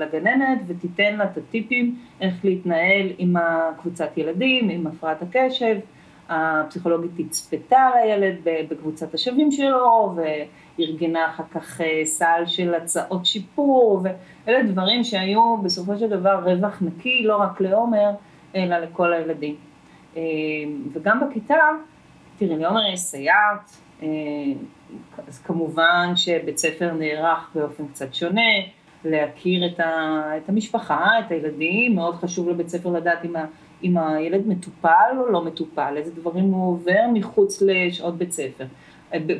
לגננת 0.00 0.58
ותיתן 0.66 1.16
לה 1.16 1.24
את 1.24 1.36
הטיפים 1.36 1.98
איך 2.20 2.44
להתנהל 2.44 3.06
עם 3.18 3.36
הקבוצת 3.36 4.18
ילדים, 4.18 4.68
עם 4.68 4.86
הפרעת 4.86 5.22
הקשב. 5.22 5.78
הפסיכולוגית 6.28 7.10
תצפתה 7.16 7.90
לילד 7.94 8.36
בקבוצת 8.70 9.14
השווים 9.14 9.52
שלו 9.52 10.14
וארגנה 10.78 11.26
אחר 11.26 11.42
כך 11.50 11.80
אה, 11.80 12.00
סל 12.04 12.42
של 12.46 12.74
הצעות 12.74 13.26
שיפור 13.26 14.02
ואלה 14.02 14.62
דברים 14.62 15.04
שהיו 15.04 15.56
בסופו 15.56 15.96
של 15.98 16.08
דבר 16.08 16.40
רווח 16.44 16.82
נקי 16.82 17.22
לא 17.22 17.36
רק 17.36 17.60
לעומר 17.60 18.10
אלא 18.54 18.78
לכל 18.78 19.12
הילדים. 19.12 19.56
אה, 20.16 20.22
וגם 20.92 21.20
בכיתה, 21.20 21.56
תראי, 22.38 22.56
לעומר 22.56 22.92
יש 22.92 23.00
סייעת, 23.00 23.76
אה, 24.02 24.08
אז 25.28 25.42
כמובן 25.42 26.12
שבית 26.16 26.58
ספר 26.58 26.92
נערך 26.92 27.50
באופן 27.54 27.88
קצת 27.88 28.14
שונה, 28.14 28.50
להכיר 29.04 29.66
את, 29.66 29.80
ה, 29.80 30.22
את 30.36 30.48
המשפחה, 30.48 31.18
את 31.18 31.30
הילדים, 31.30 31.94
מאוד 31.94 32.14
חשוב 32.14 32.48
לבית 32.48 32.68
ספר 32.68 32.90
לדעת 32.90 33.24
אם, 33.24 33.36
ה, 33.36 33.44
אם 33.82 33.98
הילד 33.98 34.46
מטופל 34.46 35.16
או 35.18 35.28
לא 35.28 35.44
מטופל, 35.44 35.94
איזה 35.96 36.14
דברים 36.14 36.44
הוא 36.44 36.72
עובר 36.72 37.00
מחוץ 37.14 37.62
לשעות 37.62 38.18
בית 38.18 38.32
ספר. 38.32 38.64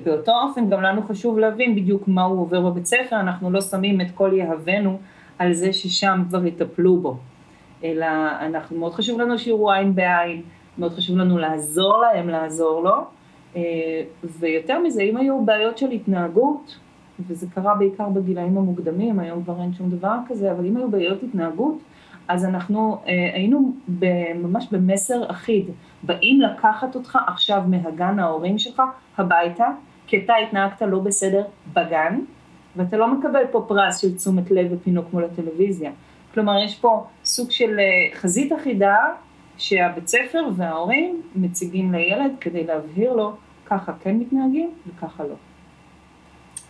באותו 0.05 0.33
אופן 0.43 0.71
גם 0.71 0.83
לנו 0.83 1.03
חשוב 1.03 1.39
להבין 1.39 1.75
בדיוק 1.75 2.09
מה 2.09 2.23
הוא 2.23 2.41
עובר 2.41 2.61
בבית 2.61 2.87
ספר, 2.87 3.21
אנחנו 3.21 3.51
לא 3.51 3.61
שמים 3.61 4.01
את 4.01 4.11
כל 4.15 4.31
יהבנו 4.33 4.99
על 5.39 5.53
זה 5.53 5.73
ששם 5.73 6.23
כבר 6.29 6.47
יטפלו 6.47 6.97
בו, 6.97 7.17
אלא 7.85 8.07
אנחנו, 8.41 8.79
מאוד 8.79 8.95
חשוב 8.95 9.21
לנו 9.21 9.39
שיראו 9.39 9.73
עין 9.73 9.95
בעין, 9.95 10.43
מאוד 10.79 10.93
חשוב 10.93 11.17
לנו 11.17 11.39
לעזור 11.39 12.01
להם 12.01 12.29
לעזור 12.29 12.83
לו, 12.83 12.97
אה, 13.57 13.63
ויותר 14.39 14.79
מזה, 14.79 15.03
אם 15.03 15.17
היו 15.17 15.45
בעיות 15.45 15.79
של 15.79 15.91
התנהגות, 15.91 16.79
וזה 17.27 17.47
קרה 17.55 17.75
בעיקר 17.75 18.09
בגילאים 18.09 18.59
המוקדמים, 18.59 19.19
היום 19.19 19.45
כבר 19.45 19.61
אין 19.61 19.73
שום 19.73 19.91
דבר 19.91 20.15
כזה, 20.29 20.53
אבל 20.53 20.67
אם 20.67 20.77
היו 20.77 20.91
בעיות 20.91 21.23
התנהגות, 21.23 21.79
אז 22.29 22.45
אנחנו 22.45 22.99
אה, 23.07 23.31
היינו 23.35 23.73
ממש 24.35 24.67
במסר 24.73 25.31
אחיד, 25.31 25.71
באים 26.03 26.41
לקחת 26.41 26.95
אותך 26.95 27.19
עכשיו 27.27 27.63
מהגן 27.67 28.19
ההורים 28.19 28.59
שלך 28.59 28.83
הביתה, 29.19 29.67
כי 30.07 30.25
אתה 30.25 30.33
התנהגת 30.37 30.83
לא 30.83 30.99
בסדר 30.99 31.45
בגן, 31.73 32.21
ואתה 32.77 32.97
לא 32.97 33.15
מקבל 33.15 33.43
פה 33.51 33.65
פרס 33.69 33.99
של 33.99 34.17
תשומת 34.17 34.51
לב 34.51 34.67
ופינוק 34.73 35.13
מול 35.13 35.25
הטלוויזיה. 35.25 35.91
כלומר, 36.35 36.59
יש 36.65 36.79
פה 36.79 37.07
סוג 37.25 37.51
של 37.51 37.79
אה, 37.79 38.19
חזית 38.19 38.53
אחידה 38.53 38.97
שהבית 39.59 40.09
ספר 40.09 40.49
וההורים 40.57 41.23
מציגים 41.35 41.93
לילד 41.93 42.31
כדי 42.41 42.65
להבהיר 42.65 43.13
לו 43.13 43.33
ככה 43.67 43.93
כן 44.01 44.17
מתנהגים 44.17 44.71
וככה 44.87 45.25
לא. 45.25 45.35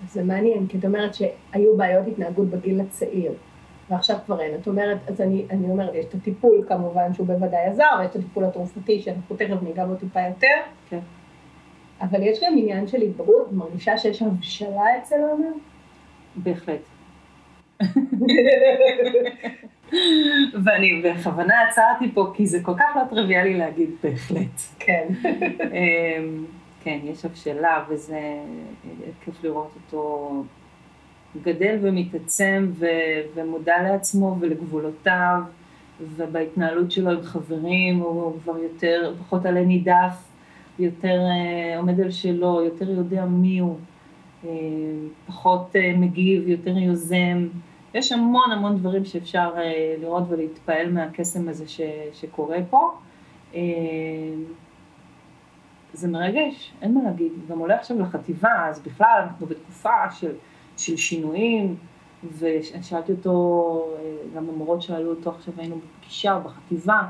זה 0.08 0.24
מעניין, 0.24 0.66
כי 0.66 0.78
את 0.78 0.84
אומרת 0.84 1.14
שהיו 1.14 1.76
בעיות 1.76 2.06
התנהגות 2.06 2.48
בגיל 2.48 2.80
הצעיר, 2.80 3.32
ועכשיו 3.90 4.16
כבר 4.26 4.40
אין. 4.40 4.54
את 4.54 4.66
אומרת, 4.66 4.98
אז 5.06 5.20
אני, 5.20 5.46
אני 5.50 5.70
אומרת, 5.70 5.94
יש 5.94 6.04
את 6.04 6.14
הטיפול 6.14 6.64
כמובן 6.68 7.14
שהוא 7.14 7.26
בוודאי 7.26 7.64
עזר, 7.64 7.84
ויש 7.98 8.10
את 8.10 8.16
הטיפול 8.16 8.44
התרופתי 8.44 9.02
שאנחנו 9.02 9.36
תכף 9.36 9.62
ניגע 9.62 9.84
בו 9.84 9.94
טיפה 9.94 10.20
יותר. 10.20 10.56
כן. 10.90 10.98
אבל 12.00 12.22
יש 12.22 12.38
גם 12.44 12.52
עניין 12.58 12.86
של 12.86 13.02
התבגרות, 13.02 13.52
מרגישה 13.52 13.98
שיש 13.98 14.22
הבשלה 14.22 14.98
אצל 14.98 15.16
עומר? 15.30 15.52
בהחלט. 16.36 16.80
ואני 20.64 21.02
בכוונה 21.04 21.54
עצרתי 21.68 22.14
פה, 22.14 22.32
כי 22.34 22.46
זה 22.46 22.58
כל 22.62 22.74
כך 22.78 22.96
לא 22.96 23.02
טריוויאלי 23.10 23.54
להגיד 23.54 23.90
בהחלט. 24.02 24.60
כן. 24.78 25.08
אמ, 25.76 26.44
כן, 26.82 26.98
יש 27.04 27.24
הבשלה, 27.24 27.84
וזה 27.88 28.20
כיף 29.24 29.44
לראות 29.44 29.70
אותו 29.74 30.32
גדל 31.42 31.78
ומתעצם 31.82 32.70
ו, 32.78 32.86
ומודע 33.34 33.82
לעצמו 33.82 34.36
ולגבולותיו, 34.40 35.40
ובהתנהלות 36.16 36.90
שלו 36.90 37.10
עם 37.10 37.22
חברים 37.22 37.98
הוא 37.98 38.34
כבר 38.42 38.58
יותר, 38.58 39.14
פחות 39.18 39.46
עלה 39.46 39.64
נידף, 39.64 40.28
יותר 40.78 41.18
אה, 41.20 41.78
עומד 41.78 42.00
על 42.00 42.10
שלו, 42.10 42.62
יותר 42.64 42.90
יודע 42.90 43.24
מי 43.24 43.58
הוא, 43.58 43.76
אה, 44.44 44.50
פחות 45.26 45.76
אה, 45.76 45.92
מגיב, 45.96 46.48
יותר 46.48 46.78
יוזם. 46.78 47.48
יש 47.94 48.12
המון 48.12 48.52
המון 48.52 48.78
דברים 48.78 49.04
שאפשר 49.04 49.52
אה, 49.56 49.94
לראות 50.00 50.22
ולהתפעל 50.28 50.92
מהקסם 50.92 51.48
הזה 51.48 51.68
ש, 51.68 51.80
שקורה 52.12 52.58
פה. 52.70 52.92
אה, 53.54 53.60
זה 55.92 56.08
מרגש, 56.08 56.72
אין 56.82 56.94
מה 56.94 57.00
להגיד. 57.04 57.32
גם 57.50 57.58
עולה 57.58 57.76
עכשיו 57.76 58.00
לחטיבה, 58.00 58.68
אז 58.68 58.80
בכלל 58.82 59.20
אנחנו 59.22 59.46
בתקופה 59.46 60.10
של, 60.10 60.32
של 60.78 60.96
שינויים, 60.96 61.76
ושאלתי 62.38 63.12
אותו, 63.12 63.94
אה, 63.98 64.16
גם 64.36 64.48
המורות 64.48 64.82
שאלו 64.82 65.10
אותו, 65.10 65.30
עכשיו 65.30 65.54
היינו 65.56 65.78
בפגישה 65.78 66.34
או 66.34 66.40
בחטיבה, 66.40 67.00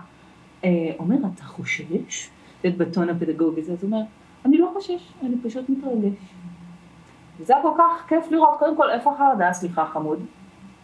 אה, 0.64 0.70
אומר, 0.98 1.16
אתה 1.34 1.44
חושש? 1.44 2.30
את 2.66 2.76
בטון 2.76 3.08
הפדגוגי 3.08 3.60
הזה, 3.60 3.72
אז 3.72 3.82
הוא 3.82 3.90
אומר, 3.92 4.02
אני 4.44 4.58
לא 4.58 4.70
חושש, 4.72 5.12
אני 5.22 5.34
פשוט 5.42 5.68
מתרגש. 5.68 6.18
וזה 7.40 7.54
היה 7.54 7.62
כל 7.62 7.72
כך 7.78 8.08
כיף 8.08 8.30
לראות, 8.30 8.58
קודם 8.58 8.76
כל, 8.76 8.90
איפה 8.90 9.12
החרדה? 9.12 9.52
סליחה, 9.52 9.86
חמוד. 9.86 10.26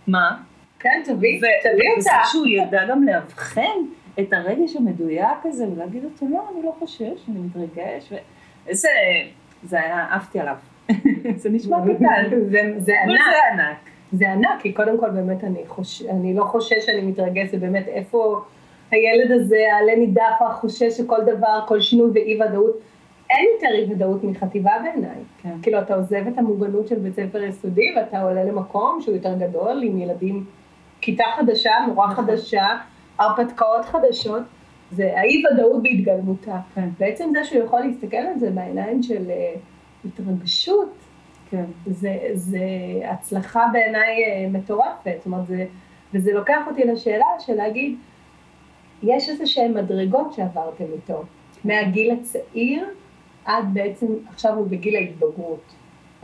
מה? 0.07 0.43
כן, 0.79 1.03
תביא, 1.05 1.39
תביא 1.39 1.91
אותה. 1.91 1.99
וזה 1.99 2.11
שהוא 2.33 2.47
ידע 2.47 2.87
גם 2.87 3.03
לאבחן 3.03 3.79
את 4.21 4.33
הרגש 4.33 4.77
המדויק 4.77 5.39
הזה, 5.45 5.69
ולהגיד 5.69 6.05
אותו, 6.05 6.27
לא, 6.31 6.49
אני 6.55 6.63
לא 6.63 6.75
חושש, 6.79 7.29
אני 7.29 7.39
מתרגש, 7.39 8.13
ואיזה, 8.67 8.89
זה 9.63 9.81
היה, 9.81 10.15
עפתי 10.15 10.41
עליו. 10.41 10.57
זה 11.43 11.51
נשמע 11.51 11.77
קטן. 11.83 12.25
זה, 12.51 12.75
זה 12.79 12.93
ענק. 13.03 13.21
זה 13.31 13.37
ענק. 13.53 13.77
זה 14.13 14.33
ענק, 14.33 14.61
כי 14.61 14.73
קודם 14.73 15.01
כל 15.01 15.11
באמת 15.11 15.45
אני, 15.45 15.63
חוש... 15.67 16.03
אני 16.03 16.35
לא 16.35 16.45
חושש 16.45 16.87
שאני 16.87 17.01
מתרגש, 17.01 17.51
זה 17.51 17.59
באמת 17.59 17.89
איפה 17.89 18.43
הילד 18.91 19.33
הזה, 19.33 19.57
העלה 19.73 19.97
נידף, 19.97 20.39
חושש 20.55 20.99
שכל 20.99 21.21
דבר, 21.27 21.61
כל 21.67 21.81
שינוי 21.81 22.11
ואי 22.15 22.41
ודאות. 22.43 22.81
אין 23.31 23.47
יותר 23.55 23.75
אי 23.75 23.95
ודאות 23.95 24.25
מחטיבה 24.25 24.73
בעיניי. 24.83 25.17
כן. 25.43 25.55
כאילו, 25.63 25.79
אתה 25.79 25.95
עוזב 25.95 26.27
את 26.27 26.39
המוגנות 26.39 26.89
של 26.89 26.99
בית 26.99 27.15
ספר 27.15 27.43
יסודי 27.43 27.95
ואתה 27.97 28.23
עולה 28.23 28.45
למקום 28.45 28.99
שהוא 29.01 29.15
יותר 29.15 29.35
גדול, 29.39 29.83
עם 29.83 29.99
ילדים, 29.99 30.45
כיתה 31.01 31.25
חדשה, 31.37 31.71
מורה 31.87 32.13
נכון. 32.13 32.25
חדשה, 32.25 32.67
הרפתקאות 33.19 33.85
חדשות. 33.85 34.43
זה 34.91 35.13
האי 35.17 35.43
ודאות 35.47 35.83
בהתגלמותה. 35.83 36.57
כן. 36.75 36.89
בעצם 36.99 37.31
זה 37.33 37.45
שהוא 37.45 37.65
יכול 37.65 37.81
להסתכל 37.81 38.17
על 38.17 38.39
זה 38.39 38.51
בעיניים 38.51 39.03
של 39.03 39.31
אה, 39.31 39.55
התרגשות, 40.07 40.93
כן. 41.51 41.65
זה, 41.87 42.19
זה 42.35 42.67
הצלחה 43.05 43.67
בעיניי 43.73 44.25
אה, 44.25 44.49
מטורפת, 44.53 45.15
זאת 45.17 45.27
אומרת, 45.27 45.47
זה, 45.47 45.67
וזה 46.15 46.33
לוקח 46.33 46.67
אותי 46.67 46.85
לשאלה 46.85 47.27
של 47.39 47.55
להגיד, 47.55 47.97
יש 49.03 49.29
איזה 49.29 49.47
שהן 49.47 49.75
מדרגות 49.75 50.33
שעברתם 50.33 50.85
איתו, 50.95 51.23
מהגיל 51.65 52.11
הצעיר 52.11 52.87
עד 53.45 53.65
בעצם, 53.73 54.07
עכשיו 54.29 54.55
הוא 54.55 54.67
בגיל 54.67 54.97
ההתבגרות. 54.97 55.75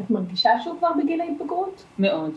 את 0.00 0.10
מרגישה 0.10 0.50
שהוא 0.64 0.78
כבר 0.78 0.88
בגיל 1.02 1.20
ההתבגרות? 1.20 1.84
מאוד. 1.98 2.32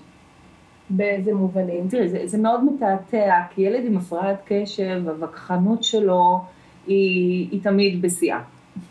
באיזה 0.89 1.34
מובנים? 1.34 1.88
תראי, 1.89 2.10
זה, 2.10 2.28
זה 2.28 2.38
מאוד 2.38 2.64
מתעתע, 2.64 3.41
כי 3.50 3.62
ילד 3.62 3.86
עם 3.86 3.98
הפרעת 3.98 4.41
קשב, 4.46 5.02
הווכחנות 5.06 5.84
שלו 5.84 6.41
היא, 6.88 7.48
היא 7.52 7.64
תמיד 7.64 8.02
בשיאה. 8.02 8.39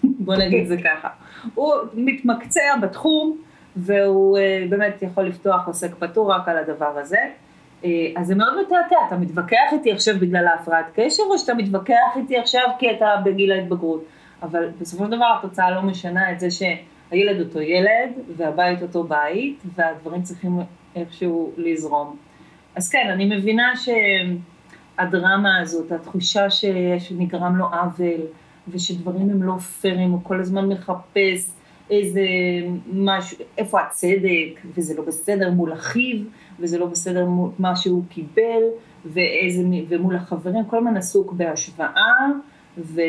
בוא 0.04 0.36
נגיד 0.36 0.66
זה 0.66 0.76
ככה. 0.76 1.08
הוא 1.54 1.74
מתמקצע 1.94 2.76
בתחום, 2.82 3.38
והוא 3.76 4.38
אה, 4.38 4.64
באמת 4.68 5.02
יכול 5.02 5.24
לפתוח 5.24 5.66
עוסק 5.66 5.94
פטור 5.98 6.32
רק 6.32 6.48
על 6.48 6.58
הדבר 6.58 6.98
הזה. 6.98 7.18
אה, 7.84 7.90
אז 8.16 8.26
זה 8.26 8.34
מאוד 8.34 8.54
מתעתע, 8.60 8.96
אתה 9.08 9.16
מתווכח 9.16 9.72
איתי 9.72 9.92
עכשיו 9.92 10.14
בגלל 10.18 10.46
ההפרעת 10.46 10.86
קשב, 10.94 11.22
או 11.30 11.38
שאתה 11.38 11.54
מתווכח 11.54 12.16
איתי 12.16 12.38
עכשיו 12.38 12.62
כי 12.78 12.90
אתה 12.90 13.06
בגיל 13.24 13.52
ההתבגרות. 13.52 14.04
אבל 14.42 14.68
בסופו 14.80 15.04
של 15.04 15.10
דבר 15.10 15.34
התוצאה 15.38 15.70
לא 15.70 15.82
משנה 15.82 16.32
את 16.32 16.40
זה 16.40 16.48
שהילד 16.50 17.40
אותו 17.40 17.60
ילד, 17.60 18.10
והבית 18.36 18.82
אותו 18.82 19.04
בית, 19.04 19.62
והדברים 19.74 20.22
צריכים 20.22 20.60
איכשהו 20.96 21.52
לזרום. 21.56 22.16
אז 22.76 22.90
כן, 22.90 23.10
אני 23.12 23.36
מבינה 23.36 23.72
שהדרמה 24.96 25.58
הזאת, 25.60 25.92
התחושה 25.92 26.50
ש... 26.50 26.64
שנגרם 26.98 27.56
לו 27.56 27.64
עוול, 27.64 28.20
ושדברים 28.68 29.30
הם 29.30 29.42
לא 29.42 29.56
פיירים, 29.58 30.10
הוא 30.10 30.20
כל 30.22 30.40
הזמן 30.40 30.68
מחפש 30.68 31.50
איזה 31.90 32.22
משהו, 32.92 33.38
איפה 33.58 33.80
הצדק, 33.80 34.60
וזה 34.74 34.94
לא 34.96 35.02
בסדר 35.04 35.50
מול 35.50 35.72
אחיו, 35.72 36.18
וזה 36.60 36.78
לא 36.78 36.86
בסדר 36.86 37.26
מול 37.26 37.50
מה 37.58 37.76
שהוא 37.76 38.02
קיבל, 38.08 38.62
ואיזה, 39.04 39.62
ומול 39.88 40.16
החברים, 40.16 40.64
כל 40.64 40.76
הזמן 40.76 40.96
עסוק 40.96 41.32
בהשוואה, 41.32 42.26
ו... 42.78 43.00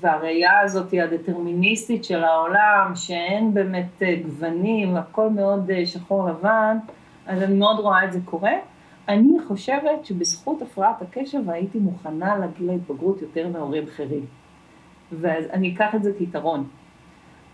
והראייה 0.00 0.60
הזאת 0.60 0.90
היא 0.90 1.02
הדטרמיניסטית 1.02 2.04
של 2.04 2.24
העולם, 2.24 2.92
שאין 2.94 3.54
באמת 3.54 4.02
אה, 4.02 4.14
גוונים, 4.26 4.96
הכל 4.96 5.30
מאוד 5.30 5.70
אה, 5.70 5.86
שחור 5.86 6.28
לבן, 6.28 6.76
אז 7.26 7.42
אני 7.42 7.54
מאוד 7.54 7.80
רואה 7.80 8.04
את 8.04 8.12
זה 8.12 8.18
קורה. 8.24 8.52
אני 9.08 9.40
חושבת 9.48 10.04
שבזכות 10.04 10.62
הפרעת 10.62 11.02
הקשב 11.02 11.50
הייתי 11.50 11.78
מוכנה 11.78 12.38
לגיל 12.38 12.70
ההתבגרות 12.70 13.22
יותר 13.22 13.48
מהורים 13.48 13.84
אחרים. 13.84 14.26
אני 15.24 15.74
אקח 15.74 15.94
את 15.94 16.02
זה 16.02 16.12
כיתרון. 16.18 16.68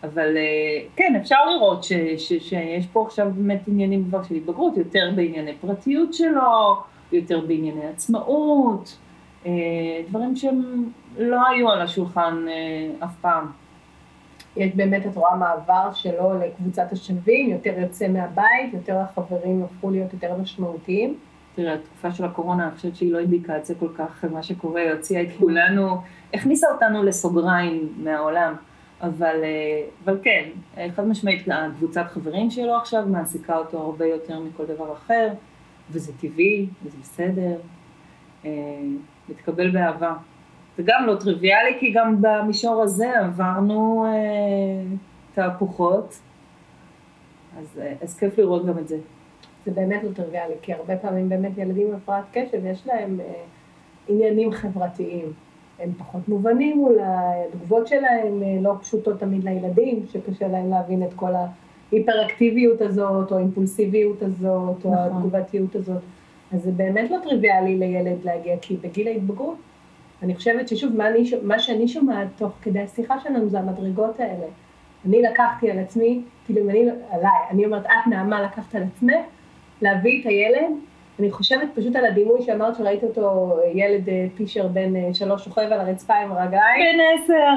אבל 0.03 0.36
אה, 0.36 0.86
כן, 0.96 1.16
אפשר 1.20 1.36
לראות 1.55 1.84
ש, 1.84 1.92
ש, 2.16 2.32
שיש 2.32 2.86
פה 2.86 3.05
עכשיו 3.07 3.30
באמת 3.34 3.68
עניינים 3.68 4.05
כבר 4.05 4.22
של 4.22 4.34
התבגרות, 4.34 4.76
יותר 4.76 5.11
בענייני 5.16 5.55
פרטיות 5.61 6.14
שלו, 6.14 6.76
יותר 7.12 7.40
בענייני 7.40 7.86
עצמאות, 7.86 8.98
דברים 10.09 10.36
שהם 10.36 10.90
לא 11.18 11.48
היו 11.48 11.70
על 11.70 11.80
השולחן 11.80 12.46
אף 13.05 13.14
פעם. 13.20 13.46
יש 14.57 14.72
באמת, 14.74 15.07
את 15.07 15.16
רואה 15.16 15.36
מעבר 15.36 15.92
שלו 15.92 16.38
לקבוצת 16.40 16.92
השווים, 16.92 17.50
יותר 17.50 17.78
יוצא 17.78 18.09
מהבית, 18.09 18.74
יותר 18.74 18.96
החברים 18.98 19.62
הפכו 19.64 19.90
להיות 19.90 20.12
יותר 20.12 20.36
משמעותיים. 20.36 21.18
תראה, 21.55 21.74
התקופה 21.74 22.12
של 22.12 22.24
הקורונה, 22.24 22.64
אני 22.68 22.76
חושבת 22.76 22.96
שהיא 22.96 23.12
לא 23.12 23.18
אינדיקציה 23.18 23.76
כל 23.76 23.88
כך 23.96 24.24
מה 24.32 24.42
שקורה, 24.42 24.92
הוציאה 24.92 25.22
את 25.22 25.28
כולנו, 25.38 26.00
הכניסה 26.34 26.66
אותנו 26.74 27.03
לסוגריים 27.03 27.92
מהעולם. 27.96 28.55
אבל, 29.00 29.36
אבל 30.05 30.18
כן, 30.22 30.48
חד 30.96 31.07
משמעית, 31.07 31.48
הקבוצת 31.53 32.05
חברים 32.09 32.50
שלו 32.50 32.76
עכשיו 32.76 33.05
מעסיקה 33.07 33.57
אותו 33.57 33.78
הרבה 33.78 34.07
יותר 34.07 34.40
מכל 34.40 34.64
דבר 34.64 34.92
אחר, 34.92 35.28
וזה 35.90 36.12
טבעי, 36.20 36.66
וזה 36.84 36.96
בסדר, 37.00 37.57
מתקבל 39.28 39.70
באהבה. 39.70 40.14
זה 40.76 40.82
גם 40.86 41.07
לא 41.07 41.14
טריוויאלי, 41.14 41.76
כי 41.80 41.92
גם 41.92 42.16
במישור 42.20 42.82
הזה 42.82 43.20
עברנו 43.20 44.07
אה, 44.07 44.96
תהפוכות, 45.34 46.18
אז, 47.59 47.78
אה, 47.80 47.94
אז 48.03 48.18
כיף 48.18 48.38
לראות 48.38 48.66
גם 48.66 48.78
את 48.78 48.88
זה. 48.88 48.98
זה 49.66 49.70
באמת 49.70 50.04
לא 50.04 50.08
טריוויאלי, 50.14 50.54
כי 50.62 50.72
הרבה 50.72 50.96
פעמים 50.96 51.28
באמת 51.28 51.58
ילדים 51.58 51.88
עם 51.88 51.94
הפרעת 51.94 52.24
קשב, 52.32 52.66
יש 52.66 52.86
להם 52.86 53.20
אה, 53.20 53.42
עניינים 54.08 54.52
חברתיים. 54.52 55.32
הם 55.78 55.92
פחות 55.98 56.28
מובנים 56.28 56.84
אולי, 56.84 57.04
התגובות 57.48 57.86
שלהם 57.86 58.42
אה, 58.42 58.58
לא 58.60 58.74
פשוטות 58.80 59.20
תמיד 59.20 59.44
לילדים, 59.44 60.06
שקשה 60.12 60.48
להם 60.48 60.70
להבין 60.70 61.02
את 61.02 61.14
כל 61.14 61.32
ההיפראקטיביות 61.92 62.80
הזאת, 62.80 63.32
או 63.32 63.36
האימפולסיביות 63.36 64.22
הזאת, 64.22 64.84
או 64.84 64.90
נכון. 64.90 64.94
התגובתיות 64.94 65.76
הזאת. 65.76 66.02
אז 66.52 66.62
זה 66.62 66.70
באמת 66.70 67.10
לא 67.10 67.18
טריוויאלי 67.22 67.78
לילד 67.78 68.24
להגיע, 68.24 68.56
כי 68.60 68.76
בגיל 68.76 69.08
ההתבגרות, 69.08 69.56
אני 70.22 70.34
חושבת 70.34 70.68
ששוב, 70.68 70.96
מה, 70.96 71.08
אני, 71.08 71.30
מה 71.42 71.58
שאני 71.58 71.88
שומעת 71.88 72.28
תוך 72.36 72.52
כדי 72.62 72.80
השיחה 72.80 73.20
שלנו 73.20 73.48
זה 73.48 73.58
המדרגות 73.58 74.20
האלה. 74.20 74.46
אני 75.06 75.22
לקחתי 75.22 75.70
על 75.70 75.78
עצמי, 75.78 76.22
כאילו 76.46 76.60
אם 76.62 76.70
אני, 76.70 76.88
עליי, 77.10 77.30
אני 77.50 77.64
אומרת, 77.64 77.86
את 77.86 78.10
נעמה 78.10 78.42
לקחת 78.42 78.74
על 78.74 78.82
עצמך, 78.82 79.14
להביא 79.82 80.20
את 80.20 80.26
הילד, 80.26 80.72
אני 81.20 81.30
חושבת 81.30 81.68
פשוט 81.74 81.96
על 81.96 82.04
הדימוי 82.04 82.42
שאמרת 82.42 82.76
שראית 82.76 83.02
אותו, 83.02 83.56
ילד 83.74 84.08
אה, 84.08 84.26
פישר 84.36 84.66
בן 84.66 84.96
אה, 84.96 85.14
שלוש 85.14 85.44
שוכב 85.44 85.62
על 85.62 85.80
הרצפה 85.80 86.14
עם 86.14 86.32
הרגליים. 86.32 86.98
בן 86.98 87.04
עשר. 87.14 87.48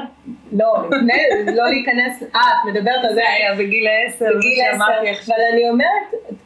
לא, 0.52 0.76
לפני, 0.86 1.12
לא 1.56 1.64
להיכנס, 1.68 2.22
אה, 2.22 2.40
את 2.40 2.68
מדברת 2.68 3.04
על 3.04 3.08
זה. 3.08 3.14
זה 3.14 3.28
היה 3.28 3.54
בגיל 3.54 3.86
עשר, 4.06 4.26
בגיל 4.36 4.64
עשר. 4.70 5.32
אבל 5.32 5.40
אני 5.52 5.70
אומרת, 5.70 6.36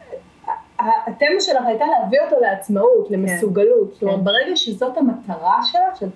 התמה 0.78 1.40
שלך 1.40 1.66
הייתה 1.66 1.84
להביא 1.86 2.20
אותו 2.20 2.36
לעצמאות, 2.40 3.10
למסוגלות. 3.10 3.92
זאת 3.92 4.02
אומרת, 4.02 4.16
כן. 4.16 4.24
ברגע 4.24 4.56
שזאת 4.56 4.98
המטרה 4.98 5.58
שלך, 5.62 6.10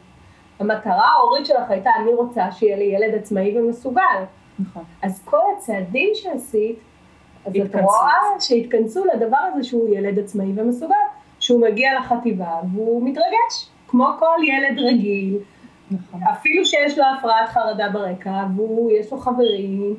המטרה 0.60 1.08
ההורית 1.16 1.46
שלך 1.46 1.70
הייתה, 1.70 1.90
אני 2.02 2.14
רוצה 2.14 2.52
שיהיה 2.52 2.76
לי 2.76 2.84
ילד 2.84 3.14
עצמאי 3.14 3.58
ומסוגל. 3.58 4.24
נכון. 4.58 4.84
אז 5.02 5.22
כל 5.24 5.40
הצעדים 5.56 6.10
שעשית, 6.14 6.78
אז 7.46 7.52
את. 7.56 7.74
רואה 7.74 8.40
שהתכנסו 8.40 9.04
לדבר 9.04 9.36
הזה 9.52 9.64
שהוא 9.64 9.94
ילד 9.94 10.18
עצמאי 10.18 10.52
ומסוגל, 10.54 10.94
שהוא 11.40 11.60
מגיע 11.60 11.90
לחטיבה 12.00 12.60
והוא 12.74 13.08
מתרגש, 13.08 13.68
כמו 13.88 14.06
כל 14.18 14.38
ילד 14.44 14.78
רגיל, 14.78 15.38
נכון. 15.90 16.20
אפילו 16.22 16.64
שיש 16.64 16.98
לו 16.98 17.04
הפרעת 17.18 17.48
חרדה 17.48 17.88
ברקע, 17.88 18.44
ויש 18.56 19.12
לו 19.12 19.18
חברים, 19.18 19.96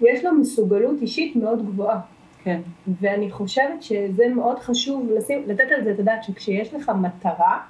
יש 0.00 0.24
לו 0.24 0.32
מסוגלות 0.32 1.02
אישית 1.02 1.36
מאוד 1.36 1.66
גבוהה. 1.66 2.00
כן. 2.44 2.60
ואני 3.00 3.30
חושבת 3.30 3.82
שזה 3.82 4.28
מאוד 4.28 4.58
חשוב 4.58 5.10
לשים, 5.10 5.42
לתת 5.46 5.64
על 5.76 5.84
זה 5.84 5.90
את 5.90 5.98
הדעת 5.98 6.24
שכשיש 6.24 6.74
לך 6.74 6.92
מטרה, 7.00 7.60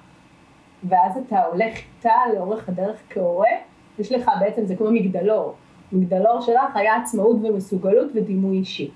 ואז 0.84 1.12
אתה 1.26 1.42
הולך 1.44 1.74
איתה 1.96 2.14
לאורך 2.34 2.68
הדרך 2.68 2.96
כהורה, 3.10 3.50
יש 3.98 4.12
לך 4.12 4.30
בעצם, 4.40 4.66
זה 4.66 4.76
כמו 4.76 4.90
מגדלור. 4.90 5.54
מגדלור 5.92 6.40
שלך 6.40 6.76
היה 6.76 6.96
עצמאות 6.96 7.36
ומסוגלות 7.42 8.10
ודימוי 8.14 8.56
אישי. 8.56 8.90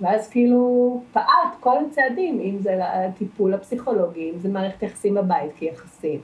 ואז 0.00 0.28
כאילו 0.28 1.00
פעלת 1.12 1.56
כל 1.60 1.76
הצעדים, 1.86 2.40
אם 2.40 2.58
זה 2.58 2.78
הטיפול 2.82 3.54
הפסיכולוגי, 3.54 4.30
אם 4.34 4.38
זה 4.38 4.48
מערכת 4.48 4.82
יחסים 4.82 5.14
בבית 5.14 5.50
כיחסים. 5.56 6.20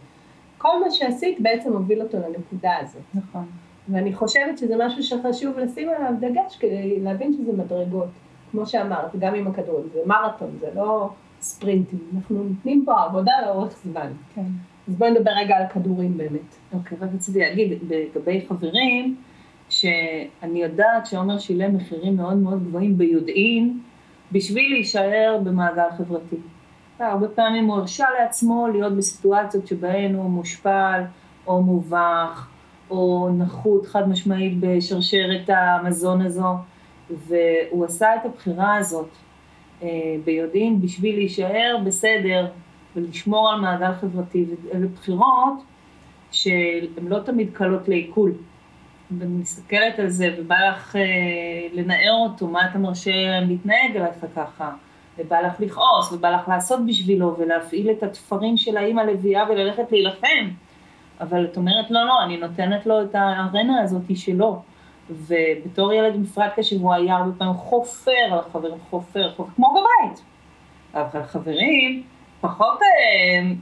כל 0.58 0.80
מה 0.84 0.90
שעשית 0.90 1.40
בעצם 1.40 1.72
הוביל 1.72 2.02
אותו 2.02 2.18
לנקודה 2.18 2.72
הזאת. 2.80 3.02
נכון. 3.14 3.46
ואני 3.88 4.14
חושבת 4.14 4.58
שזה 4.58 4.74
משהו 4.78 5.02
שחשוב 5.02 5.58
לשים 5.58 5.88
עליו 5.88 6.12
דגש 6.20 6.56
כדי 6.56 7.00
להבין 7.00 7.32
שזה 7.32 7.52
מדרגות. 7.52 8.08
כמו 8.50 8.66
שאמרת, 8.66 9.16
גם 9.18 9.34
עם 9.34 9.46
הכדורגל, 9.46 9.88
זה 9.92 10.00
מרתון, 10.06 10.50
זה 10.60 10.68
לא 10.74 11.10
ספרינטים. 11.40 11.98
אנחנו 12.16 12.42
נותנים 12.42 12.82
פה 12.86 13.02
עבודה 13.02 13.32
לאורך 13.46 13.78
זמן. 13.84 14.12
כן. 14.34 14.42
אז 14.88 14.94
בואי 14.94 15.10
נדבר 15.10 15.30
רגע 15.30 15.56
על 15.56 15.66
כדורים 15.66 16.18
באמת. 16.18 16.54
אוקיי, 16.72 16.98
רק 17.00 17.08
רציתי 17.14 17.38
להגיד 17.38 17.78
לגבי 17.90 18.46
חברים, 18.48 19.16
שאני 19.82 20.62
יודעת 20.62 21.06
שעומר 21.06 21.38
שילם 21.38 21.76
מחירים 21.76 22.16
מאוד 22.16 22.36
מאוד 22.36 22.64
גבוהים 22.64 22.98
ביודעין, 22.98 23.80
בשביל 24.32 24.72
להישאר 24.72 25.38
במעגל 25.44 25.90
חברתי. 25.98 26.36
הרבה 26.98 27.28
פעמים 27.28 27.64
הוא 27.64 27.76
הרשה 27.76 28.06
לעצמו 28.20 28.68
להיות 28.72 28.92
בסיטואציות 28.92 29.66
שבהן 29.66 30.14
הוא 30.14 30.30
מושפל, 30.30 31.02
או 31.46 31.62
מובך, 31.62 32.48
או 32.90 33.28
נחות 33.38 33.86
חד 33.86 34.08
משמעית 34.08 34.60
בשרשרת 34.60 35.50
המזון 35.50 36.22
הזו, 36.22 36.54
והוא 37.10 37.84
עשה 37.84 38.16
את 38.16 38.24
הבחירה 38.24 38.76
הזאת 38.76 39.08
אה, 39.82 39.88
ביודעין 40.24 40.80
בשביל 40.80 41.14
להישאר 41.16 41.76
בסדר 41.84 42.46
ולשמור 42.96 43.50
על 43.50 43.60
מעגל 43.60 43.92
חברתי, 44.00 44.44
ואלה 44.64 44.86
בחירות 44.86 45.62
שהן 46.32 47.08
לא 47.08 47.18
תמיד 47.18 47.50
קלות 47.52 47.88
לעיכול. 47.88 48.32
ואני 49.18 49.36
מסתכלת 49.36 49.98
על 49.98 50.08
זה 50.08 50.34
ובא 50.38 50.56
לך 50.68 50.96
אה, 50.96 51.02
לנער 51.72 52.12
אותו, 52.12 52.46
מה 52.46 52.70
אתה 52.70 52.78
מרשה 52.78 53.40
להתנהג 53.40 53.96
אליך 53.96 54.26
ככה, 54.36 54.70
ובא 55.18 55.40
לך 55.40 55.60
לכעוס, 55.60 56.12
ובא 56.12 56.30
לך 56.30 56.48
לעשות 56.48 56.86
בשבילו, 56.86 57.36
ולהפעיל 57.38 57.90
את 57.90 58.02
התפרים 58.02 58.56
של 58.56 58.76
האימא 58.76 59.00
לביאה 59.00 59.50
וללכת 59.50 59.92
להילחם. 59.92 60.48
אבל 61.20 61.44
את 61.44 61.56
אומרת, 61.56 61.90
לא, 61.90 62.06
לא, 62.06 62.22
אני 62.24 62.36
נותנת 62.36 62.86
לו 62.86 63.02
את 63.02 63.14
הארנה 63.14 63.82
הזאת 63.82 64.02
שלו. 64.14 64.62
ובתור 65.10 65.92
ילד 65.92 66.24
הפרעת 66.24 66.52
קשב 66.56 66.80
הוא 66.80 66.94
היה 66.94 67.16
הרבה 67.16 67.32
פעמים 67.38 67.54
חופר 67.54 68.12
על 68.32 68.38
החברים, 68.38 68.74
חופר, 68.90 69.30
חופר, 69.30 69.52
כמו 69.56 69.70
בבית. 69.70 70.22
אבל 70.94 71.22
חברים, 71.22 72.02
פחות, 72.40 72.78
אה, 72.82 73.52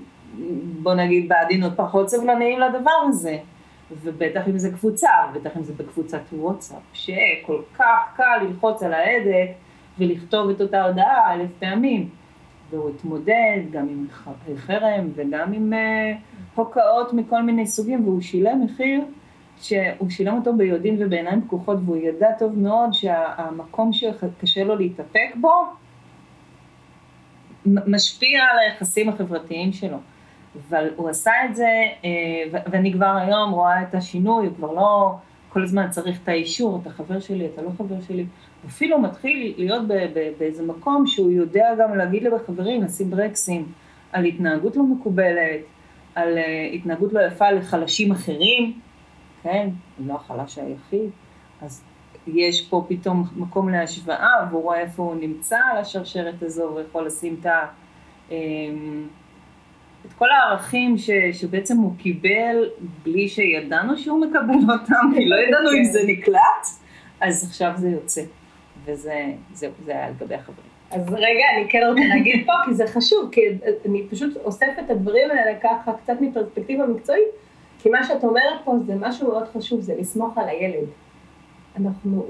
בוא 0.83 0.95
נגיד 0.95 1.29
בעדינות, 1.29 1.73
פחות 1.77 2.09
סבלניים 2.09 2.61
לדבר 2.61 2.91
הזה. 3.09 3.39
ובטח 4.03 4.49
אם 4.49 4.59
זה 4.59 4.71
קבוצה, 4.71 5.09
ובטח 5.31 5.57
אם 5.57 5.65
זה 5.65 5.73
בקבוצת 5.73 6.21
וואטסאפ, 6.33 6.83
שכל 6.93 7.63
כך 7.79 7.99
קל 8.17 8.39
ללחוץ 8.43 8.83
על 8.83 8.93
ההדק 8.93 9.49
ולכתוב 9.99 10.51
את 10.51 10.61
אותה 10.61 10.85
הודעה 10.85 11.35
אלף 11.35 11.51
פעמים. 11.59 12.09
והוא 12.71 12.91
התמודד 12.91 13.59
גם 13.71 13.87
עם 13.89 14.07
חרם 14.57 15.09
וגם 15.15 15.53
עם 15.53 15.73
אה, 15.73 16.13
הוקעות 16.55 17.13
מכל 17.13 17.43
מיני 17.43 17.67
סוגים, 17.67 18.05
והוא 18.05 18.21
שילם 18.21 18.65
מחיר 18.65 19.05
שהוא 19.61 20.11
שילם 20.11 20.37
אותו 20.37 20.57
ביודעין 20.57 20.97
ובעיניים 20.99 21.43
פקוחות, 21.43 21.79
והוא 21.85 21.97
ידע 21.97 22.29
טוב 22.39 22.59
מאוד 22.59 22.93
שהמקום 22.93 23.93
שקשה 23.93 24.65
לו 24.65 24.77
להתאפק 24.77 25.35
בו, 25.41 25.53
משפיע 27.67 28.43
על 28.53 28.59
היחסים 28.59 29.09
החברתיים 29.09 29.73
שלו. 29.73 29.97
אבל 30.57 30.89
הוא 30.97 31.09
עשה 31.09 31.33
את 31.45 31.57
זה, 31.57 31.69
אה, 32.05 32.61
ואני 32.71 32.93
כבר 32.93 33.17
היום 33.21 33.51
רואה 33.51 33.83
את 33.83 33.95
השינוי, 33.95 34.47
הוא 34.47 34.57
כבר 34.57 34.73
לא 34.73 35.15
כל 35.49 35.63
הזמן 35.63 35.91
צריך 35.91 36.19
את 36.23 36.29
האישור, 36.29 36.79
אתה 36.83 36.91
חבר 36.91 37.21
שלי, 37.21 37.47
אתה 37.55 37.63
לא 37.63 37.71
חבר 37.79 38.01
שלי. 38.01 38.27
אפילו 38.67 39.01
מתחיל 39.01 39.55
להיות 39.59 39.83
באיזה 40.39 40.63
מקום 40.67 41.07
שהוא 41.07 41.31
יודע 41.31 41.69
גם 41.79 41.97
להגיד 41.97 42.23
לחברים, 42.23 42.83
לשים 42.83 43.11
ברקסים 43.11 43.73
על 44.13 44.25
התנהגות 44.25 44.77
לא 44.77 44.83
מקובלת, 44.83 45.61
על 46.15 46.39
אה, 46.39 46.71
התנהגות 46.75 47.13
לא 47.13 47.21
יפה 47.21 47.51
לחלשים 47.51 48.13
אחרים, 48.13 48.79
כן, 49.43 49.69
הוא 49.99 50.07
לא 50.07 50.15
החלש 50.15 50.59
היחיד, 50.59 51.11
אז 51.63 51.85
יש 52.27 52.69
פה 52.69 52.85
פתאום 52.89 53.25
מקום 53.37 53.69
להשוואה, 53.69 54.47
והוא 54.51 54.63
רואה 54.63 54.81
איפה 54.81 55.03
הוא 55.03 55.15
נמצא 55.15 55.59
על 55.71 55.79
השרשרת 55.79 56.43
הזו, 56.43 56.73
ויכול 56.77 57.07
לשים 57.07 57.37
את 57.41 57.47
ה... 57.47 57.67
את 60.07 60.13
כל 60.13 60.31
הערכים 60.31 60.99
ש, 60.99 61.11
שבעצם 61.33 61.77
הוא 61.77 61.93
קיבל 61.99 62.69
בלי 63.03 63.29
שידענו 63.29 63.99
שהוא 63.99 64.21
מקבל 64.21 64.73
אותם, 64.73 65.11
כי 65.17 65.29
לא 65.29 65.37
ידענו 65.37 65.71
אם 65.79 65.85
זה 65.85 66.01
נקלט, 66.07 66.67
אז 67.21 67.45
עכשיו 67.45 67.73
זה 67.77 67.89
יוצא. 67.89 68.23
וזה 68.85 69.25
זהו, 69.53 69.73
זה 69.85 69.93
היה 69.93 70.11
לגבי 70.11 70.35
החברים. 70.35 70.71
אז 70.91 71.13
רגע, 71.13 71.45
אני 71.57 71.71
כן 71.71 71.81
רוצה 71.89 72.01
להגיד 72.09 72.47
פה, 72.47 72.53
כי 72.65 72.75
זה 72.75 72.87
חשוב, 72.87 73.29
כי 73.33 73.41
אני 73.89 74.07
פשוט 74.11 74.37
אוספת 74.37 74.79
את 74.85 74.91
הדברים 74.91 75.31
האלה 75.31 75.59
ככה 75.63 75.93
קצת 75.93 76.15
מפרספקטיבה 76.21 76.87
מקצועית, 76.87 77.29
כי 77.79 77.91
מה 77.91 78.05
שאת 78.05 78.25
אומרת 78.25 78.61
פה 78.65 78.75
זה 78.87 78.95
משהו 78.99 79.29
מאוד 79.29 79.49
חשוב, 79.49 79.81
זה 79.81 79.95
לסמוך 79.99 80.39
על 80.39 80.49
הילד. 80.49 80.87
אנחנו, 81.81 82.27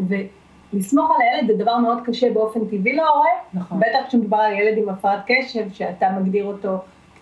ולסמוך 0.73 1.11
על 1.11 1.17
הילד 1.21 1.47
זה 1.47 1.65
דבר 1.65 1.77
מאוד 1.77 1.99
קשה 2.05 2.31
באופן 2.31 2.61
טבעי 2.65 2.93
להורה, 2.93 3.31
נכון. 3.55 3.81
בטח 3.81 4.09
כשמדובר 4.09 4.37
על 4.37 4.53
ילד 4.53 4.79
עם 4.79 4.89
הפרעת 4.89 5.21
קשב, 5.27 5.73
שאתה 5.73 6.11
מגדיר 6.11 6.45
אותו 6.45 6.79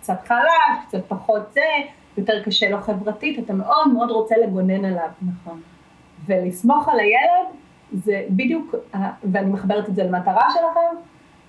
קצת 0.09 0.27
חלש, 0.27 0.85
קצת 0.87 1.05
פחות 1.07 1.41
זה, 1.53 1.61
יותר 2.17 2.43
קשה 2.43 2.69
לו 2.69 2.79
חברתית, 2.81 3.39
אתה 3.39 3.53
מאוד 3.53 3.87
מאוד 3.93 4.11
רוצה 4.11 4.35
לגונן 4.37 4.85
עליו. 4.85 5.09
נכון. 5.21 5.61
ולסמוך 6.25 6.89
על 6.89 6.99
הילד, 6.99 7.47
זה 7.93 8.23
בדיוק, 8.29 8.75
ה- 8.95 9.09
ואני 9.31 9.49
מחברת 9.51 9.89
את 9.89 9.95
זה 9.95 10.03
למטרה 10.03 10.47
שלכם, 10.49 11.01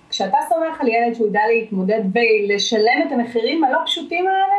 כשאתה 0.09 0.37
סומך 0.49 0.81
על 0.81 0.87
ילד 0.87 1.13
שהוא 1.13 1.27
ידע 1.27 1.39
להתמודד 1.53 2.01
ולשלם 2.13 3.01
את 3.07 3.11
המחירים 3.11 3.63
הלא 3.63 3.79
פשוטים 3.85 4.25
האלה, 4.27 4.55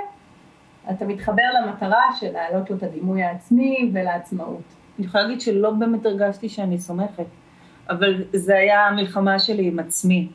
אתה 0.97 1.05
מתחבר 1.05 1.43
למטרה 1.63 2.03
של 2.21 2.33
להעלות 2.33 2.71
לו 2.71 2.77
את 2.77 2.83
הדימוי 2.83 3.23
העצמי 3.23 3.91
ולעצמאות. 3.95 4.63
אני 4.99 5.07
יכולה 5.07 5.25
להגיד 5.25 5.41
שלא 5.41 5.71
באמת 5.71 6.07
הרגשתי 6.07 6.49
שאני 6.49 6.79
סומכת, 6.79 7.25
אבל 7.91 8.25
זה 8.33 8.57
היה 8.57 8.87
המלחמה 8.87 9.39
שלי 9.39 9.67
עם 9.67 9.79
עצמי. 9.79 10.29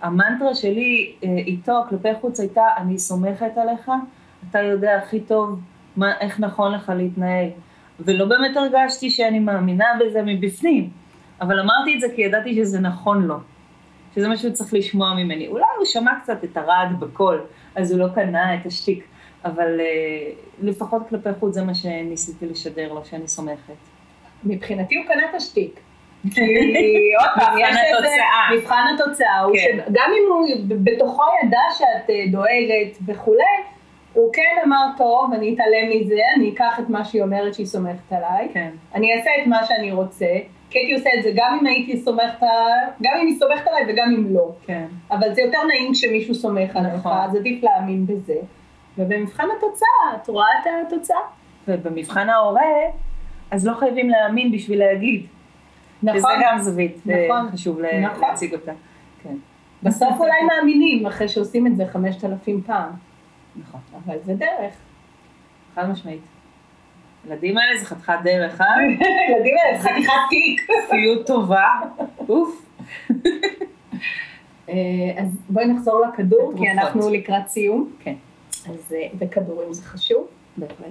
המנטרה 0.00 0.54
שלי 0.54 1.12
אה, 1.24 1.28
איתו 1.28 1.82
כלפי 1.88 2.08
חוץ 2.20 2.40
הייתה, 2.40 2.62
אני 2.76 2.98
סומכת 2.98 3.58
עליך, 3.58 3.90
אתה 4.50 4.62
יודע 4.62 4.96
הכי 4.96 5.20
טוב 5.20 5.60
מה, 5.96 6.18
איך 6.20 6.40
נכון 6.40 6.72
לך 6.72 6.92
להתנהל. 6.96 7.48
ולא 8.00 8.24
באמת 8.24 8.56
הרגשתי 8.56 9.10
שאני 9.10 9.38
מאמינה 9.38 9.84
בזה 10.00 10.22
מבפנים, 10.22 10.90
אבל 11.40 11.60
אמרתי 11.60 11.94
את 11.94 12.00
זה 12.00 12.06
כי 12.16 12.22
ידעתי 12.22 12.54
שזה 12.54 12.80
נכון 12.80 13.22
לו, 13.22 13.36
שזה 14.14 14.28
מה 14.28 14.36
שהוא 14.36 14.52
צריך 14.52 14.74
לשמוע 14.74 15.14
ממני. 15.14 15.48
אולי 15.48 15.64
הוא 15.78 15.84
שמע 15.84 16.12
קצת 16.22 16.44
את 16.44 16.56
הרעד 16.56 17.00
בקול, 17.00 17.40
אז 17.74 17.92
הוא 17.92 18.00
לא 18.00 18.06
קנה 18.14 18.54
את 18.54 18.66
השטיק, 18.66 19.04
אבל 19.44 19.80
אה, 19.80 20.32
לפחות 20.62 21.02
כלפי 21.08 21.28
חוץ 21.40 21.54
זה 21.54 21.64
מה 21.64 21.74
שניסיתי 21.74 22.46
לשדר 22.46 22.92
לו, 22.92 23.04
שאני 23.04 23.28
סומכת. 23.28 23.74
מבחינתי 24.44 24.96
הוא 24.96 25.04
קנה 25.04 25.30
את 25.30 25.34
השטיק. 25.34 25.80
כי 26.34 27.12
עוד 27.20 27.28
פעם, 27.34 27.58
יש 27.58 27.68
מבחן 27.68 27.76
איזה, 27.76 27.98
התוצאה. 27.98 28.56
מבחן 28.56 28.94
התוצאה 28.94 29.40
הוא 29.40 29.56
כן. 29.56 29.78
שגם 29.88 30.10
אם 30.18 30.32
הוא 30.32 30.46
בתוכו 30.68 31.22
ידע 31.44 31.60
שאת 31.78 32.10
אה, 32.10 32.24
דואגת 32.30 32.98
וכולי, 33.06 33.44
הוא 34.12 34.32
כן 34.32 34.62
אמר, 34.66 34.86
טוב, 34.96 35.32
אני 35.34 35.54
אתעלם 35.54 35.90
מזה, 35.90 36.20
אני 36.36 36.50
אקח 36.54 36.80
את 36.80 36.88
מה 36.88 37.04
שהיא 37.04 37.22
אומרת 37.22 37.54
שהיא 37.54 37.66
סומכת 37.66 38.12
עליי, 38.12 38.48
כן. 38.52 38.70
אני 38.94 39.14
אעשה 39.14 39.30
את 39.42 39.46
מה 39.46 39.64
שאני 39.64 39.92
רוצה, 39.92 40.26
כי 40.70 40.78
הייתי 40.78 40.94
עושה 40.94 41.10
את 41.18 41.22
זה 41.22 41.30
גם 41.34 41.58
אם 41.60 41.66
הייתי 41.66 41.96
סומכת, 41.96 42.42
גם 43.02 43.12
אם 43.20 43.26
היא 43.26 43.38
סומכת 43.38 43.66
עליי 43.66 43.82
וגם 43.88 44.14
אם 44.18 44.34
לא. 44.34 44.50
כן. 44.66 44.84
אבל 45.10 45.34
זה 45.34 45.42
יותר 45.42 45.58
נעים 45.68 45.92
כשמישהו 45.92 46.34
סומך 46.34 46.76
עליך, 46.76 46.94
נכון. 46.94 47.12
אז 47.12 47.36
עדיף 47.36 47.62
להאמין 47.62 48.06
בזה. 48.06 48.36
ובמבחן 48.98 49.46
התוצאה, 49.56 50.16
את 50.22 50.28
רואה 50.28 50.46
את 50.62 50.66
התוצאה? 50.86 51.16
ובמבחן 51.68 52.28
ההורה, 52.28 52.62
אז 53.50 53.66
לא 53.66 53.74
חייבים 53.74 54.10
להאמין 54.10 54.52
בשביל 54.52 54.78
להגיד. 54.78 55.26
נכון. 56.02 56.18
וזה 56.18 56.28
גם 56.42 56.58
זווית, 56.58 56.96
אה, 57.10 57.26
נכון. 57.28 57.50
חשוב 57.52 57.80
נכון. 57.80 58.20
להציג 58.28 58.52
אותה. 58.54 58.72
כן. 59.22 59.34
בסוף 59.82 60.20
אולי 60.20 60.42
מאמינים 60.42 61.06
אחרי 61.06 61.28
שעושים 61.28 61.66
את 61.66 61.76
זה 61.76 61.86
5,000 61.86 62.62
פעם, 62.62 62.90
נכון. 63.56 63.80
אבל 64.04 64.16
זה 64.24 64.34
דרך. 64.34 64.74
חד 65.74 65.90
משמעית. 65.90 66.20
ילדים 67.26 67.58
האלה 67.58 67.78
זה 67.78 67.86
חתיכת 67.86 68.18
דרך, 68.24 68.60
אה? 68.60 68.66
ילדים 69.30 69.54
האלה, 69.64 69.82
זה 69.82 69.88
חתיכת 69.88 70.12
תיק. 70.30 70.60
כפיות 70.86 71.26
טובה. 71.26 71.68
אוף. 72.28 72.66
אה, 74.68 74.74
אז 75.16 75.36
בואי 75.48 75.66
נחזור 75.66 76.02
לכדור. 76.06 76.52
כי 76.58 76.70
אנחנו 76.70 77.10
לקראת 77.10 77.48
סיום. 77.48 77.90
כן. 78.00 78.14
אז 78.68 78.94
אה, 78.96 79.06
וכדורים 79.18 79.72
זה 79.72 79.82
חשוב. 79.82 80.26
בהחלט. 80.56 80.86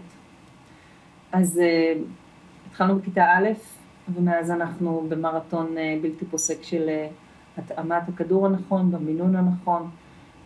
אז 1.31 1.59
אה, 1.59 1.93
התחלנו 2.67 2.99
בכיתה 2.99 3.23
א', 3.23 3.49
ומאז 4.15 4.51
אנחנו 4.51 5.05
במרתון 5.09 5.77
אה, 5.77 5.97
בלתי 6.01 6.25
פוסק 6.25 6.63
של 6.63 6.89
אה, 6.89 7.07
התאמת 7.57 8.09
הכדור 8.09 8.45
הנכון, 8.45 8.91
במינון 8.91 9.35
הנכון. 9.35 9.89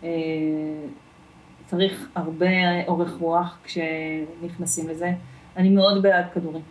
אה, 0.04 0.10
צריך 1.66 2.08
הרבה 2.14 2.86
אורך 2.86 3.16
רוח 3.20 3.58
כשנכנסים 3.64 4.88
לזה. 4.88 5.12
אני 5.56 5.70
מאוד 5.70 6.02
בעד 6.02 6.24
כדורים, 6.34 6.62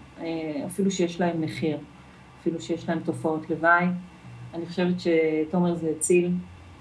אפילו 0.65 0.91
שיש 0.91 1.21
להם 1.21 1.41
מחיר, 1.41 1.77
אפילו 2.41 2.61
שיש 2.61 2.89
להם 2.89 2.99
תופעות 2.99 3.49
לוואי. 3.49 3.85
אני 4.53 4.65
חושבת 4.65 4.95
שתומר 4.99 5.75
זה 5.75 5.91
הציל. 5.97 6.31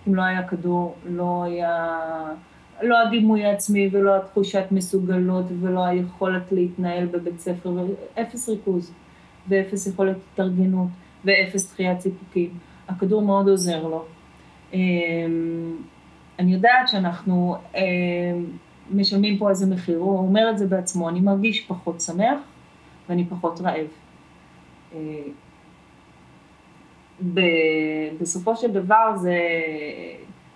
אם 0.08 0.14
לא 0.14 0.22
היה 0.22 0.48
כדור, 0.48 0.94
לא 1.06 1.42
היה... 1.44 1.98
לא 2.82 3.02
הדימוי 3.02 3.44
העצמי 3.44 3.88
ולא 3.92 4.16
התחושת 4.16 4.64
מסוגלות 4.70 5.44
ולא 5.60 5.84
היכולת 5.84 6.52
להתנהל 6.52 7.06
בבית 7.06 7.40
ספר, 7.40 7.72
ואפס 8.16 8.48
ריכוז 8.48 8.92
ואפס 9.49 9.86
יכולת 9.86 10.16
התארגנות 10.32 10.88
ואפס 11.24 11.72
דחיית 11.72 12.01
סיפוקים. 12.01 12.51
הכדור 12.88 13.22
מאוד 13.22 13.49
עוזר 13.49 13.88
לו. 13.88 14.05
אמ, 14.72 15.76
אני 16.38 16.53
יודעת 16.53 16.88
שאנחנו 16.88 17.57
אמ, 17.74 17.80
משלמים 18.90 19.38
פה 19.38 19.51
איזה 19.51 19.74
מחיר, 19.74 19.99
הוא 19.99 20.18
אומר 20.18 20.51
את 20.51 20.59
זה 20.59 20.66
בעצמו, 20.66 21.09
אני 21.09 21.20
מרגיש 21.20 21.66
פחות 21.66 22.01
שמח 22.01 22.38
ואני 23.09 23.24
פחות 23.24 23.61
רעב. 23.61 23.86
ב- 27.34 28.16
בסופו 28.20 28.57
של 28.57 28.72
דבר 28.72 29.16
זה 29.16 29.38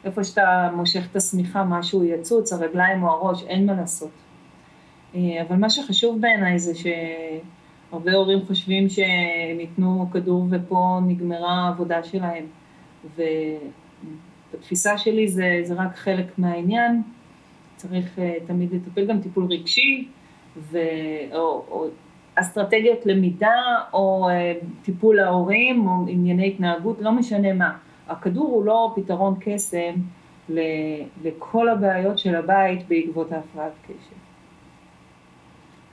איפה 0.05 0.25
שאתה 0.25 0.71
מושך 0.77 1.07
את 1.11 1.17
השמיכה, 1.17 1.65
משהו 1.65 2.05
יצוץ, 2.05 2.53
הרגליים 2.53 3.03
או 3.03 3.11
הראש, 3.11 3.45
אין 3.45 3.67
מה 3.67 3.73
לעשות. 3.73 4.11
אבל 5.15 5.57
מה 5.57 5.71
שחשוב 5.71 6.21
בעיניי 6.21 6.59
זה 6.59 6.73
שהרבה 7.91 8.13
הורים 8.13 8.47
חושבים 8.47 8.89
שהם 8.89 9.61
ייתנו 9.61 10.07
כדור 10.13 10.47
ופה 10.51 10.99
נגמרה 11.07 11.53
העבודה 11.53 12.05
שלהם. 12.05 12.45
ובתפיסה 14.53 14.99
שלי 14.99 15.29
זה, 15.29 15.61
זה 15.63 15.75
רק 15.75 15.97
חלק 15.97 16.39
מהעניין, 16.39 17.03
צריך 17.77 18.19
אה, 18.19 18.35
תמיד 18.47 18.75
לטפל 18.75 19.07
גם 19.07 19.21
טיפול 19.21 19.47
רגשי, 19.51 20.09
ו... 20.57 20.79
או, 21.33 21.65
או 21.71 21.87
אסטרטגיות 22.35 23.07
למידה, 23.07 23.63
או 23.93 24.29
אה, 24.29 24.53
טיפול 24.83 25.17
להורים, 25.17 25.87
או 25.87 25.93
ענייני 26.09 26.49
התנהגות, 26.49 27.01
לא 27.01 27.13
משנה 27.13 27.53
מה. 27.53 27.77
הכדור 28.09 28.47
הוא 28.47 28.65
לא 28.65 28.93
פתרון 28.97 29.35
קסם 29.41 29.95
לכל 31.25 31.69
הבעיות 31.69 32.19
של 32.19 32.35
הבית 32.35 32.89
בעקבות 32.89 33.33
ההפרעת 33.33 33.73
קשב. 33.83 34.26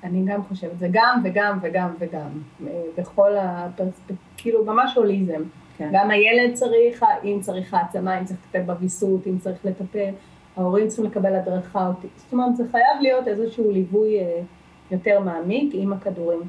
אני 0.04 0.24
גם 0.26 0.44
חושבת, 0.44 0.80
זה 0.80 0.88
גם 0.92 1.22
וגם 1.24 1.60
וגם 1.62 1.94
וגם. 2.00 2.30
אה, 2.68 2.82
בכל 2.98 3.38
הפרספקטיבה, 3.38 4.20
כאילו 4.38 4.66
ממש 4.66 4.96
הוליזם. 4.96 5.42
כן. 5.78 5.90
גם 5.94 6.12
הילד 6.12 6.54
צריך, 6.54 7.04
אם 7.24 7.38
צריך 7.42 7.74
העצמה, 7.74 8.20
אם 8.20 8.26
צריך 8.26 8.40
לטפל 8.46 8.62
בוויסות, 8.62 9.28
אם 9.28 9.38
צריך 9.40 9.66
לטפל, 9.66 10.10
ההורים 10.58 10.88
צריכים 10.88 11.06
לקבל 11.06 11.36
הדרכה 11.36 11.88
אותי. 11.88 12.08
זאת 12.16 12.34
אומרת, 12.34 12.56
זה 12.56 12.64
חייב 12.72 13.02
להיות 13.02 13.28
איזשהו 13.28 13.72
ליווי 13.72 14.20
אה, 14.20 14.42
יותר 14.92 15.20
מעמיק 15.20 15.72
עם 15.74 15.94
הכדורים. 15.94 16.42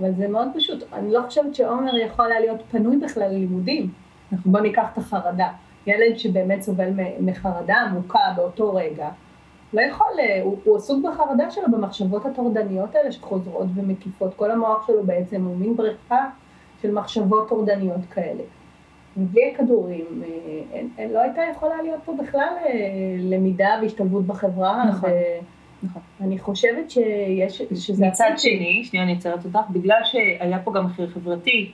אבל 0.00 0.12
זה 0.12 0.28
מאוד 0.28 0.48
פשוט. 0.54 0.84
אני 0.92 1.12
לא 1.12 1.20
חושבת 1.26 1.54
שעומר 1.54 1.96
יכול 1.96 2.32
היה 2.32 2.40
להיות 2.40 2.62
פנוי 2.70 2.96
בכלל 2.96 3.28
ללימודים. 3.28 3.90
נכון. 4.32 4.52
בוא 4.52 4.60
ניקח 4.60 4.88
את 4.92 4.98
החרדה. 4.98 5.48
ילד 5.86 6.18
שבאמת 6.18 6.62
סובל 6.62 6.88
מחרדה 7.20 7.76
עמוקה 7.76 8.32
באותו 8.36 8.74
רגע, 8.74 9.08
לא 9.76 9.80
יכול, 9.80 10.06
אה, 10.18 10.42
הוא, 10.42 10.58
הוא 10.64 10.76
עסוק 10.76 11.04
בחרדה 11.04 11.50
שלו, 11.50 11.64
במחשבות 11.72 12.26
הטורדניות 12.26 12.94
האלה 12.94 13.12
שחוזרות 13.12 13.66
ומקיפות. 13.74 14.34
כל 14.34 14.50
המוח 14.50 14.86
שלו 14.86 15.04
בעצם 15.04 15.44
הוא 15.44 15.56
מין 15.56 15.76
בריכה 15.76 16.28
של 16.82 16.92
מחשבות 16.92 17.48
טורדניות 17.48 18.00
כאלה. 18.10 18.42
ובלי 19.16 19.52
הכדורים, 19.54 20.22
אה, 20.22 20.28
אין, 20.72 20.88
אין, 20.98 21.12
לא 21.12 21.20
הייתה 21.20 21.42
יכולה 21.50 21.82
להיות 21.82 22.00
פה 22.04 22.14
בכלל 22.22 22.48
אה, 22.66 22.70
למידה 23.18 23.78
והשתלבות 23.82 24.26
בחברה. 24.26 24.84
נכון, 24.88 25.10
נכון. 25.82 26.02
ואני 26.20 26.38
חושבת 26.38 26.90
שיש, 26.90 27.62
שזה... 27.74 28.06
מצד. 28.06 28.30
שני, 28.36 28.84
שנייה 28.84 29.04
אני 29.04 29.14
עוצרת 29.14 29.44
אותך, 29.44 29.70
בגלל 29.70 30.00
שהיה 30.04 30.58
פה 30.58 30.72
גם 30.72 30.84
מחיר 30.84 31.08
חברתי, 31.08 31.72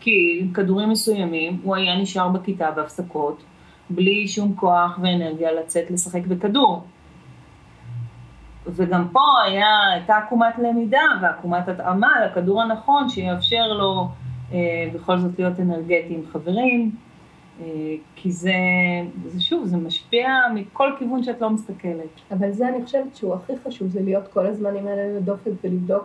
כי 0.00 0.46
כדורים 0.54 0.90
מסוימים 0.90 1.60
הוא 1.62 1.76
היה 1.76 1.96
נשאר 1.96 2.28
בכיתה 2.28 2.70
בהפסקות, 2.70 3.42
בלי 3.90 4.28
שום 4.28 4.54
כוח 4.56 4.98
ואנרגיה 5.02 5.52
לצאת 5.52 5.90
לשחק 5.90 6.26
בכדור. 6.26 6.82
וגם 8.66 9.08
פה 9.12 9.20
היה, 9.44 9.66
הייתה 9.92 10.16
עקומת 10.16 10.58
למידה 10.58 11.04
ועקומת 11.22 11.68
התאמה 11.68 12.26
לכדור 12.26 12.62
הנכון 12.62 13.08
שיאפשר 13.08 13.72
לו 13.72 14.08
אה, 14.52 14.58
בכל 14.94 15.18
זאת 15.18 15.38
להיות 15.38 15.60
אנרגטי 15.60 16.14
עם 16.14 16.22
חברים, 16.32 16.90
אה, 17.60 17.66
כי 18.16 18.32
זה, 18.32 18.52
זה 19.26 19.40
שוב, 19.40 19.66
זה 19.66 19.76
משפיע 19.76 20.28
מכל 20.54 20.90
כיוון 20.98 21.22
שאת 21.22 21.40
לא 21.40 21.50
מסתכלת. 21.50 22.08
אבל 22.30 22.52
זה 22.52 22.68
אני 22.68 22.84
חושבת 22.84 23.16
שהוא 23.16 23.34
הכי 23.34 23.52
חשוב, 23.64 23.88
זה 23.88 24.00
להיות 24.02 24.28
כל 24.28 24.46
הזמן 24.46 24.76
עם 24.76 24.86
עיניים 24.86 25.16
לדופק 25.16 25.50
ולבדוק. 25.64 26.04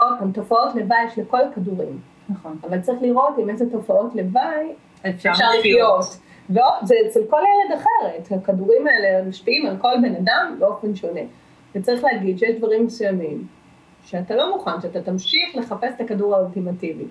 עוד 0.00 0.18
פעם, 0.18 0.32
תופעות 0.32 0.74
לוואי 0.74 1.04
יש 1.06 1.18
לכל 1.18 1.40
הכדורים, 1.40 1.98
נכון. 2.28 2.58
אבל 2.68 2.80
צריך 2.80 3.02
לראות 3.02 3.38
עם 3.38 3.50
איזה 3.50 3.70
תופעות 3.70 4.14
לוואי 4.14 4.72
אפשר 5.08 5.30
לחיות. 5.30 6.04
ועוד, 6.50 6.72
זה 6.82 6.94
אצל 7.06 7.20
כל 7.30 7.36
ילד 7.36 7.80
אחרת, 7.80 8.42
הכדורים 8.42 8.86
האלה 8.86 9.28
משפיעים 9.28 9.66
על 9.66 9.76
כל 9.76 9.92
בן 10.02 10.14
אדם 10.14 10.56
באופן 10.58 10.94
שונה. 10.94 11.20
וצריך 11.74 12.04
להגיד 12.04 12.38
שיש 12.38 12.56
דברים 12.58 12.86
מסוימים 12.86 13.46
שאתה 14.04 14.36
לא 14.36 14.56
מוכן, 14.56 14.80
שאתה 14.82 15.02
תמשיך 15.02 15.56
לחפש 15.56 15.92
את 15.96 16.00
הכדור 16.00 16.36
האולטימטיבי. 16.36 17.04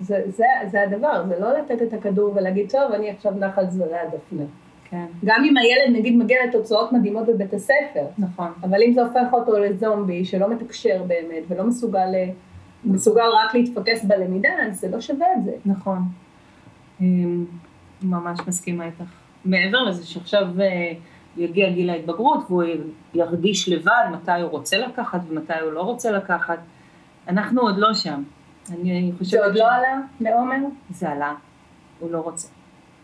זה, 0.00 0.22
זה, 0.26 0.44
זה 0.70 0.82
הדבר, 0.82 1.24
זה 1.28 1.40
לא 1.40 1.58
לתת 1.58 1.82
את 1.82 1.92
הכדור 1.92 2.32
ולהגיד, 2.36 2.70
טוב, 2.70 2.92
אני 2.92 3.10
עכשיו 3.10 3.32
נח 3.32 3.58
על 3.58 3.70
זרי 3.70 3.98
הדפנה. 3.98 4.44
כן, 4.90 5.06
גם 5.24 5.44
אם 5.44 5.56
הילד 5.56 5.98
נגיד 5.98 6.16
מגיע 6.16 6.38
לתוצאות 6.46 6.92
מדהימות 6.92 7.26
בבית 7.26 7.54
הספר, 7.54 8.06
נכון. 8.18 8.48
אבל 8.62 8.82
אם 8.82 8.92
זה 8.92 9.02
הופך 9.02 9.32
אותו 9.32 9.58
לזומבי 9.58 10.24
שלא 10.24 10.50
מתקשר 10.50 11.02
באמת 11.06 11.42
ולא 11.48 11.64
מסוגל, 11.64 12.08
מסוגל 12.84 13.22
רק 13.44 13.54
להתפקס 13.54 14.04
בלמידה, 14.04 14.48
אז 14.66 14.80
זה 14.80 14.90
לא 14.90 15.00
שווה 15.00 15.26
את 15.38 15.44
זה. 15.44 15.52
נכון. 15.66 15.98
אמ, 17.00 17.44
ממש 18.02 18.38
מסכימה 18.46 18.86
איתך. 18.86 19.12
מעבר 19.44 19.82
לזה 19.82 20.06
שעכשיו 20.06 20.46
אה, 20.60 20.92
יגיע 21.36 21.70
גיל 21.70 21.90
ההתבגרות 21.90 22.40
והוא 22.48 22.64
ירגיש 23.14 23.68
לבד 23.68 24.04
מתי 24.12 24.40
הוא 24.40 24.50
רוצה 24.50 24.78
לקחת 24.78 25.20
ומתי 25.28 25.52
הוא 25.62 25.72
לא 25.72 25.80
רוצה 25.80 26.10
לקחת, 26.10 26.58
אנחנו 27.28 27.60
עוד 27.60 27.78
לא 27.78 27.94
שם. 27.94 28.22
אני 28.72 29.12
חושבת 29.18 29.30
זה 29.30 29.46
עוד 29.46 29.54
לא 29.54 29.72
עלה 29.72 30.00
מעומר? 30.20 30.56
זה 30.90 31.10
עלה, 31.10 31.34
הוא 32.00 32.10
לא 32.10 32.18
רוצה. 32.18 32.48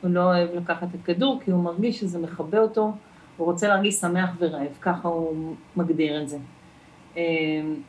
הוא 0.02 0.10
לא 0.10 0.20
אוהב 0.20 0.48
לקחת 0.54 0.88
את 0.90 1.00
הכדור 1.02 1.40
כי 1.44 1.50
הוא 1.50 1.64
מרגיש 1.64 2.00
שזה 2.00 2.18
מכבה 2.18 2.58
אותו, 2.58 2.92
הוא 3.36 3.46
רוצה 3.46 3.68
להרגיש 3.68 3.94
שמח 3.94 4.30
ורעב, 4.38 4.78
ככה 4.80 5.08
הוא 5.08 5.54
מגדיר 5.76 6.22
את 6.22 6.28
זה. 6.28 6.38
אמ, 7.16 7.22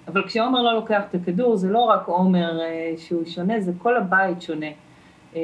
אבל 0.07 0.27
כשעומר 0.27 0.61
לא 0.61 0.73
לוקח 0.73 1.01
את 1.09 1.15
הכדור, 1.15 1.55
זה 1.55 1.69
לא 1.69 1.79
רק 1.79 2.07
עומר 2.07 2.61
אה, 2.61 2.93
שהוא 2.97 3.25
שונה, 3.25 3.59
זה 3.59 3.71
כל 3.77 3.97
הבית 3.97 4.41
שונה. 4.41 4.67
אה, 5.35 5.41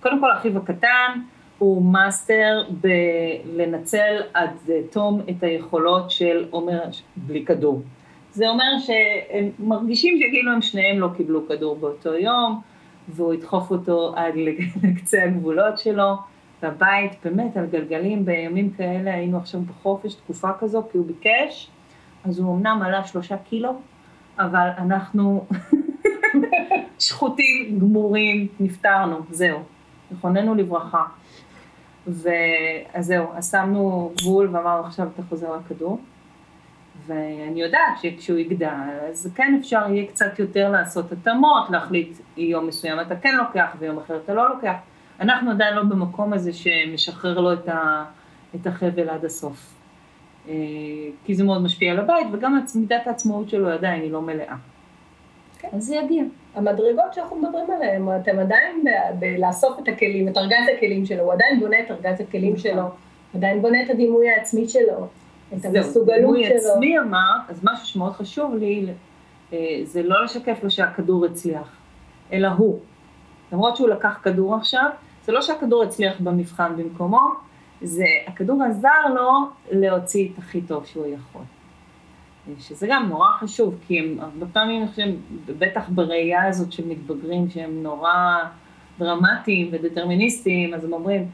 קודם 0.00 0.20
כל, 0.20 0.32
אחיו 0.32 0.58
הקטן 0.58 1.20
הוא 1.60 1.82
מאסטר 1.82 2.62
בלנצל 2.80 4.20
עד 4.34 4.50
תום 4.90 5.20
את 5.30 5.42
היכולות 5.42 6.10
של 6.10 6.46
עומר 6.50 6.82
בלי 7.16 7.44
כדור. 7.44 7.82
זה 8.32 8.48
אומר 8.48 8.78
שהם 8.78 9.50
מרגישים 9.58 10.18
שכאילו 10.18 10.52
הם 10.52 10.62
שניהם 10.62 11.00
לא 11.00 11.08
קיבלו 11.16 11.48
כדור 11.48 11.76
באותו 11.76 12.14
יום, 12.14 12.60
והוא 13.08 13.34
ידחוף 13.34 13.70
אותו 13.70 14.12
עד 14.16 14.34
לקצה 14.84 15.24
הגבולות 15.24 15.78
שלו. 15.78 16.14
בבית, 16.62 17.12
באמת, 17.24 17.56
על 17.56 17.66
גלגלים, 17.66 18.24
בימים 18.24 18.70
כאלה 18.70 19.14
היינו 19.14 19.38
עכשיו 19.38 19.60
בחופש, 19.60 20.14
תקופה 20.14 20.48
כזו, 20.58 20.82
כי 20.92 20.98
הוא 20.98 21.06
ביקש, 21.06 21.70
אז 22.24 22.38
הוא 22.38 22.56
אמנם 22.56 22.82
עלה 22.84 23.04
שלושה 23.04 23.36
קילו, 23.36 23.80
אבל 24.38 24.68
אנחנו 24.78 25.46
שחוטים, 26.98 27.78
גמורים, 27.78 28.46
נפטרנו, 28.60 29.16
זהו, 29.30 29.58
נכוננו 30.10 30.54
לברכה. 30.54 31.04
ואז 32.06 33.06
זהו, 33.06 33.26
אז 33.34 33.50
שמנו 33.50 34.12
גבול 34.20 34.48
ואמרנו 34.52 34.86
עכשיו 34.86 35.08
אתה 35.14 35.22
חוזר 35.28 35.56
לכדור. 35.56 36.00
ואני 37.06 37.62
יודעת 37.62 37.98
שכשהוא 38.02 38.38
יגדל, 38.38 38.68
אז 39.10 39.32
כן 39.34 39.56
אפשר 39.60 39.82
יהיה 39.88 40.06
קצת 40.06 40.38
יותר 40.38 40.70
לעשות 40.70 41.12
התאמות, 41.12 41.70
להחליט 41.70 42.18
יום 42.36 42.66
מסוים 42.66 43.00
אתה 43.00 43.16
כן 43.16 43.36
לוקח 43.36 43.76
ויום 43.78 43.98
אחר 43.98 44.20
אתה 44.24 44.34
לא 44.34 44.54
לוקח. 44.54 44.74
אנחנו 45.20 45.50
עדיין 45.50 45.74
לא 45.74 45.82
במקום 45.82 46.32
הזה 46.32 46.52
שמשחרר 46.52 47.40
לו 47.40 47.52
את, 47.52 47.68
ה, 47.68 48.04
את 48.54 48.66
החבל 48.66 49.08
עד 49.08 49.24
הסוף. 49.24 49.74
אה, 50.48 50.54
כי 51.24 51.34
זה 51.34 51.44
מאוד 51.44 51.62
משפיע 51.62 51.92
על 51.92 51.98
הבית, 51.98 52.26
וגם 52.32 52.60
מידת 52.74 53.06
העצמאות 53.06 53.50
שלו 53.50 53.68
עדיין 53.68 54.02
היא 54.02 54.12
לא 54.12 54.22
מלאה. 54.22 54.56
כן. 55.60 55.68
אז 55.72 55.84
זה 55.84 55.96
יגיע. 55.96 56.24
המדרגות 56.54 57.14
שאנחנו 57.14 57.36
מדברים 57.36 57.70
עליהן, 57.70 58.08
אתם 58.22 58.38
עדיין 58.38 58.84
בלאסוף 59.18 59.78
את 59.78 59.88
הכלים, 59.88 60.28
את 60.28 60.36
ארגז 60.36 60.66
הכלים 60.76 61.06
שלו, 61.06 61.22
הוא 61.22 61.32
עדיין 61.32 61.60
בונה 61.60 61.80
את 61.80 61.90
ארגז 61.90 62.20
הכלים 62.20 62.54
נכון. 62.54 62.70
שלו, 62.70 62.82
עדיין 63.34 63.62
בונה 63.62 63.82
את 63.82 63.90
הדימוי 63.90 64.30
העצמי 64.30 64.68
שלו, 64.68 65.06
את 65.56 65.64
המסוגלות 65.64 65.96
שלו. 65.96 66.14
דימוי 66.14 66.46
עצמי 66.46 66.98
אמרת, 66.98 67.40
אז 67.48 67.60
משהו 67.64 67.86
שמאוד 67.86 68.12
חשוב 68.12 68.54
לי, 68.54 68.86
אה, 69.52 69.58
זה 69.84 70.02
לא 70.02 70.24
לשקף 70.24 70.64
לו 70.64 70.70
שהכדור 70.70 71.24
הצליח, 71.24 71.76
אלא 72.32 72.48
הוא. 72.48 72.78
למרות 73.52 73.76
שהוא 73.76 73.88
לקח 73.88 74.20
כדור 74.22 74.54
עכשיו, 74.54 74.90
זה 75.24 75.32
לא 75.32 75.42
שהכדור 75.42 75.82
הצליח 75.82 76.20
במבחן 76.20 76.76
במקומו, 76.76 77.28
זה 77.82 78.04
הכדור 78.26 78.62
עזר 78.62 79.14
לו 79.14 79.30
להוציא 79.70 80.28
את 80.32 80.38
הכי 80.38 80.60
טוב 80.60 80.86
שהוא 80.86 81.06
יכול. 81.06 81.42
שזה 82.58 82.86
גם 82.90 83.08
נורא 83.08 83.26
חשוב, 83.38 83.78
כי 83.86 83.98
הם 83.98 84.18
הרבה 84.20 84.46
פעמים, 84.52 84.86
בטח 85.58 85.88
בראייה 85.88 86.46
הזאת 86.46 86.72
של 86.72 86.88
מתבגרים 86.88 87.50
שהם 87.50 87.82
נורא 87.82 88.38
דרמטיים 88.98 89.68
ודטרמיניסטיים, 89.72 90.74
אז 90.74 90.84
הם 90.84 90.92
אומרים, 90.92 91.28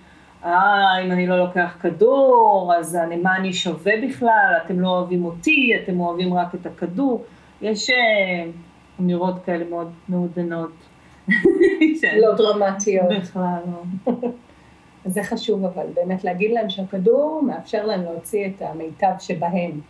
אה, 0.45 1.05
אם 1.05 1.13
אני 1.13 1.27
לא 1.27 1.39
לוקח 1.39 1.77
כדור, 1.81 2.73
אז 2.79 2.97
אני, 2.97 3.17
מה 3.17 3.37
אני 3.37 3.53
שווה 3.53 3.93
בכלל, 4.09 4.53
אתם 4.65 4.81
לא 4.81 4.89
אוהבים 4.89 5.25
אותי, 5.25 5.73
אתם 5.85 6.01
אוהבים 6.01 6.35
רק 6.35 6.55
את 6.55 6.67
הכדור. 6.67 7.25
יש 7.63 7.91
אה, 7.91 8.51
אמירות 9.01 9.35
כאלה 9.45 9.65
מאוד 9.71 9.91
מעודנות. 10.09 10.73
לא 12.23 12.35
דרמטיות. 12.37 13.07
בכלל 13.21 13.59
לא. 13.67 14.13
זה 15.05 15.23
חשוב 15.23 15.65
אבל, 15.65 15.87
באמת 15.95 16.25
להגיד 16.25 16.51
להם 16.53 16.71
שהכדור 16.71 17.43
מאפשר 17.47 17.87
להם 17.87 18.03
להוציא 18.03 18.47
את 18.47 18.63
המיטב 18.63 19.13
שבהם. 19.19 19.81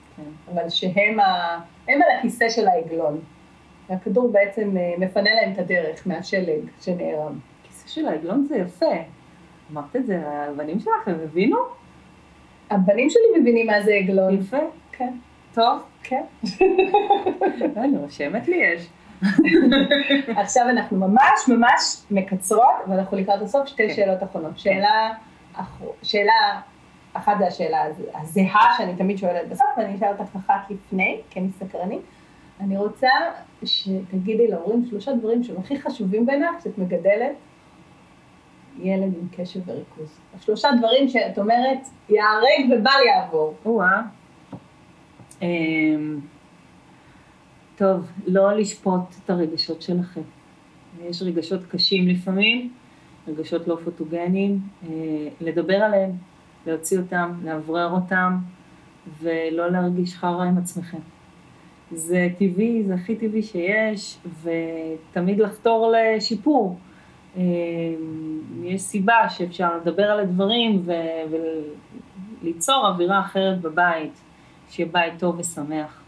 אבל 0.52 0.68
שהם 0.68 1.20
ה... 1.20 1.58
הם 1.88 2.02
על 2.02 2.18
הכיסא 2.18 2.48
של 2.48 2.68
העגלון. 2.68 3.20
והכדור 3.88 4.32
בעצם 4.32 4.76
אה, 4.76 4.94
מפנה 4.98 5.34
להם 5.34 5.52
את 5.52 5.58
הדרך 5.58 6.06
מהשלג 6.06 6.60
שנערם. 6.80 7.38
כיסא 7.62 7.88
של 7.88 8.08
העגלון 8.08 8.46
זה 8.48 8.56
יפה. 8.56 8.94
אמרת 9.72 9.96
את 9.96 10.06
זה, 10.06 10.20
הבנים 10.26 10.80
שלך, 10.80 11.08
הם 11.08 11.16
הבינו? 11.24 11.58
הבנים 12.70 13.10
שלי 13.10 13.40
מבינים 13.40 13.66
מה 13.66 13.82
זה 13.82 13.94
עגלון. 13.94 14.34
יפה. 14.34 14.58
כן. 14.92 15.12
טוב. 15.54 15.82
כן. 16.02 16.22
אני 17.76 17.98
רושמת 17.98 18.48
לי 18.48 18.56
יש. 18.56 18.88
עכשיו 20.36 20.68
אנחנו 20.68 20.96
ממש 20.96 21.48
ממש 21.48 22.02
מקצרות, 22.10 22.74
ואנחנו 22.88 23.16
לקראת 23.16 23.42
הסוף 23.42 23.66
שתי 23.66 23.88
כן. 23.88 23.94
שאלות 23.94 24.22
אחרונות. 24.22 24.58
שאלה, 24.58 25.12
שאלה 26.02 26.60
אחת 27.16 27.38
זה 27.38 27.46
השאלה 27.46 27.82
הזהה 28.14 28.74
שאני 28.78 28.96
תמיד 28.96 29.18
שואלת 29.18 29.48
בסוף, 29.48 29.66
ואני 29.78 29.96
אשאל 29.96 30.08
אותך 30.18 30.36
אחת 30.36 30.70
לפני, 30.70 31.20
כי 31.30 31.40
אני 31.40 31.48
סקרנית. 31.50 32.00
אני 32.60 32.76
רוצה 32.76 33.08
שתגידי 33.64 34.48
להורים 34.48 34.84
שלושה 34.90 35.12
דברים 35.12 35.42
שהם 35.42 35.56
הכי 35.58 35.80
חשובים 35.80 36.26
בעיניך 36.26 36.50
כשאת 36.58 36.78
מגדלת 36.78 37.32
ילד 38.78 39.14
עם 39.20 39.28
קשב 39.36 39.60
וריכוז. 39.68 40.18
שלושה 40.40 40.68
דברים 40.78 41.08
שאת 41.08 41.38
אומרת, 41.38 41.78
ייהרג 42.08 42.80
ובל 42.80 42.90
יעבור. 43.06 43.54
או-אה. 43.64 44.02
אמ, 45.42 46.20
טוב, 47.76 48.10
לא 48.26 48.52
לשפוט 48.52 49.00
את 49.24 49.30
הרגשות 49.30 49.82
שלכם. 49.82 50.20
יש 51.02 51.22
רגשות 51.22 51.60
קשים 51.66 52.08
לפעמים, 52.08 52.72
רגשות 53.28 53.68
לא 53.68 53.78
פוטוגניים, 53.84 54.60
אה, 54.82 54.88
לדבר 55.40 55.76
עליהם, 55.76 56.10
להוציא 56.66 56.98
אותם, 56.98 57.32
לאוורר 57.44 57.90
אותם, 57.90 58.36
ולא 59.20 59.70
להרגיש 59.70 60.14
חרא 60.14 60.44
עם 60.44 60.58
עצמכם. 60.58 60.98
זה 61.92 62.28
טבעי, 62.38 62.82
זה 62.86 62.94
הכי 62.94 63.16
טבעי 63.16 63.42
שיש, 63.42 64.18
ותמיד 64.42 65.38
לחתור 65.38 65.94
לשיפור. 65.96 66.78
אה, 67.36 67.42
יש 68.62 68.82
סיבה 68.82 69.28
שאפשר 69.28 69.76
לדבר 69.76 70.02
על 70.02 70.20
הדברים 70.20 70.82
וליצור 72.42 72.88
אווירה 72.88 73.20
אחרת 73.20 73.60
בבית, 73.60 74.20
שיהיה 74.70 74.88
בית 74.92 75.18
טוב 75.18 75.38
ושמח. 75.38 76.02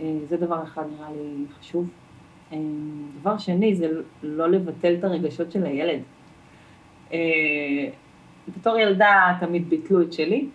אה, 0.00 0.18
זה 0.28 0.36
דבר 0.36 0.62
אחד 0.62 0.82
נראה 0.96 1.08
לי 1.10 1.44
חשוב. 1.60 1.88
אה, 2.52 2.58
דבר 3.20 3.38
שני 3.38 3.74
זה 3.74 3.88
לא 4.22 4.50
לבטל 4.50 4.94
את 4.98 5.04
הרגשות 5.04 5.52
של 5.52 5.66
הילד. 5.66 6.00
בתור 8.56 8.78
ילדה 8.78 9.36
תמיד 9.40 9.68
ביטלו 9.68 10.02
את 10.02 10.12
שלי. 10.12 10.48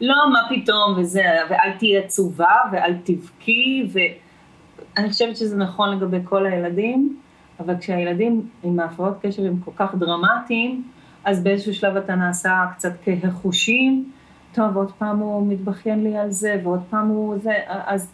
לא, 0.00 0.14
מה 0.32 0.38
פתאום, 0.48 0.94
וזה, 0.98 1.24
ואל 1.50 1.70
תהיי 1.78 1.98
עצובה, 1.98 2.54
ואל 2.72 2.94
תבכי, 3.04 3.88
ואני 3.92 5.10
חושבת 5.10 5.36
שזה 5.36 5.56
נכון 5.56 5.96
לגבי 5.96 6.18
כל 6.24 6.46
הילדים, 6.46 7.20
אבל 7.60 7.74
כשהילדים 7.78 8.48
עם 8.62 8.80
ההפרעות 8.80 9.14
קשר 9.22 9.46
הם 9.46 9.56
כל 9.64 9.70
כך 9.76 9.94
דרמטיים, 9.94 10.84
אז 11.24 11.42
באיזשהו 11.42 11.74
שלב 11.74 11.96
אתה 11.96 12.14
נעשה 12.14 12.64
קצת 12.76 12.92
כהחושים, 13.04 14.12
טוב, 14.54 14.76
עוד 14.76 14.92
פעם 14.92 15.18
הוא 15.18 15.46
מתבכיין 15.48 16.04
לי 16.04 16.16
על 16.16 16.30
זה, 16.30 16.60
ועוד 16.62 16.82
פעם 16.90 17.08
הוא 17.08 17.38
זה, 17.38 17.52
אז 17.66 18.12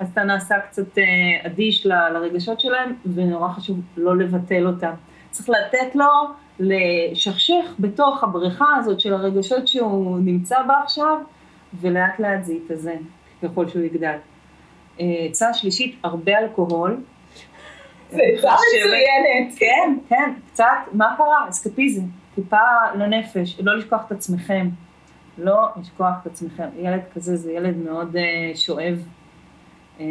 אז 0.00 0.08
אתה 0.12 0.24
נעשה 0.24 0.54
קצת 0.60 0.98
אה, 0.98 1.04
אדיש 1.46 1.86
לרגשות 1.86 2.60
שלהם, 2.60 2.94
ונורא 3.14 3.48
חשוב 3.48 3.80
לא 3.96 4.16
לבטל 4.16 4.66
אותם. 4.66 4.92
צריך 5.30 5.48
לתת 5.48 5.94
לו 5.94 6.06
לשכשך 6.60 7.74
בתוך 7.78 8.24
הבריכה 8.24 8.76
הזאת 8.76 9.00
של 9.00 9.14
הרגשות 9.14 9.68
שהוא 9.68 10.18
נמצא 10.18 10.62
בה 10.62 10.74
עכשיו, 10.82 11.18
ולאט 11.80 12.20
לאט 12.20 12.44
זה 12.44 12.54
יתאזן, 12.54 12.98
ככל 13.42 13.68
שהוא 13.68 13.82
יגדל. 13.82 14.16
אה, 15.00 15.26
עצה 15.28 15.54
שלישית, 15.54 15.96
הרבה 16.02 16.38
אלכוהול. 16.38 17.00
זה 18.10 18.22
עצה 18.38 18.48
מצוינת. 18.48 19.58
כן, 19.58 19.98
כן, 20.08 20.32
קצת, 20.52 20.64
מה 20.92 21.14
קרה? 21.16 21.48
אסקפיזם, 21.48 22.02
טיפה 22.34 22.56
לנפש, 22.94 23.60
לא 23.60 23.78
לשכוח 23.78 24.06
את 24.06 24.12
עצמכם. 24.12 24.68
לא 25.38 25.68
לשכוח 25.80 26.14
את 26.22 26.26
עצמכם. 26.26 26.68
ילד 26.78 27.00
כזה 27.14 27.36
זה 27.36 27.52
ילד 27.52 27.76
מאוד 27.76 28.16
uh, 28.16 28.56
שואב 28.56 29.04
אה, 30.00 30.06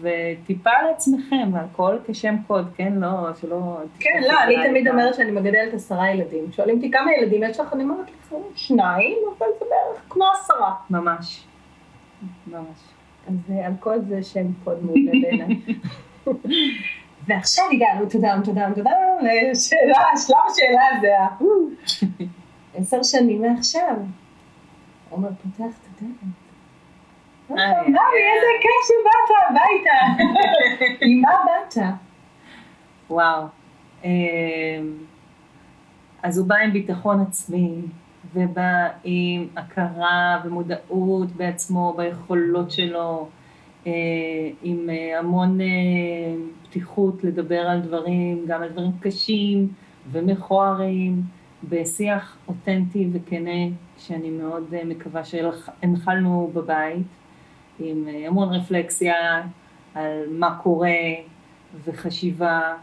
וטיפה 0.00 0.70
לעצמכם, 0.88 1.50
הכל 1.54 1.96
כשם 2.06 2.34
קוד, 2.46 2.70
כן? 2.76 2.92
לא, 2.92 3.34
שלא... 3.40 3.78
כן, 3.98 4.22
לא, 4.28 4.42
אני 4.44 4.68
תמיד 4.68 4.88
אומרת 4.88 5.14
שאני 5.14 5.30
מגדלת 5.30 5.74
עשרה 5.74 6.10
ילדים. 6.10 6.52
שואלים 6.52 6.76
אותי 6.76 6.90
כמה 6.90 7.12
ילדים 7.12 7.42
יש 7.42 7.60
לך, 7.60 7.72
אני 7.72 7.82
אומרת 7.82 8.10
לך 8.10 8.34
שניים, 8.54 9.18
אבל 9.38 9.46
זה 9.58 9.64
בערך 9.70 10.02
כמו 10.08 10.24
עשרה. 10.34 10.74
ממש, 10.90 11.44
ממש. 12.46 12.78
אז 13.28 13.34
אה, 13.50 13.66
על 13.66 13.72
כל 13.80 14.00
זה 14.00 14.22
שם 14.22 14.46
קוד 14.64 14.84
מעולה 14.84 15.10
בעיניי. 15.22 15.60
ועכשיו 17.26 17.64
הגענו, 17.72 18.08
תודה, 18.10 18.36
תודה, 18.44 18.68
תודה, 18.74 18.90
לשאלה, 19.22 19.98
שלב 20.26 20.36
השאלה 20.50 20.82
הזה, 20.96 21.14
עשר 22.74 23.02
שנים 23.02 23.42
מעכשיו. 23.42 23.96
עומר 25.10 25.28
פותח 25.28 25.78
את 25.96 26.02
הדלת. 27.52 27.76
מאמי, 27.76 28.20
איזה 28.34 28.46
כיף 28.60 28.86
שבאת 28.86 29.36
הביתה. 29.48 30.22
עם 31.06 31.20
מה 31.20 31.30
באת? 31.44 31.84
וואו. 33.10 33.44
אמ, 34.04 34.10
אז 36.22 36.38
הוא 36.38 36.46
בא 36.46 36.56
עם 36.56 36.72
ביטחון 36.72 37.20
עצמי, 37.20 37.74
ובא 38.34 38.88
עם 39.04 39.46
הכרה 39.56 40.40
ומודעות 40.44 41.32
בעצמו, 41.32 41.94
ביכולות 41.96 42.70
שלו, 42.70 43.28
אה, 43.86 43.92
עם 44.62 44.90
אה, 44.90 45.18
המון 45.18 45.60
אה, 45.60 45.66
פתיחות 46.64 47.24
לדבר 47.24 47.60
על 47.60 47.80
דברים, 47.80 48.44
גם 48.46 48.62
על 48.62 48.68
דברים 48.68 48.92
קשים 49.00 49.68
ומכוערים, 50.12 51.22
בשיח 51.68 52.36
אותנטי 52.48 53.08
וכנה, 53.12 53.74
שאני 53.98 54.30
מאוד 54.30 54.64
מקווה 54.84 55.24
שהנחלנו 55.24 56.50
בבית. 56.54 57.06
עם 57.80 58.08
אה, 58.08 58.26
המון 58.26 58.54
רפלקסיה 58.54 59.42
על 59.94 60.24
מה 60.30 60.58
קורה 60.62 60.90
וחשיבה 61.84 62.74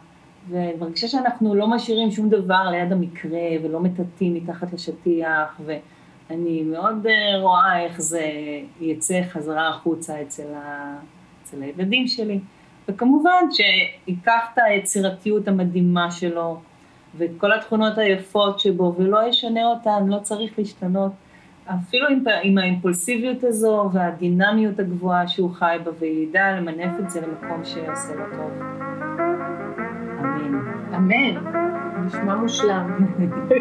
ואני 0.49 0.73
מרגישה 0.79 1.07
שאנחנו 1.07 1.55
לא 1.55 1.67
משאירים 1.67 2.11
שום 2.11 2.29
דבר 2.29 2.69
ליד 2.71 2.91
המקרה 2.91 3.47
ולא 3.63 3.79
מטאטאים 3.79 4.33
מתחת 4.33 4.73
לשטיח, 4.73 5.61
ואני 5.65 6.63
מאוד 6.63 7.07
אה, 7.07 7.41
רואה 7.41 7.83
איך 7.83 8.01
זה 8.01 8.31
יצא 8.81 9.21
חזרה 9.29 9.69
החוצה 9.69 10.21
אצל, 10.21 10.53
ה... 10.55 10.95
אצל 11.43 11.63
הילדים 11.63 12.07
שלי. 12.07 12.39
וכמובן 12.89 13.43
שייקח 13.51 14.45
את 14.53 14.59
היצירתיות 14.65 15.47
המדהימה 15.47 16.11
שלו 16.11 16.59
ואת 17.17 17.31
כל 17.37 17.53
התכונות 17.53 17.97
היפות 17.97 18.59
שבו 18.59 18.95
ולא 18.97 19.27
ישנה 19.27 19.65
אותן, 19.65 20.07
לא 20.07 20.19
צריך 20.19 20.59
להשתנות. 20.59 21.11
אפילו 21.75 22.07
עם, 22.07 22.23
עם 22.43 22.57
האימפולסיביות 22.57 23.43
הזו 23.43 23.89
והדינמיות 23.93 24.79
הגבוהה 24.79 25.27
שהוא 25.27 25.51
חי 25.51 25.77
בה 25.83 25.91
וידע 25.99 26.51
למנף 26.51 26.99
את 26.99 27.09
זה 27.09 27.21
למקום 27.21 27.63
שעושה 27.63 28.15
לו 28.15 28.25
טוב. 28.35 28.51
אמן. 30.95 31.37
אמן. 31.37 31.67
נשמע 32.05 32.35
מושלם. 32.35 32.97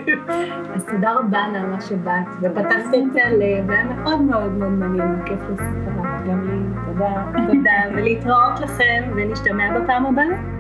אז 0.75 0.85
תודה 0.85 1.13
רבה 1.13 1.39
נעמה 1.53 1.81
שבאת, 1.81 2.27
ופתחת 2.41 2.95
את 2.95 3.17
הלב, 3.25 3.69
והיה 3.69 3.85
מאוד 3.85 4.21
מאוד 4.21 4.53
מאוד 4.53 4.71
מעניין 4.71 5.21
וכיף 5.21 5.41
לספרה. 5.53 6.23
גם 6.29 6.49
לי, 6.51 6.83
תודה. 6.87 7.25
תודה, 7.47 7.97
ולהתראות 7.97 8.61
לכם, 8.61 9.11
ונשתמע 9.17 9.81
בפעם 9.81 10.07
הבאה. 10.07 10.56